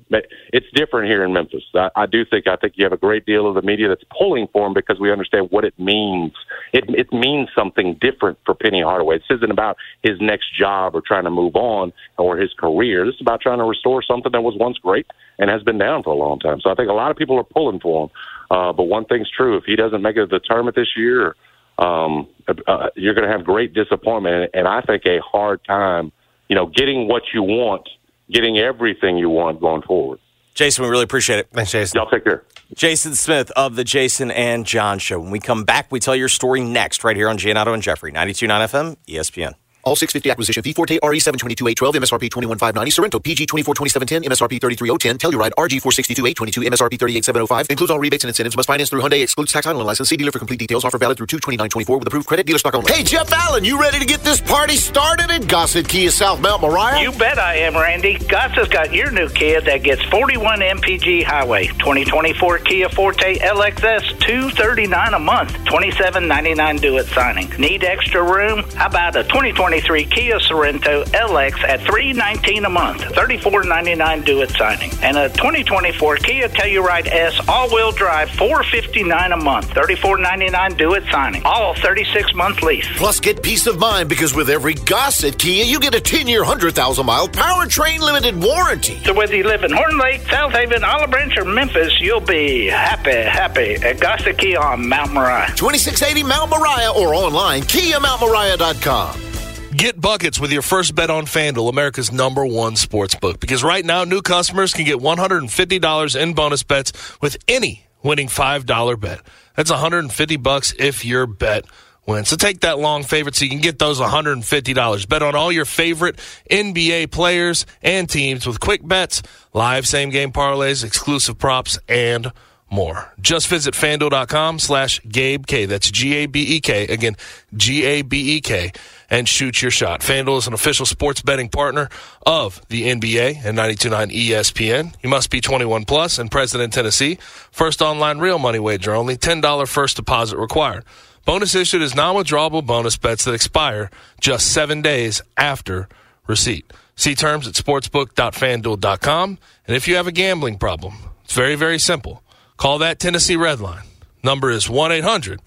it's 0.51 0.65
different 0.73 1.09
here 1.09 1.23
in 1.23 1.31
Memphis. 1.31 1.63
I, 1.73 1.89
I 1.95 2.05
do 2.05 2.25
think 2.25 2.47
I 2.47 2.57
think 2.57 2.73
you 2.75 2.83
have 2.83 2.91
a 2.91 2.97
great 2.97 3.25
deal 3.25 3.47
of 3.47 3.55
the 3.55 3.61
media 3.61 3.87
that's 3.87 4.03
pulling 4.17 4.47
for 4.51 4.67
him 4.67 4.73
because 4.73 4.99
we 4.99 5.11
understand 5.11 5.47
what 5.51 5.63
it 5.63 5.73
means. 5.79 6.33
It 6.73 6.83
it 6.89 7.13
means 7.13 7.47
something 7.55 7.97
different 8.01 8.37
for 8.45 8.53
Penny 8.53 8.81
Hardaway. 8.81 9.19
This 9.19 9.37
isn't 9.37 9.51
about 9.51 9.77
his 10.03 10.19
next 10.19 10.47
job 10.57 10.95
or 10.95 11.01
trying 11.01 11.23
to 11.23 11.31
move 11.31 11.55
on 11.55 11.93
or 12.17 12.37
his 12.37 12.51
career. 12.53 13.05
This 13.05 13.15
is 13.15 13.21
about 13.21 13.39
trying 13.39 13.59
to 13.59 13.63
restore 13.63 14.03
something 14.03 14.33
that 14.33 14.41
was 14.41 14.55
once 14.59 14.77
great 14.77 15.07
and 15.39 15.49
has 15.49 15.63
been 15.63 15.77
down 15.77 16.03
for 16.03 16.09
a 16.09 16.17
long 16.17 16.39
time. 16.39 16.59
So 16.59 16.69
I 16.69 16.75
think 16.75 16.89
a 16.89 16.93
lot 16.93 17.11
of 17.11 17.15
people 17.15 17.37
are 17.37 17.45
pulling 17.45 17.79
for 17.79 18.05
him. 18.05 18.09
Uh, 18.51 18.73
but 18.73 18.83
one 18.83 19.05
thing's 19.05 19.29
true: 19.29 19.55
if 19.55 19.63
he 19.63 19.77
doesn't 19.77 20.01
make 20.01 20.17
it 20.17 20.21
to 20.21 20.25
the 20.25 20.39
tournament 20.39 20.75
this 20.75 20.91
year, 20.97 21.37
um, 21.77 22.27
uh, 22.47 22.89
you're 22.95 23.13
going 23.13 23.27
to 23.27 23.31
have 23.31 23.45
great 23.45 23.73
disappointment, 23.73 24.51
and 24.53 24.67
I 24.67 24.81
think 24.81 25.05
a 25.05 25.19
hard 25.19 25.63
time. 25.63 26.11
You 26.49 26.55
know, 26.55 26.65
getting 26.65 27.09
what 27.09 27.23
you 27.33 27.43
want 27.43 27.89
getting 28.31 28.57
everything 28.57 29.17
you 29.17 29.29
want 29.29 29.59
going 29.59 29.81
forward. 29.81 30.19
Jason, 30.53 30.83
we 30.83 30.89
really 30.89 31.03
appreciate 31.03 31.39
it. 31.39 31.49
Thanks, 31.51 31.71
Jason. 31.71 31.99
Y'all 31.99 32.09
take 32.09 32.23
care. 32.23 32.43
Jason 32.73 33.15
Smith 33.15 33.51
of 33.51 33.75
the 33.75 33.83
Jason 33.83 34.31
and 34.31 34.65
John 34.65 34.99
Show. 34.99 35.19
When 35.19 35.31
we 35.31 35.39
come 35.39 35.63
back, 35.63 35.91
we 35.91 35.99
tell 35.99 36.15
your 36.15 36.29
story 36.29 36.61
next, 36.61 37.03
right 37.03 37.15
here 37.15 37.29
on 37.29 37.37
Giannotto 37.37 37.73
and 37.73 37.83
Jeffrey, 37.83 38.11
92.9 38.11 38.49
FM, 38.49 38.97
ESPN. 39.07 39.53
All 39.87 39.95
650 39.95 40.29
acquisition 40.29 40.61
fee 40.63 40.73
Forte 40.73 40.99
RE 41.01 41.17
722 41.17 41.85
MSRP 41.95 42.29
21590 42.29 42.91
Sorento 42.91 43.23
PG 43.23 43.47
2420710 43.47 44.25
MSRP 44.27 44.59
33010 44.59 45.17
Telluride 45.17 45.55
RG 45.55 45.79
462 45.79 46.27
822 46.27 46.61
MSRP 46.67 46.99
38705 46.99 47.67
includes 47.69 47.89
all 47.89 47.97
rebates 47.97 48.25
and 48.25 48.29
incentives 48.29 48.57
must 48.57 48.67
finance 48.67 48.89
through 48.89 48.99
Hyundai 48.99 49.23
excludes 49.23 49.53
tax 49.53 49.63
title 49.63 49.79
and 49.79 49.87
license. 49.87 50.09
See 50.09 50.17
dealer 50.17 50.33
for 50.33 50.39
complete 50.39 50.59
details. 50.59 50.83
Offer 50.83 50.97
valid 50.97 51.15
through 51.15 51.27
22924 51.27 51.99
with 51.99 52.07
approved 52.09 52.27
credit. 52.27 52.45
Dealer 52.45 52.59
stock 52.59 52.75
only. 52.75 52.91
Hey 52.91 53.01
Jeff 53.01 53.31
Allen 53.31 53.63
you 53.63 53.79
ready 53.79 53.97
to 53.97 54.05
get 54.05 54.19
this 54.25 54.41
party 54.41 54.75
started 54.75 55.31
at 55.31 55.47
Gossett 55.47 55.87
Kia 55.87 56.11
South 56.11 56.41
Mount 56.41 56.61
Moriah? 56.61 56.99
You 56.99 57.13
bet 57.13 57.39
I 57.39 57.55
am 57.63 57.73
Randy. 57.73 58.17
Gossett's 58.17 58.67
got 58.67 58.93
your 58.93 59.09
new 59.11 59.29
Kia 59.29 59.61
that 59.61 59.83
gets 59.83 60.03
41 60.11 60.59
MPG 60.59 61.23
highway. 61.23 61.67
2024 61.67 62.57
Kia 62.59 62.89
Forte 62.89 63.39
LXS 63.39 64.19
239 64.19 65.13
a 65.13 65.19
month. 65.19 65.53
27.99 65.63 66.81
due 66.81 66.97
at 66.97 67.05
signing. 67.05 67.47
Need 67.57 67.85
extra 67.85 68.21
room? 68.21 68.65
How 68.75 68.87
about 68.87 69.15
a 69.15 69.23
2020 69.23 69.76
2023 69.77 70.05
Kia 70.05 70.39
Sorento 70.39 71.03
LX 71.05 71.63
at 71.63 71.81
319 71.81 72.65
a 72.65 72.69
month, 72.69 73.01
$34.99 73.01 74.25
do 74.25 74.41
it 74.41 74.49
signing. 74.51 74.91
And 75.01 75.17
a 75.17 75.29
2024 75.29 76.17
Kia 76.17 76.49
Telluride 76.49 77.07
S 77.07 77.39
all-wheel 77.47 77.91
drive, 77.91 78.29
459 78.31 79.31
a 79.31 79.37
month, 79.37 79.69
$34.99 79.69 80.77
do 80.77 80.93
it 80.95 81.03
signing. 81.11 81.43
All 81.45 81.75
36 81.75 82.33
month 82.33 82.63
lease. 82.63 82.87
Plus 82.95 83.19
get 83.19 83.43
peace 83.43 83.67
of 83.67 83.77
mind 83.77 84.09
because 84.09 84.33
with 84.33 84.49
every 84.49 84.73
Gossett 84.73 85.37
Kia, 85.37 85.63
you 85.63 85.79
get 85.79 85.93
a 85.93 86.01
10-year, 86.01 86.41
100,000 86.41 87.05
mile 87.05 87.27
powertrain 87.27 87.99
limited 87.99 88.41
warranty. 88.41 88.99
So 89.03 89.13
whether 89.13 89.35
you 89.35 89.43
live 89.43 89.63
in 89.63 89.71
Horn 89.71 89.99
Lake, 89.99 90.21
South 90.29 90.53
Haven, 90.53 90.83
Olive 90.83 91.11
Branch, 91.11 91.37
or 91.37 91.45
Memphis, 91.45 91.99
you'll 91.99 92.19
be 92.19 92.67
happy, 92.67 93.11
happy 93.11 93.75
at 93.75 93.99
Gossett 93.99 94.37
Kia 94.37 94.59
on 94.59 94.87
Mount 94.87 95.13
Moriah. 95.13 95.47
2680 95.55 96.23
Mount 96.23 96.49
Moriah 96.49 96.91
or 96.95 97.13
online, 97.13 97.61
KiaMountMoriah.com. 97.61 99.26
Get 99.75 99.99
buckets 99.99 100.39
with 100.39 100.51
your 100.51 100.61
first 100.61 100.95
bet 100.95 101.09
on 101.09 101.25
FanDuel, 101.25 101.69
America's 101.69 102.11
number 102.11 102.45
one 102.45 102.75
sports 102.75 103.15
book. 103.15 103.39
Because 103.39 103.63
right 103.63 103.83
now, 103.83 104.05
new 104.05 104.21
customers 104.21 104.73
can 104.73 104.85
get 104.85 104.97
$150 104.97 106.21
in 106.21 106.33
bonus 106.33 106.63
bets 106.63 106.93
with 107.21 107.37
any 107.47 107.85
winning 108.01 108.27
$5 108.27 108.99
bet. 108.99 109.21
That's 109.55 109.69
150 109.69 110.37
bucks 110.37 110.73
if 110.79 111.03
your 111.03 111.27
bet 111.27 111.65
wins. 112.05 112.29
So 112.29 112.37
take 112.37 112.61
that 112.61 112.79
long 112.79 113.03
favorite 113.03 113.35
so 113.35 113.43
you 113.43 113.51
can 113.51 113.59
get 113.59 113.77
those 113.77 113.99
$150. 113.99 115.09
Bet 115.09 115.21
on 115.21 115.35
all 115.35 115.51
your 115.51 115.65
favorite 115.65 116.17
NBA 116.49 117.11
players 117.11 117.65
and 117.81 118.09
teams 118.09 118.47
with 118.47 118.59
quick 118.59 118.87
bets, 118.87 119.21
live 119.53 119.85
same 119.85 120.09
game 120.09 120.31
parlays, 120.31 120.83
exclusive 120.85 121.37
props, 121.37 121.77
and 121.89 122.31
more. 122.69 123.13
Just 123.19 123.47
visit 123.47 123.73
fanduel.com 123.73 124.59
slash 124.59 125.01
Gabe 125.07 125.45
K. 125.45 125.65
That's 125.65 125.89
G 125.91 126.15
A 126.15 126.25
B 126.25 126.55
E 126.55 126.59
K. 126.61 126.85
Again, 126.87 127.15
G 127.55 127.83
A 127.85 128.01
B 128.01 128.37
E 128.37 128.41
K. 128.41 128.71
And 129.09 129.27
shoot 129.27 129.61
your 129.61 129.71
shot. 129.71 130.01
FanDuel 130.01 130.39
is 130.39 130.47
an 130.47 130.53
official 130.53 130.85
sports 130.85 131.21
betting 131.21 131.47
partner 131.47 131.89
of 132.25 132.61
the 132.67 132.83
NBA 132.83 133.45
and 133.45 133.57
92.9 133.57 134.11
ESPN. 134.11 134.93
You 135.01 135.09
must 135.09 135.29
be 135.29 135.39
21 135.39 135.85
plus 135.85 136.19
and 136.19 136.29
present 136.29 136.61
in 136.61 136.71
Tennessee. 136.71 137.17
First 137.51 137.81
online 137.81 138.19
real 138.19 138.37
money 138.37 138.59
wager 138.59 138.93
only. 138.93 139.15
$10 139.15 139.67
first 139.67 139.95
deposit 139.95 140.37
required. 140.37 140.83
Bonus 141.23 141.55
issued 141.55 141.81
is 141.81 141.95
non-withdrawable 141.95 142.65
bonus 142.65 142.97
bets 142.97 143.25
that 143.25 143.33
expire 143.33 143.89
just 144.21 144.51
seven 144.51 144.81
days 144.81 145.21
after 145.35 145.87
receipt. 146.25 146.71
See 146.95 147.15
terms 147.15 147.47
at 147.47 147.53
sportsbook.fanduel.com. 147.53 149.37
And 149.67 149.75
if 149.75 149.87
you 149.87 149.95
have 149.95 150.07
a 150.07 150.11
gambling 150.11 150.57
problem, 150.57 150.95
it's 151.23 151.33
very, 151.33 151.55
very 151.55 151.79
simple. 151.79 152.23
Call 152.57 152.79
that 152.79 152.99
Tennessee 152.99 153.35
Red 153.35 153.59
Line. 153.59 153.83
Number 154.23 154.49
is 154.49 154.69
1 154.69 154.91
800 154.91 155.41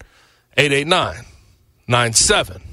889 0.57 2.70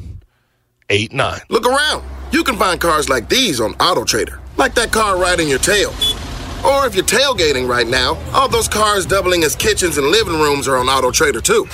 9789. 0.91 1.47
Look 1.51 1.67
around. 1.67 2.03
You 2.33 2.43
can 2.43 2.57
find 2.57 2.81
cars 2.81 3.09
like 3.09 3.29
these 3.29 3.61
on 3.61 3.75
AutoTrader, 3.75 4.39
like 4.57 4.75
that 4.75 4.91
car 4.91 5.19
right 5.19 5.39
in 5.39 5.49
your 5.49 5.59
tail. 5.59 5.91
Or 6.65 6.87
if 6.87 6.95
you're 6.95 7.05
tailgating 7.05 7.69
right 7.69 7.87
now, 7.87 8.17
all 8.33 8.49
those 8.49 8.69
cars 8.69 9.07
doubling 9.07 9.45
as 9.45 9.55
kitchens 9.55 9.99
and 9.99 10.07
living 10.07 10.41
rooms 10.41 10.67
are 10.67 10.77
on 10.77 10.87
AutoTrader 10.87 11.43
too. 11.43 11.67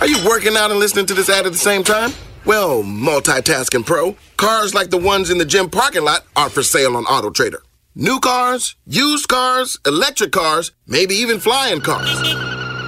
Are 0.00 0.06
you 0.06 0.18
working 0.28 0.56
out 0.56 0.70
and 0.70 0.78
listening 0.78 1.06
to 1.06 1.14
this 1.14 1.30
ad 1.30 1.46
at 1.46 1.52
the 1.52 1.58
same 1.58 1.82
time? 1.82 2.12
Well, 2.44 2.82
multitasking 2.82 3.86
pro, 3.86 4.16
cars 4.36 4.74
like 4.74 4.90
the 4.90 4.98
ones 4.98 5.30
in 5.30 5.38
the 5.38 5.44
gym 5.44 5.70
parking 5.70 6.04
lot 6.04 6.24
are 6.36 6.50
for 6.50 6.62
sale 6.62 6.96
on 6.96 7.04
AutoTrader. 7.04 7.60
New 7.94 8.20
cars, 8.20 8.76
used 8.86 9.28
cars, 9.28 9.78
electric 9.86 10.32
cars, 10.32 10.72
maybe 10.86 11.14
even 11.14 11.40
flying 11.40 11.80
cars. 11.80 12.34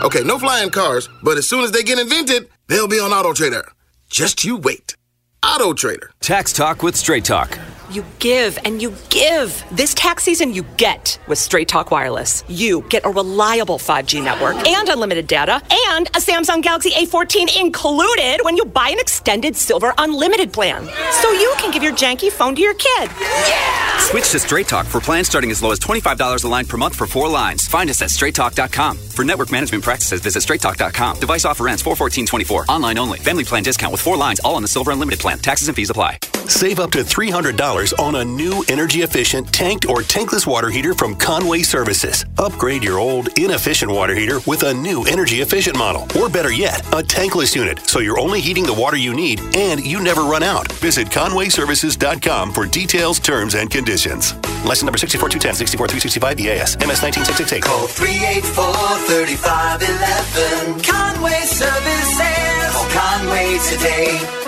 Okay, 0.05 0.23
no 0.23 0.39
flying 0.39 0.71
cars, 0.71 1.09
but 1.23 1.37
as 1.39 1.49
soon 1.49 1.65
as 1.65 1.73
they 1.73 1.83
get 1.83 1.99
invented, 1.99 2.49
they'll 2.69 2.89
be 2.89 3.01
on 3.01 3.13
Auto 3.13 3.33
Trader. 3.33 3.71
Just 4.09 4.45
you 4.45 4.57
wait. 4.57 4.97
Auto 5.45 5.75
Trader. 5.75 6.11
Tax 6.21 6.55
Talk 6.55 6.83
with 6.83 6.97
Straight 6.97 7.25
Talk. 7.25 7.59
You 7.91 8.05
give 8.19 8.59
and 8.65 8.81
you 8.81 8.95
give. 9.11 9.63
This 9.71 9.93
tax 9.95 10.25
season, 10.25 10.55
you 10.55 10.63
get 10.77 11.19
with 11.29 11.39
Straight 11.39 11.69
Talk 11.69 11.91
Wireless. 11.91 12.43
You 12.49 12.83
get 12.89 13.05
a 13.05 13.11
reliable 13.11 13.79
5G 13.79 14.23
network 14.25 14.57
and 14.67 14.89
unlimited 14.89 15.27
data 15.27 15.61
and 15.93 16.09
a 16.09 16.21
Samsung 16.21 16.63
Galaxy 16.63 16.91
A14 16.91 17.61
included 17.61 18.39
when 18.43 18.57
you 18.57 18.65
buy 18.65 18.89
an 18.89 18.99
extended 18.99 19.55
silver 19.55 19.93
unlimited 19.99 20.53
plan. 20.53 20.89
So 21.13 21.31
you 21.33 21.53
can 21.59 21.71
give 21.71 21.83
your 21.83 21.93
janky 21.93 22.31
phone 22.33 22.55
to 22.55 22.63
your 22.63 22.75
kid. 22.75 23.11
Yeah! 23.21 23.99
Switch 23.99 24.31
to 24.31 24.39
Straight 24.39 24.69
Talk 24.69 24.87
for 24.87 25.01
plans 25.01 25.29
starting 25.29 25.51
as 25.51 25.63
low 25.63 25.71
as 25.73 25.79
$25 25.79 26.45
a 26.45 26.49
line 26.49 26.67
per 26.67 26.77
month 26.77 26.95
for 26.95 27.07
four 27.07 27.29
lines. 27.29 27.67
Find 27.67 27.91
us 27.91 28.01
at 28.03 28.09
straighttalk.com. 28.09 28.97
For 28.97 29.25
network 29.25 29.53
management 29.53 29.85
practices, 29.85 30.21
visit 30.21 30.43
straighttalk.com. 30.43 31.21
Device 31.21 31.45
offer 31.45 31.69
ends 31.69 31.83
41424. 31.83 32.67
Online 32.69 32.99
only. 32.99 33.19
Family 33.19 33.45
plan 33.45 33.63
discount 33.63 33.93
with 33.93 34.01
four 34.01 34.17
lines, 34.17 34.41
all 34.41 34.57
on 34.57 34.63
the 34.63 34.69
silver 34.69 34.91
unlimited 34.91 35.21
plan. 35.21 35.39
Taxes 35.39 35.69
and 35.69 35.77
fees 35.77 35.91
apply. 35.91 36.19
Save 36.49 36.79
up 36.81 36.91
to 36.91 36.99
$300 36.99 37.57
on 37.75 38.15
a 38.15 38.25
new 38.25 38.65
energy 38.69 39.03
efficient 39.03 39.53
tanked 39.53 39.89
or 39.89 39.99
tankless 39.99 40.47
water 40.47 40.71
heater 40.71 40.95
from 40.95 41.17
Conway 41.17 41.63
Services. 41.63 42.25
Upgrade 42.39 42.85
your 42.85 43.01
old 43.01 43.37
inefficient 43.37 43.91
water 43.91 44.15
heater 44.15 44.39
with 44.47 44.63
a 44.63 44.73
new 44.73 45.03
energy 45.07 45.41
efficient 45.41 45.77
model. 45.77 46.07
Or 46.17 46.29
better 46.29 46.53
yet, 46.53 46.87
a 46.93 47.03
tankless 47.03 47.57
unit 47.57 47.81
so 47.89 47.99
you're 47.99 48.21
only 48.21 48.41
heating 48.41 48.63
the 48.65 48.73
water 48.73 48.97
you 48.97 49.13
need 49.13 49.41
and 49.57 49.85
you 49.85 50.01
never 50.01 50.21
run 50.23 50.45
out. 50.45 50.71
Visit 50.75 51.09
conwayservices.com 51.09 52.53
for 52.53 52.65
details, 52.67 53.19
terms, 53.19 53.55
and 53.55 53.69
conditions. 53.69 54.35
Lesson 54.65 54.87
number 54.87 54.99
64210, 54.99 55.67
64365 55.67 56.39
EAS, 56.39 56.77
MS 56.79 57.03
19688. 57.03 57.63
Call 57.65 57.89
384-3511. 57.89 60.85
Conway 60.87 61.41
Services. 61.43 62.71
Call 62.71 62.87
Conway 62.91 63.59
today. 63.69 64.44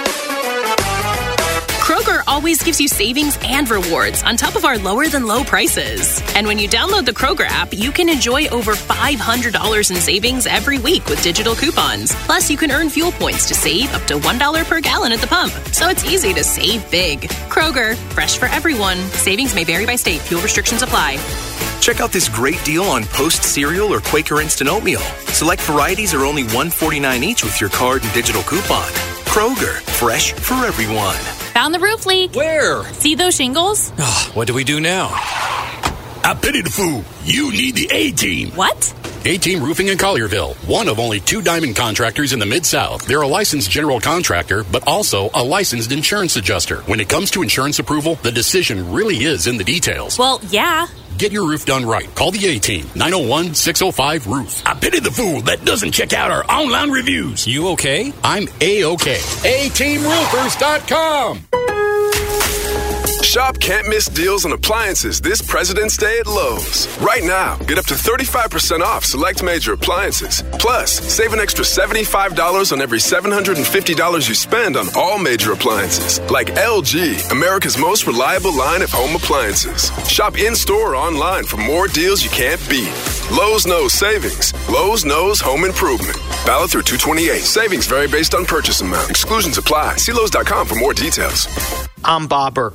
Kroger 1.87 2.24
always 2.26 2.64
gives 2.64 2.80
you 2.80 2.89
savings 2.89 3.39
and 3.45 3.70
rewards 3.70 4.24
on 4.24 4.37
top 4.37 4.57
of 4.57 4.64
our 4.64 4.76
lower 4.76 5.07
than 5.07 5.24
low 5.24 5.45
prices. 5.45 6.20
And 6.34 6.45
when 6.45 6.59
you 6.59 6.68
download 6.68 7.05
the 7.05 7.12
Kroger 7.12 7.47
app, 7.47 7.68
you 7.72 7.93
can 7.93 8.09
enjoy 8.09 8.49
over 8.49 8.72
$500 8.72 9.91
in 9.93 9.97
savings 9.97 10.49
every 10.49 10.80
week 10.80 11.07
with 11.07 11.22
digital 11.22 11.55
coupons. 11.55 12.12
Plus, 12.26 12.51
you 12.51 12.57
can 12.57 12.72
earn 12.72 12.91
fuel 12.91 13.12
points 13.12 13.47
to 13.47 13.55
save 13.55 13.95
up 13.95 14.03
to 14.09 14.18
$1 14.18 14.64
per 14.64 14.80
gallon 14.80 15.12
at 15.12 15.20
the 15.20 15.28
pump. 15.28 15.53
So 15.70 15.89
it's 15.89 16.05
easy 16.05 16.34
to 16.34 16.43
save 16.43 16.91
big. 16.91 17.20
Kroger, 17.51 17.95
fresh 17.95 18.37
for 18.37 18.47
everyone. 18.47 18.97
Savings 19.22 19.55
may 19.55 19.62
vary 19.62 19.87
by 19.87 19.95
state. 19.95 20.20
Fuel 20.22 20.43
restrictions 20.43 20.82
apply. 20.82 21.18
Check 21.80 22.01
out 22.01 22.11
this 22.11 22.28
great 22.28 22.64
deal 22.64 22.82
on 22.82 23.05
Post 23.05 23.45
cereal 23.45 23.95
or 23.95 24.01
Quaker 24.01 24.41
Instant 24.41 24.68
Oatmeal. 24.68 25.07
Select 25.28 25.62
varieties 25.62 26.14
are 26.14 26.24
only 26.24 26.43
$1.49 26.43 27.22
each 27.22 27.45
with 27.45 27.61
your 27.61 27.70
card 27.70 28.03
and 28.03 28.12
digital 28.12 28.43
coupon. 28.43 29.16
Kroger, 29.27 29.81
fresh 29.99 30.33
for 30.33 30.55
everyone. 30.66 31.14
Found 31.53 31.74
the 31.74 31.79
roof 31.79 32.07
leak. 32.07 32.35
Where? 32.35 32.85
See 32.95 33.14
those 33.14 33.37
shingles? 33.37 33.93
Oh, 33.99 34.31
what 34.33 34.47
do 34.47 34.55
we 34.55 34.64
do 34.64 34.81
now? 34.81 35.09
I 35.12 36.37
pity 36.41 36.62
the 36.62 36.70
fool. 36.70 37.05
You 37.24 37.53
need 37.53 37.74
the 37.74 37.89
A 37.93 38.12
team. 38.12 38.51
What? 38.53 38.95
A-Team 39.27 39.61
Roofing 39.61 39.89
in 39.89 39.99
Collierville, 39.99 40.55
one 40.68 40.87
of 40.87 41.01
only 41.01 41.18
two 41.18 41.43
diamond 41.43 41.74
contractors 41.74 42.33
in 42.33 42.39
the 42.39 42.47
Mid-South. 42.47 43.05
They're 43.07 43.22
a 43.22 43.27
licensed 43.27 43.68
general 43.68 43.99
contractor, 43.99 44.62
but 44.62 44.87
also 44.87 45.31
a 45.35 45.43
licensed 45.43 45.91
insurance 45.91 46.37
adjuster. 46.37 46.77
When 46.83 47.01
it 47.01 47.09
comes 47.09 47.33
to 47.33 47.43
insurance 47.43 47.81
approval, 47.81 48.14
the 48.22 48.31
decision 48.31 48.93
really 48.93 49.16
is 49.24 49.49
in 49.49 49.57
the 49.57 49.64
details. 49.64 50.16
Well, 50.16 50.41
yeah. 50.49 50.87
Get 51.19 51.33
your 51.33 51.49
roof 51.49 51.64
done 51.64 51.87
right. 51.87 52.14
Call 52.14 52.31
the 52.31 52.47
A-Team, 52.47 52.85
901-605-ROOF. 52.95 54.62
I 54.67 54.75
pity 54.75 55.01
the 55.01 55.11
fool 55.11 55.41
that 55.43 55.64
doesn't 55.64 55.93
check 55.93 56.12
out 56.12 56.31
our 56.31 56.45
online 56.45 56.91
reviews. 56.91 57.47
You 57.47 57.69
okay? 57.71 58.12
I'm 58.23 58.47
A-OK. 58.61 59.14
A-TeamRoofers.com. 59.14 61.86
Shop 63.37 63.61
can't 63.61 63.87
miss 63.87 64.07
deals 64.07 64.47
on 64.47 64.53
appliances 64.53 65.20
this 65.20 65.43
President's 65.43 65.99
Day 65.99 66.20
at 66.20 66.26
Lowe's. 66.26 66.89
Right 67.01 67.22
now, 67.22 67.59
get 67.68 67.76
up 67.76 67.84
to 67.84 67.93
35% 67.93 68.80
off 68.80 69.05
select 69.05 69.43
major 69.43 69.74
appliances. 69.74 70.43
Plus, 70.59 70.91
save 70.91 71.34
an 71.34 71.39
extra 71.39 71.62
$75 71.62 72.72
on 72.72 72.80
every 72.80 72.97
$750 72.97 74.28
you 74.30 74.34
spend 74.34 74.78
on 74.78 74.87
all 74.97 75.18
major 75.18 75.53
appliances, 75.53 76.18
like 76.30 76.47
LG, 76.55 77.30
America's 77.30 77.76
most 77.76 78.07
reliable 78.07 78.57
line 78.57 78.80
of 78.80 78.91
home 78.91 79.14
appliances. 79.14 79.93
Shop 80.09 80.39
in 80.39 80.57
store 80.57 80.95
or 80.95 80.97
online 80.97 81.45
for 81.45 81.59
more 81.59 81.89
deals 81.89 82.24
you 82.24 82.30
can't 82.30 82.66
beat. 82.70 82.91
Lowe's 83.30 83.66
knows 83.66 83.93
savings. 83.93 84.55
Lowe's 84.70 85.05
knows 85.05 85.43
home 85.43 85.64
improvement. 85.64 86.16
Valid 86.47 86.70
through 86.70 86.84
228. 86.84 87.41
Savings 87.43 87.87
vary 87.87 88.09
based 88.09 88.34
on 88.34 88.47
purchase 88.47 88.80
amount. 88.80 89.11
Exclusions 89.11 89.59
apply. 89.59 89.97
See 89.97 90.12
Lowe's.com 90.12 90.66
for 90.66 90.76
more 90.76 90.95
details. 90.95 91.47
I'm 92.03 92.28
Bob 92.28 92.55
Burke, 92.55 92.74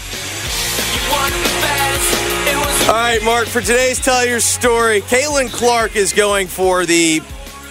All 2.87 2.97
right, 2.97 3.23
Mark, 3.23 3.47
for 3.47 3.61
today's 3.61 3.99
Tell 3.99 4.25
Your 4.25 4.39
Story, 4.39 5.01
Caitlin 5.01 5.51
Clark 5.51 5.95
is 5.95 6.11
going 6.11 6.47
for 6.47 6.85
the 6.85 7.19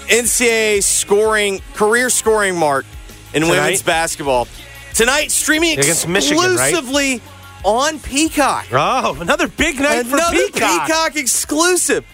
NCAA 0.08 0.82
scoring, 0.82 1.60
career 1.74 2.08
scoring 2.10 2.56
mark 2.56 2.86
in 3.34 3.42
Tonight? 3.42 3.60
women's 3.60 3.82
basketball. 3.82 4.48
Tonight, 4.94 5.30
streaming 5.30 5.78
Against 5.78 6.08
Michigan, 6.08 6.38
right? 6.38 6.52
exclusively 6.72 7.20
on 7.64 7.98
Peacock. 8.00 8.66
Oh, 8.72 9.18
another 9.20 9.48
big 9.48 9.78
night 9.78 10.06
for 10.06 10.16
Another 10.16 10.36
Peacock. 10.50 11.16
exclusive. 11.16 12.04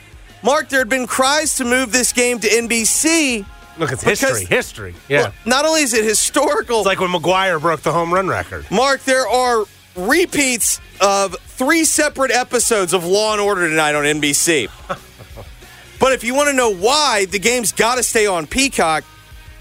Mark, 0.43 0.69
there 0.69 0.81
had 0.81 0.89
been 0.89 1.07
cries 1.07 1.55
to 1.57 1.65
move 1.65 1.93
this 1.93 2.13
game 2.13 2.39
to 2.41 2.49
NBC. 2.49 3.45
Look, 3.79 3.93
it's 3.93 4.03
history. 4.03 4.45
History. 4.47 4.95
Yeah. 5.09 5.33
Not 5.45 5.65
only 5.65 5.83
is 5.83 5.93
it 5.95 6.05
historical, 6.05 6.79
it's 6.79 6.87
like 6.87 6.99
when 7.01 7.11
McGwire 7.11 7.61
broke 7.61 7.83
the 7.83 7.93
home 7.93 8.13
run 8.13 8.27
record. 8.27 8.67
Mark, 8.71 9.05
there 9.05 9.29
are 9.29 9.65
repeats 9.97 10.81
of 11.01 11.37
three 11.41 11.85
separate 11.85 12.31
episodes 12.31 12.93
of 12.93 13.05
Law 13.05 13.33
and 13.33 13.41
Order 13.41 13.69
tonight 13.69 13.95
on 13.95 14.05
NBC. 14.05 14.71
but 16.01 16.13
if 16.13 16.25
you 16.25 16.35
want 16.35 16.49
to 16.49 16.57
know 16.57 16.75
why 16.75 17.27
the 17.27 17.39
game's 17.39 17.73
got 17.73 17.97
to 17.97 18.03
stay 18.03 18.27
on 18.27 18.47
Peacock, 18.47 19.05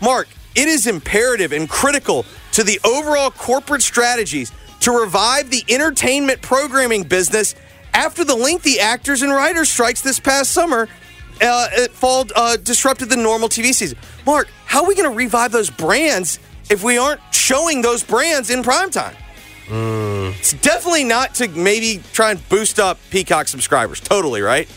Mark, 0.01 0.27
it 0.55 0.67
is 0.67 0.87
imperative 0.87 1.51
and 1.51 1.69
critical 1.69 2.25
to 2.53 2.63
the 2.63 2.79
overall 2.85 3.31
corporate 3.31 3.81
strategies 3.81 4.51
to 4.81 4.91
revive 4.91 5.49
the 5.49 5.63
entertainment 5.69 6.41
programming 6.41 7.03
business 7.03 7.55
after 7.93 8.23
the 8.23 8.35
lengthy 8.35 8.79
actors 8.79 9.21
and 9.21 9.31
writers 9.31 9.69
strikes 9.69 10.01
this 10.01 10.19
past 10.19 10.51
summer. 10.51 10.87
Uh, 11.41 11.67
it 11.73 11.91
fall 11.91 12.25
uh, 12.35 12.55
disrupted 12.57 13.09
the 13.09 13.15
normal 13.15 13.49
TV 13.49 13.73
season. 13.73 13.97
Mark, 14.25 14.47
how 14.65 14.83
are 14.83 14.87
we 14.87 14.95
going 14.95 15.09
to 15.09 15.15
revive 15.15 15.51
those 15.51 15.69
brands 15.69 16.39
if 16.69 16.83
we 16.83 16.97
aren't 16.97 17.19
showing 17.31 17.81
those 17.81 18.03
brands 18.03 18.49
in 18.49 18.63
primetime? 18.63 19.15
It's 19.69 20.53
definitely 20.53 21.03
not 21.03 21.35
to 21.35 21.47
maybe 21.49 22.01
try 22.13 22.31
and 22.31 22.49
boost 22.49 22.79
up 22.79 22.99
Peacock 23.09 23.47
subscribers. 23.47 23.99
Totally, 23.99 24.41
right? 24.41 24.67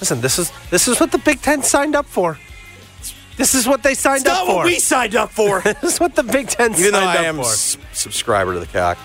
Listen, 0.00 0.20
this 0.20 0.38
is 0.38 0.52
this 0.70 0.86
is 0.88 1.00
what 1.00 1.12
the 1.12 1.18
Big 1.18 1.40
Ten 1.40 1.62
signed 1.62 1.94
up 1.96 2.06
for. 2.06 2.38
This 3.36 3.54
is 3.54 3.66
what 3.66 3.82
they 3.82 3.94
signed 3.94 4.20
It's 4.20 4.28
up 4.30 4.38
not 4.38 4.46
for. 4.46 4.54
what 4.56 4.66
we 4.66 4.78
signed 4.78 5.16
up 5.16 5.30
for. 5.30 5.60
this 5.82 5.94
is 5.94 6.00
what 6.00 6.14
the 6.14 6.22
Big 6.22 6.48
Ten 6.48 6.72
Even 6.74 6.92
though 6.92 7.00
signed 7.00 7.18
I 7.18 7.24
am 7.24 7.40
s- 7.40 7.76
subscriber 7.92 8.54
to 8.54 8.60
the 8.60 8.66
cock. 8.66 8.98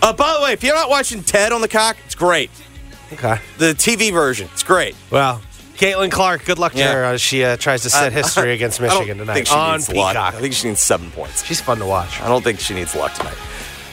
Uh, 0.00 0.12
by 0.12 0.34
the 0.38 0.44
way, 0.44 0.52
if 0.52 0.62
you're 0.62 0.74
not 0.74 0.88
watching 0.88 1.22
Ted 1.22 1.52
on 1.52 1.60
the 1.60 1.68
cock, 1.68 1.96
it's 2.06 2.14
great. 2.14 2.50
Okay. 3.12 3.38
The 3.58 3.72
TV 3.74 4.12
version, 4.12 4.48
it's 4.52 4.62
great. 4.62 4.94
Well, 5.10 5.40
Caitlin 5.76 6.10
Clark, 6.10 6.44
good 6.44 6.58
luck 6.58 6.72
to 6.72 6.78
Yeah. 6.78 6.92
her 6.94 7.04
as 7.04 7.20
she 7.20 7.44
uh, 7.44 7.56
tries 7.56 7.82
to 7.82 7.90
set 7.90 8.12
I- 8.12 8.16
history 8.22 8.52
against 8.52 8.80
I 8.80 8.86
don't 8.86 8.98
Michigan 8.98 9.18
tonight 9.18 9.34
think 9.34 9.46
she 9.48 9.54
on 9.54 9.72
needs 9.78 9.88
luck. 9.92 10.12
Peacock. 10.14 10.34
I 10.34 10.40
think 10.40 10.54
she 10.54 10.68
needs 10.68 10.80
seven 10.80 11.10
points. 11.10 11.44
She's 11.44 11.60
fun 11.60 11.78
to 11.78 11.86
watch. 11.86 12.20
I 12.20 12.28
don't 12.28 12.42
think 12.44 12.60
she 12.60 12.74
needs 12.74 12.94
luck 12.94 13.12
tonight. 13.14 13.36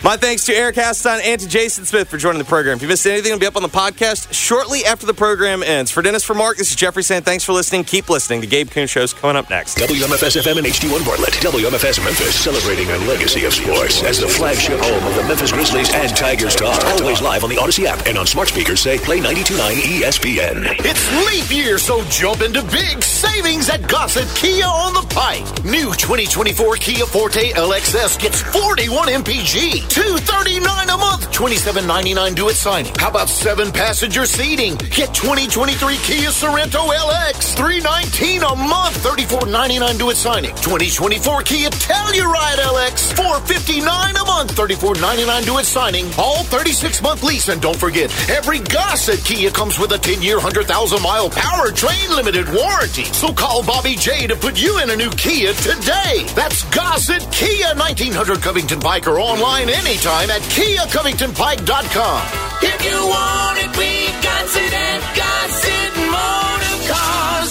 My 0.04 0.18
thanks 0.18 0.46
to 0.46 0.54
Eric 0.56 0.78
Hasselstein 0.78 1.22
and 1.24 1.40
to 1.42 1.48
Jason 1.48 1.86
Smith 1.86 2.10
for 2.10 2.18
joining 2.18 2.40
the 2.40 2.46
program. 2.46 2.78
If 2.78 2.82
you 2.82 2.88
missed 2.88 3.06
anything, 3.06 3.34
it'll 3.34 3.40
be 3.40 3.46
up 3.46 3.56
on 3.56 3.62
the 3.62 3.70
podcast 3.70 4.34
shortly 4.34 4.84
after 4.84 5.06
the 5.06 5.14
program 5.14 5.62
ends. 5.62 5.92
For 5.92 6.02
Dennis, 6.02 6.24
for 6.24 6.34
Mark, 6.34 6.58
this 6.58 6.72
is 6.72 6.76
Jeffrey 6.76 7.04
saying 7.04 7.22
thanks 7.22 7.44
for 7.44 7.54
listening. 7.54 7.84
Keep 7.84 8.10
listening. 8.10 8.42
The 8.42 8.48
Gabe 8.48 8.72
Kuhn 8.72 8.88
Show's 8.88 9.14
coming 9.14 9.36
up 9.36 9.52
next. 9.52 9.78
WMFS 9.78 10.42
FM 10.42 10.58
and 10.58 10.66
HD1 10.66 11.06
Bartlett. 11.06 11.34
WMFS 11.34 12.04
Memphis 12.04 12.34
celebrating 12.34 12.90
a 12.90 12.98
legacy 13.08 13.46
of 13.46 13.54
sports 13.54 14.02
as 14.02 14.20
the 14.20 14.28
flagship 14.28 14.80
home 14.80 15.06
of 15.06 15.16
the 15.16 15.24
Memphis 15.26 15.52
Grizzlies 15.52 15.94
and 15.94 16.10
Tigers 16.18 16.56
talk. 16.56 16.84
Always 17.00 17.22
live 17.22 17.44
on 17.44 17.52
the 17.52 17.58
Audacy 17.58 17.86
app 17.86 18.04
and 18.08 18.18
on 18.18 18.26
smart 18.26 18.48
speakers 18.48 18.80
say 18.82 18.98
play 18.98 19.20
92.9 19.20 20.02
ESPN. 20.02 20.66
It's 20.80 21.28
leap 21.28 21.56
year, 21.56 21.78
so 21.78 22.04
jump 22.06 22.42
into 22.42 22.64
big 22.64 23.04
savings 23.04 23.70
at 23.70 23.88
Gossett 23.88 24.28
Kia 24.36 24.66
on 24.66 24.96
the 24.96 25.06
Pike. 25.14 25.46
New 25.64 25.94
2024 25.94 26.76
Kia 26.78 27.06
Forte 27.06 27.52
LXS 27.52 28.20
gets 28.20 28.42
41 28.42 29.10
MPG, 29.10 29.91
239 29.92 30.90
a 30.90 30.96
month, 30.96 31.30
27.99 31.34 32.36
due 32.36 32.48
at 32.48 32.56
signing. 32.56 32.94
How 32.96 33.10
about 33.10 33.28
seven 33.28 33.74
passenger 33.74 34.26
seating? 34.26 34.76
Get 34.96 35.14
2023 35.14 35.98
Kia 35.98 36.30
Sorento 36.30 36.88
LX, 36.88 37.58
319 37.60 38.42
a 38.42 38.56
month, 38.56 38.96
34.99 39.04 40.00
due 40.00 40.10
at 40.12 40.16
signing. 40.16 40.56
2024 40.64 41.44
Kia 41.44 41.70
Telluride 41.72 42.64
LX, 42.72 43.12
459 43.20 44.16
a 44.16 44.24
month, 44.24 44.56
34.99 44.56 45.44
due 45.44 45.60
at 45.60 45.66
signing. 45.66 46.06
All 46.18 46.44
36 46.44 47.02
month 47.02 47.24
lease, 47.24 47.50
and 47.50 47.62
don't 47.62 47.76
forget, 47.76 48.08
every 48.30 48.60
Gossett 48.60 49.20
Kia 49.26 49.52
comes 49.52 49.78
with 49.78 49.92
a 49.92 49.98
10 49.98 50.22
year, 50.22 50.38
100,000 50.38 51.02
mile 51.02 51.30
powertrain 51.30 52.16
limited 52.16 52.48
warranty. 52.48 53.04
So 53.12 53.34
call 53.34 53.62
Bobby 53.62 53.96
J 53.96 54.26
to 54.28 54.38
put 54.38 54.56
you 54.62 54.80
in 54.80 54.90
a 54.92 54.96
new 54.96 55.10
Kia 55.12 55.52
today. 55.52 56.24
That's 56.34 56.64
Gossett 56.72 57.30
Kia 57.34 57.76
1900 57.76 58.42
Covington 58.42 58.80
Pike 58.80 59.06
or 59.06 59.20
online 59.20 59.68
anytime 59.86 60.30
at 60.30 60.42
KiaCovingtonPike.com. 60.42 62.22
If 62.62 62.86
you 62.86 63.08
want 63.08 63.58
it, 63.58 63.78
we 63.78 64.08
got 64.22 64.48
it 64.48 65.02
Gossett 65.18 65.94
Motor 65.98 66.00
Cars. 66.00 66.01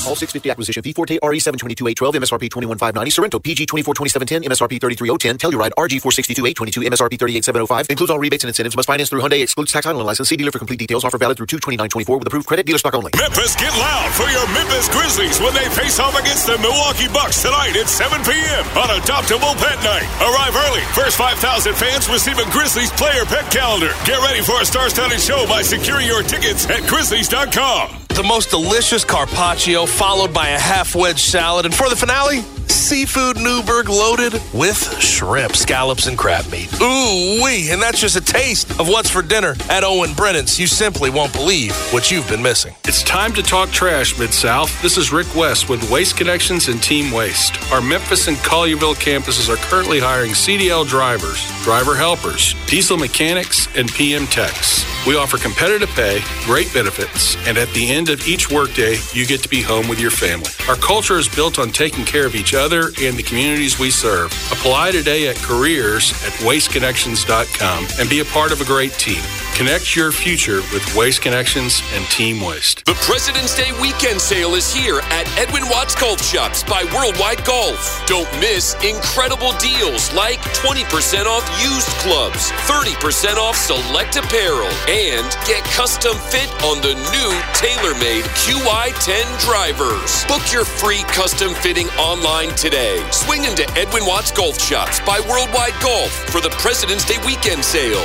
All 0.06 0.16
650 0.16 0.50
acquisition 0.50 0.82
fee 0.82 0.92
Forte 0.92 1.18
RE 1.22 1.38
722 1.38 1.84
MSRP 2.18 2.50
21590 2.50 3.10
Sorento 3.10 3.42
PG 3.42 3.66
242710 3.66 4.48
MSRP 4.48 4.80
33010 4.80 5.38
Telluride 5.38 5.72
RG 5.76 6.00
462 6.00 6.42
MSRP 6.88 7.18
38705 7.18 7.86
includes 7.90 8.10
all 8.10 8.18
rebates 8.18 8.44
and 8.44 8.48
incentives 8.50 8.76
must 8.76 8.86
finance 8.86 9.10
through 9.10 9.20
Hyundai 9.20 9.42
excludes 9.42 9.72
tax 9.72 9.86
and 9.86 9.98
license 9.98 10.28
see 10.28 10.36
dealer 10.36 10.50
for 10.50 10.58
complete 10.58 10.78
details 10.78 11.04
offer 11.04 11.18
valid 11.18 11.36
through 11.36 11.46
22924 11.46 12.18
with 12.18 12.26
approved 12.26 12.46
credit 12.46 12.66
dealer 12.66 12.78
stock 12.78 12.94
only 12.94 13.10
Memphis, 13.16 13.54
get 13.56 13.72
loud 13.76 14.10
for 14.16 14.28
your 14.30 14.46
Memphis 14.56 14.88
Grizzlies 14.88 15.38
when 15.40 15.54
they 15.54 15.68
face 15.76 15.98
off 16.00 16.18
against 16.18 16.46
the 16.46 16.56
Milwaukee 16.58 17.08
Bucks 17.12 17.42
tonight 17.42 17.76
at 17.76 17.88
7 17.88 18.24
p.m. 18.24 18.64
on 18.80 18.88
Adoptable 19.00 19.54
Pet 19.60 19.78
Night. 19.84 20.08
Arrive 20.24 20.54
early. 20.68 20.82
First 20.96 21.16
5,000 21.16 21.74
fans 21.74 22.08
receive 22.08 22.38
a 22.38 22.48
Grizzlies 22.50 22.90
player 22.92 23.24
pet 23.24 23.50
calendar. 23.52 23.92
Get 24.04 24.18
ready 24.20 24.40
for 24.40 24.60
a 24.60 24.64
star-studded 24.64 25.20
show 25.20 25.46
by 25.46 25.62
securing 25.62 26.06
your 26.06 26.22
tickets 26.22 26.66
at 26.66 26.80
Grizzlies.com. 26.88 27.99
the 28.20 28.28
most 28.28 28.50
delicious 28.50 29.02
carpaccio, 29.02 29.86
followed 29.86 30.34
by 30.34 30.48
a 30.48 30.58
half 30.58 30.94
wedge 30.94 31.22
salad, 31.22 31.64
and 31.64 31.74
for 31.74 31.88
the 31.88 31.96
finale, 31.96 32.40
seafood 32.68 33.38
Newburg 33.38 33.88
loaded 33.88 34.34
with 34.52 34.76
shrimp, 35.00 35.56
scallops, 35.56 36.06
and 36.06 36.18
crab 36.18 36.44
meat. 36.52 36.70
Ooh 36.82 37.42
wee! 37.42 37.70
And 37.70 37.80
that's 37.80 37.98
just 37.98 38.16
a 38.16 38.20
taste 38.20 38.78
of 38.78 38.88
what's 38.88 39.08
for 39.08 39.22
dinner 39.22 39.54
at 39.70 39.84
Owen 39.84 40.12
Brennan's. 40.12 40.60
You 40.60 40.66
simply 40.66 41.08
won't 41.08 41.32
believe 41.32 41.74
what 41.94 42.10
you've 42.10 42.28
been 42.28 42.42
missing. 42.42 42.74
It's 42.84 43.02
time 43.02 43.32
to 43.32 43.42
talk 43.42 43.70
trash, 43.70 44.18
Mid 44.18 44.34
South. 44.34 44.82
This 44.82 44.98
is 44.98 45.12
Rick 45.12 45.34
West 45.34 45.70
with 45.70 45.90
Waste 45.90 46.18
Connections 46.18 46.68
and 46.68 46.82
Team 46.82 47.10
Waste. 47.12 47.54
Our 47.72 47.80
Memphis 47.80 48.28
and 48.28 48.36
Collierville 48.38 48.96
campuses 48.96 49.48
are 49.48 49.56
currently 49.70 49.98
hiring 49.98 50.32
CDL 50.32 50.86
drivers, 50.86 51.42
driver 51.62 51.96
helpers, 51.96 52.54
diesel 52.66 52.98
mechanics, 52.98 53.66
and 53.78 53.88
PM 53.88 54.26
techs. 54.26 54.89
We 55.06 55.16
offer 55.16 55.38
competitive 55.38 55.88
pay, 55.90 56.20
great 56.44 56.72
benefits, 56.74 57.36
and 57.48 57.56
at 57.56 57.68
the 57.70 57.90
end 57.90 58.10
of 58.10 58.26
each 58.28 58.50
workday, 58.50 58.98
you 59.14 59.26
get 59.26 59.42
to 59.42 59.48
be 59.48 59.62
home 59.62 59.88
with 59.88 59.98
your 59.98 60.10
family. 60.10 60.50
Our 60.68 60.76
culture 60.76 61.16
is 61.18 61.28
built 61.28 61.58
on 61.58 61.70
taking 61.70 62.04
care 62.04 62.26
of 62.26 62.34
each 62.34 62.52
other 62.52 62.88
and 63.00 63.16
the 63.16 63.22
communities 63.22 63.78
we 63.78 63.90
serve. 63.90 64.30
Apply 64.52 64.90
today 64.90 65.28
at 65.28 65.36
careers 65.36 66.12
at 66.24 66.32
wasteconnections.com 66.44 67.86
and 67.98 68.10
be 68.10 68.20
a 68.20 68.26
part 68.26 68.52
of 68.52 68.60
a 68.60 68.64
great 68.64 68.92
team. 68.92 69.22
Connect 69.54 69.94
your 69.94 70.10
future 70.10 70.62
with 70.72 70.82
Waste 70.96 71.20
Connections 71.20 71.82
and 71.92 72.04
Team 72.06 72.40
Waste. 72.40 72.84
The 72.86 72.94
President's 72.94 73.54
Day 73.54 73.72
weekend 73.80 74.20
sale 74.20 74.54
is 74.54 74.72
here 74.72 75.00
at 75.12 75.28
Edwin 75.36 75.64
Watts 75.68 75.94
Golf 75.94 76.22
Shops 76.22 76.64
by 76.64 76.84
Worldwide 76.94 77.44
Golf. 77.44 78.02
Don't 78.06 78.30
miss 78.40 78.74
incredible 78.82 79.52
deals 79.60 80.12
like 80.14 80.40
20% 80.64 81.26
off 81.26 81.44
used 81.60 81.88
clubs, 82.00 82.50
30% 82.64 83.36
off 83.36 83.54
select 83.54 84.16
apparel, 84.16 84.72
and 84.88 85.28
get 85.46 85.62
custom 85.76 86.16
fit 86.32 86.48
on 86.64 86.80
the 86.80 86.94
new 87.12 87.30
TaylorMade 87.52 88.24
QI10 88.40 89.24
drivers. 89.44 90.24
Book 90.24 90.50
your 90.52 90.64
free 90.64 91.02
custom 91.12 91.54
fitting 91.54 91.88
online 92.00 92.50
today. 92.56 93.04
Swing 93.12 93.44
into 93.44 93.68
Edwin 93.76 94.06
Watts 94.06 94.32
Golf 94.32 94.58
Shops 94.58 95.00
by 95.00 95.20
Worldwide 95.28 95.78
Golf 95.82 96.10
for 96.30 96.40
the 96.40 96.50
President's 96.58 97.04
Day 97.04 97.18
weekend 97.26 97.62
sale. 97.64 98.04